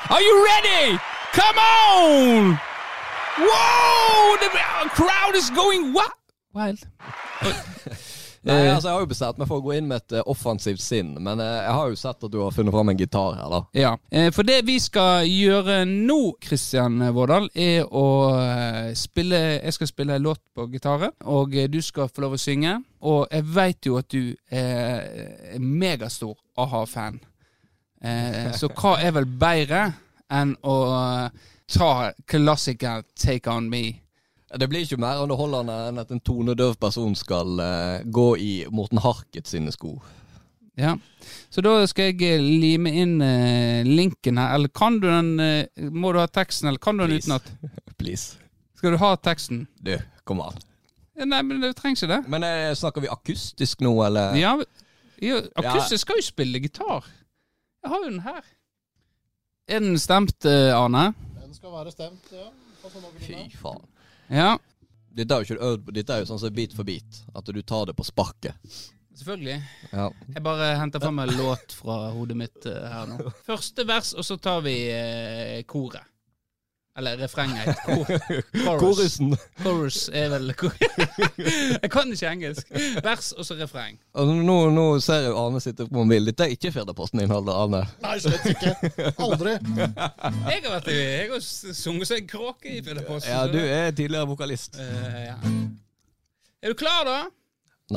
Are 0.09 0.21
you 0.25 0.35
ready? 0.49 0.97
Come 1.37 1.59
on! 1.61 2.59
Wow! 3.39 4.37
The 4.41 4.49
crowd 4.95 5.35
is 5.37 5.51
going 5.51 5.93
what? 5.93 6.12
Wild. 6.55 6.87
Nei, 8.45 8.69
altså, 8.69 8.91
Jeg 8.91 8.95
har 8.95 9.01
jo 9.01 9.09
bestemt 9.09 9.39
meg 9.41 9.49
for 9.49 9.61
å 9.61 9.65
gå 9.65 9.73
inn 9.79 9.87
med 9.89 10.03
et 10.03 10.19
eh, 10.19 10.27
offensivt 10.29 10.83
sinn, 10.85 11.15
men 11.17 11.41
eh, 11.41 11.63
jeg 11.65 11.77
har 11.79 11.89
jo 11.89 11.97
sett 11.97 12.27
at 12.27 12.33
du 12.33 12.37
har 12.43 12.53
funnet 12.53 12.75
fram 12.75 12.93
en 12.93 12.99
gitar 13.01 13.39
her, 13.39 13.47
da. 13.55 13.61
Ja, 13.81 13.93
eh, 14.13 14.29
For 14.37 14.45
det 14.45 14.59
vi 14.69 14.77
skal 14.85 15.25
gjøre 15.31 15.79
nå, 15.89 16.19
Kristian 16.45 17.01
Vårdal, 17.17 17.49
er 17.57 17.89
å 17.89 18.05
spille 18.99 19.41
Jeg 19.57 19.77
skal 19.79 19.91
spille 19.91 20.19
en 20.19 20.27
låt 20.29 20.43
på 20.55 20.69
gitaret, 20.75 21.17
og 21.25 21.57
du 21.73 21.81
skal 21.83 22.13
få 22.13 22.27
lov 22.27 22.37
å 22.37 22.41
synge. 22.41 22.77
Og 23.05 23.25
jeg 23.33 23.49
veit 23.57 23.89
jo 23.89 23.97
at 24.01 24.13
du 24.13 24.35
er 24.53 25.57
megastor 25.61 26.37
a-ha-fan. 26.61 27.19
Så 28.57 28.69
hva 28.77 28.99
er 29.01 29.15
vel 29.17 29.27
bedre 29.41 29.87
enn 30.33 30.55
å 30.61 30.77
ta 31.73 31.91
klassikeren 32.29 33.05
'Take 33.17 33.49
On 33.51 33.69
Me'? 33.73 34.04
Det 34.59 34.69
blir 34.71 34.85
ikke 34.85 35.01
mer 35.03 35.23
underholdende 35.25 35.77
enn 35.89 35.99
at 36.03 36.13
en 36.15 36.21
tonedøv 36.23 36.77
person 36.81 37.15
skal 37.19 37.59
eh, 37.63 38.05
gå 38.07 38.29
i 38.39 38.53
Morten 38.71 39.01
Harket 39.03 39.51
sine 39.51 39.73
sko. 39.75 39.97
Ja, 40.75 40.97
Så 41.51 41.63
da 41.63 41.77
skal 41.87 42.11
jeg 42.11 42.23
eh, 42.27 42.43
lime 42.43 42.91
inn 42.99 43.21
eh, 43.23 43.87
linken 43.87 44.39
her. 44.41 44.57
Eller 44.57 44.71
kan 44.75 44.99
du 44.99 45.07
den 45.07 45.39
eh, 45.41 45.91
Må 45.95 46.11
du 46.13 46.19
ha 46.19 46.27
teksten, 46.27 46.69
eller 46.69 46.83
kan 46.83 46.99
du 46.99 47.05
den 47.05 47.15
Please. 47.15 47.31
utenat? 47.31 47.53
Please. 48.01 48.39
Skal 48.75 48.97
du 48.97 48.99
ha 48.99 49.13
teksten? 49.17 49.67
Du, 49.79 49.95
kom 50.27 50.43
an. 50.43 50.59
Ja, 51.15 51.29
Nei, 51.31 51.45
men 51.47 51.63
det 51.63 51.77
trengs 51.79 52.03
ikke 52.03 52.17
det. 52.17 52.21
Men 52.31 52.47
eh, 52.47 52.73
snakker 52.75 53.05
vi 53.05 53.13
akustisk 53.13 53.85
nå, 53.87 53.95
eller? 54.07 54.35
Ja, 54.39 54.57
ja 55.23 55.39
Akustisk 55.63 56.03
skal 56.09 56.19
jo 56.19 56.27
spille 56.27 56.59
gitar. 56.65 57.07
Jeg 57.85 57.93
har 57.93 58.03
jo 58.03 58.11
den 58.11 58.25
her. 58.27 58.43
Er 59.71 59.81
den 59.81 59.99
stemt, 59.99 60.45
Arne? 60.45 61.13
Den 61.39 61.55
skal 61.55 61.73
være 61.73 61.95
stemt, 61.95 62.33
ja. 62.35 62.51
Altså. 62.85 63.01
Fy 63.25 63.47
faen. 63.57 63.87
Ja, 64.35 64.55
Dette 65.14 65.30
er 65.37 65.45
jo 65.45 65.47
ikke 65.47 65.62
øvd 65.68 65.82
på, 65.87 65.93
dette 65.95 66.11
er 66.11 66.22
jo 66.24 66.26
sånn 66.26 66.41
som 66.43 66.55
bit 66.55 66.72
for 66.74 66.87
bit. 66.89 67.20
At 67.39 67.47
du 67.47 67.61
tar 67.62 67.87
det 67.87 67.95
på 67.95 68.03
sparket. 68.07 68.57
selvfølgelig. 69.14 69.61
Ja. 69.93 70.09
Jeg 70.35 70.43
bare 70.43 70.72
henter 70.80 71.03
fram 71.05 71.20
en 71.22 71.30
låt 71.39 71.76
fra 71.78 72.11
hodet 72.11 72.37
mitt 72.41 72.66
eh, 72.66 72.89
her 72.91 73.07
nå. 73.12 73.30
Første 73.47 73.87
vers, 73.87 74.11
og 74.18 74.26
så 74.26 74.37
tar 74.43 74.64
vi 74.66 74.74
eh, 74.91 75.61
koret. 75.70 76.03
Eller 76.99 77.16
refrenget. 77.18 77.76
Kor, 77.86 78.05
chorus. 78.78 78.80
Korusen. 78.80 79.36
Chorus 79.62 80.09
er 80.14 80.28
vel 80.30 80.53
Jeg 81.82 81.90
kan 81.90 82.12
ikke 82.12 82.28
engelsk. 82.30 82.68
Vers 83.03 83.32
og 83.32 83.47
så 83.47 83.57
refreng. 83.59 83.99
Altså, 84.14 84.36
nå, 84.47 84.59
nå 84.70 84.84
ser 85.03 85.26
jeg 85.26 85.34
Arne 85.40 85.62
sitte 85.62 85.88
på 85.88 86.05
mobilen. 86.05 86.28
Dette 86.30 86.47
er 86.47 86.55
ikke 86.55 86.70
Firdaposten-innholdet, 86.76 87.51
Arne. 87.51 87.80
Nei, 88.05 88.14
slett 88.22 88.47
ikke. 88.53 88.74
Aldri. 89.26 89.57
Jeg 89.57 90.62
har 90.62 90.70
vært 90.70 90.92
i 90.92 90.99
Jeg 91.01 91.32
har 91.32 91.42
sunget 91.42 92.12
som 92.12 92.20
en 92.20 92.30
kråke 92.30 92.76
i 92.76 92.82
Firdaposten. 92.86 93.32
Ja, 93.32 93.42
du 93.51 93.59
er 93.59 93.90
tidligere 93.90 94.30
vokalist. 94.30 94.78
Uh, 94.78 95.18
ja. 95.24 95.34
Er 96.62 96.70
du 96.70 96.78
klar, 96.78 97.03
da? 97.11 97.18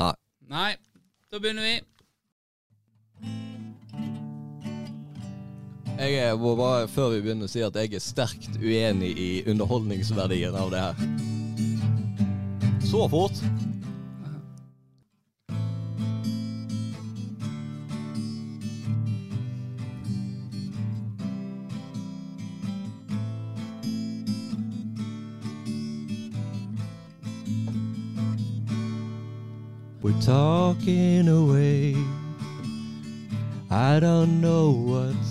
Nei. 0.02 0.12
Nei. 0.50 0.72
Da 1.30 1.38
begynner 1.38 1.70
vi. 1.70 1.78
Jeg 5.98 6.38
må 6.38 6.54
bare, 6.54 6.88
før 6.88 7.08
vi 7.08 7.20
begynner, 7.20 7.48
si 7.50 7.58
at 7.58 7.74
jeg 7.74 7.96
er 7.98 8.02
sterkt 8.02 8.54
uenig 8.62 9.10
i 9.18 9.30
underholdningsverdien 9.50 10.54
av 10.54 10.70
det 10.70 10.78
her. 10.78 10.94
Så 12.86 13.08
fort. 13.10 13.42
We're 30.00 30.20
talking 30.22 31.28
away. 31.28 31.96
I 33.68 33.98
don't 34.00 34.40
know 34.40 34.70
what 34.70 35.27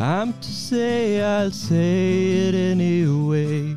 I'm 0.00 0.32
to 0.32 0.48
say, 0.48 1.20
I'll 1.20 1.50
say 1.50 2.30
it 2.48 2.54
anyway. 2.54 3.76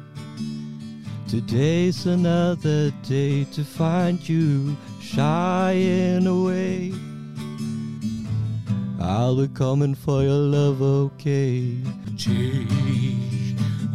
Today's 1.28 2.06
another 2.06 2.92
day 3.02 3.46
to 3.46 3.64
find 3.64 4.30
you 4.30 4.78
shying 5.00 6.28
away. 6.28 6.94
I'll 9.02 9.36
be 9.36 9.48
coming 9.48 9.96
for 9.96 10.22
your 10.22 10.34
love, 10.34 10.80
okay? 10.84 11.78
Take 12.18 12.70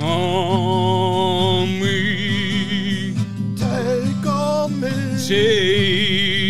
on 0.01 1.69
me. 1.79 3.15
Take 3.57 4.27
on 4.27 4.81
me. 4.81 4.91
Take 5.25 6.46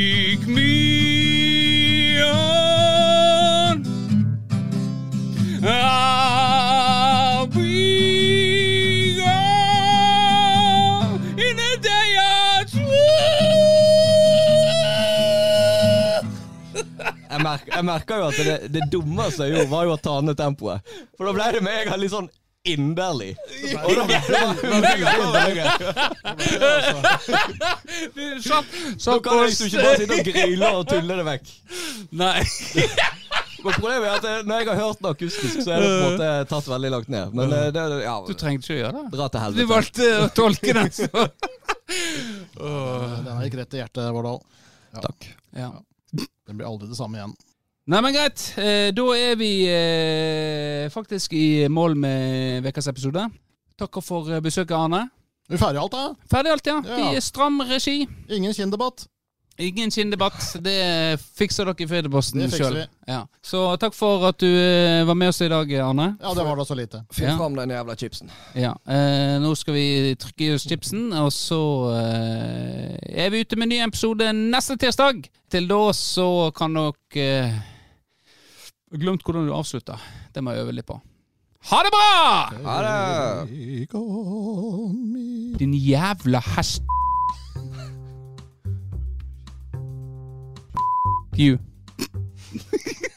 Jeg, 17.57 17.63
merk, 17.65 17.77
jeg 17.77 17.85
merka 17.91 18.19
jo 18.21 18.27
at 18.31 18.41
det, 18.49 18.57
det 18.77 18.83
dummeste 18.93 19.47
jeg 19.47 19.55
gjorde, 19.57 19.71
var 19.73 19.85
jo 19.89 19.95
å 19.97 20.01
ta 20.09 20.17
ned 20.25 20.37
tempoet. 20.39 20.97
For 21.17 21.25
da 21.29 21.33
ble 21.39 21.47
det 21.57 21.63
med 21.65 21.81
en 21.83 21.89
gang 21.93 22.01
litt 22.03 22.13
sånn 22.15 22.29
inderlig. 22.67 23.33
Og 23.79 23.93
da 23.95 24.05
ble 24.11 24.19
det 24.27 24.41
Du 28.15 28.25
satt, 28.43 28.67
Da 29.05 29.19
kan 29.23 29.43
jeg 29.45 29.55
ikke 29.55 29.83
bare 29.83 29.97
sitte 30.01 30.17
og 30.17 30.25
gryle 30.31 30.71
og 30.81 30.89
tulle 30.91 31.19
det 31.21 31.27
vekk. 31.29 31.53
Nei. 32.19 32.41
Men 33.67 33.73
problemet 33.73 34.07
er 34.07 34.13
at 34.19 34.27
eh, 34.31 34.43
når 34.47 34.61
jeg 34.61 34.69
har 34.69 34.79
hørt 34.83 34.99
den 35.01 35.09
akustisk, 35.11 35.57
så 35.65 35.73
er 35.75 35.81
det 35.83 35.87
på 35.89 35.95
en 35.97 36.05
måte 36.13 36.29
tatt 36.53 36.69
veldig 36.71 36.91
langt 36.93 37.09
ned. 37.11 37.33
Men 37.39 37.55
eh, 37.57 37.69
det, 37.75 37.85
ja, 38.05 38.17
Du 38.29 38.35
trengte 38.39 38.63
ikke 38.67 38.77
å 38.77 38.81
gjøre 38.83 38.95
det. 38.99 39.05
dra 39.17 39.27
til 39.27 39.39
Du 39.41 39.45
helvete. 39.47 39.69
valgte 39.73 40.11
å 40.21 40.29
tolke 40.37 40.75
den 40.77 40.93
så. 40.95 41.09
Den 43.27 43.43
gikk 43.47 43.57
rett 43.63 43.75
i 43.79 43.81
hjertet, 43.83 44.05
Vårdal. 44.15 44.39
Takk. 45.07 45.21
Ja. 45.57 45.71
Det 46.47 46.55
blir 46.55 46.69
aldri 46.69 46.89
det 46.91 46.99
samme 46.99 47.19
igjen. 47.19 47.35
Nei, 47.87 48.01
men 48.03 48.15
greit. 48.15 48.43
Eh, 48.59 48.89
da 48.95 49.05
er 49.15 49.37
vi 49.39 49.51
eh, 49.71 50.87
faktisk 50.91 51.35
i 51.39 51.67
mål 51.71 51.95
med 51.99 52.67
ukas 52.67 52.89
episode. 52.91 53.29
Takk 53.79 54.01
for 54.03 54.31
besøket, 54.43 54.75
Arne. 54.75 55.05
Er 55.47 55.55
vi 55.55 55.61
ferdige 55.61 55.83
alt, 55.85 55.95
da? 55.95 56.31
Ferdig 56.31 56.55
alt, 56.57 56.67
ja. 56.67 56.81
Ja. 56.83 56.97
Vi 56.97 57.19
er 57.21 57.23
stram 57.23 57.61
regi. 57.69 58.01
Ingen 58.33 58.55
kinndebatt. 58.57 59.07
Ingen 59.59 59.91
skinndebatt. 59.91 60.37
Det 60.61 61.17
fikser 61.39 61.65
dere 61.65 61.81
i 61.81 61.87
Fedreposten 61.89 62.43
Det 62.43 62.51
sjøl. 62.53 62.77
Ja. 63.09 63.23
Så 63.45 63.63
takk 63.81 63.95
for 63.97 64.27
at 64.29 64.37
du 64.43 64.47
eh, 64.51 65.01
var 65.09 65.17
med 65.17 65.31
oss 65.33 65.41
i 65.41 65.49
dag, 65.49 65.71
Arne. 65.81 66.11
Ja, 66.21 66.35
det 66.37 66.45
var 66.45 66.57
da 66.61 66.65
så 66.69 66.77
lite. 66.77 67.01
Finn 67.15 67.31
Ja. 67.31 67.37
fram 67.41 67.57
den 67.57 67.73
jævla 67.73 67.97
chipsen. 67.97 68.29
Ja. 68.55 68.75
Eh, 68.87 69.39
nå 69.41 69.55
skal 69.57 69.75
vi 69.79 70.15
trykke 70.21 70.45
i 70.45 70.55
oss 70.55 70.67
chipsen, 70.69 71.09
og 71.17 71.33
så 71.33 71.61
eh, 71.97 73.25
er 73.25 73.31
vi 73.33 73.41
ute 73.47 73.57
med 73.57 73.71
en 73.71 73.75
ny 73.77 73.81
episode 73.87 74.29
neste 74.37 74.77
tirsdag. 74.77 75.25
Til 75.51 75.69
da 75.71 75.81
så 75.97 76.29
kan 76.57 76.77
dere 76.77 77.25
eh, 77.25 77.57
glemt 78.93 79.25
hvordan 79.25 79.47
du 79.49 79.55
avslutter. 79.57 79.97
Det 80.35 80.45
må 80.45 80.53
jeg 80.53 80.67
øve 80.67 80.77
litt 80.77 80.87
på. 80.89 81.01
Ha 81.67 81.81
det 81.83 81.91
bra! 81.91 82.11
Ha 82.63 82.77
det! 82.85 83.89
Din 85.59 85.73
jævla 85.75 86.39
hest... 86.55 86.83
you. 91.39 91.59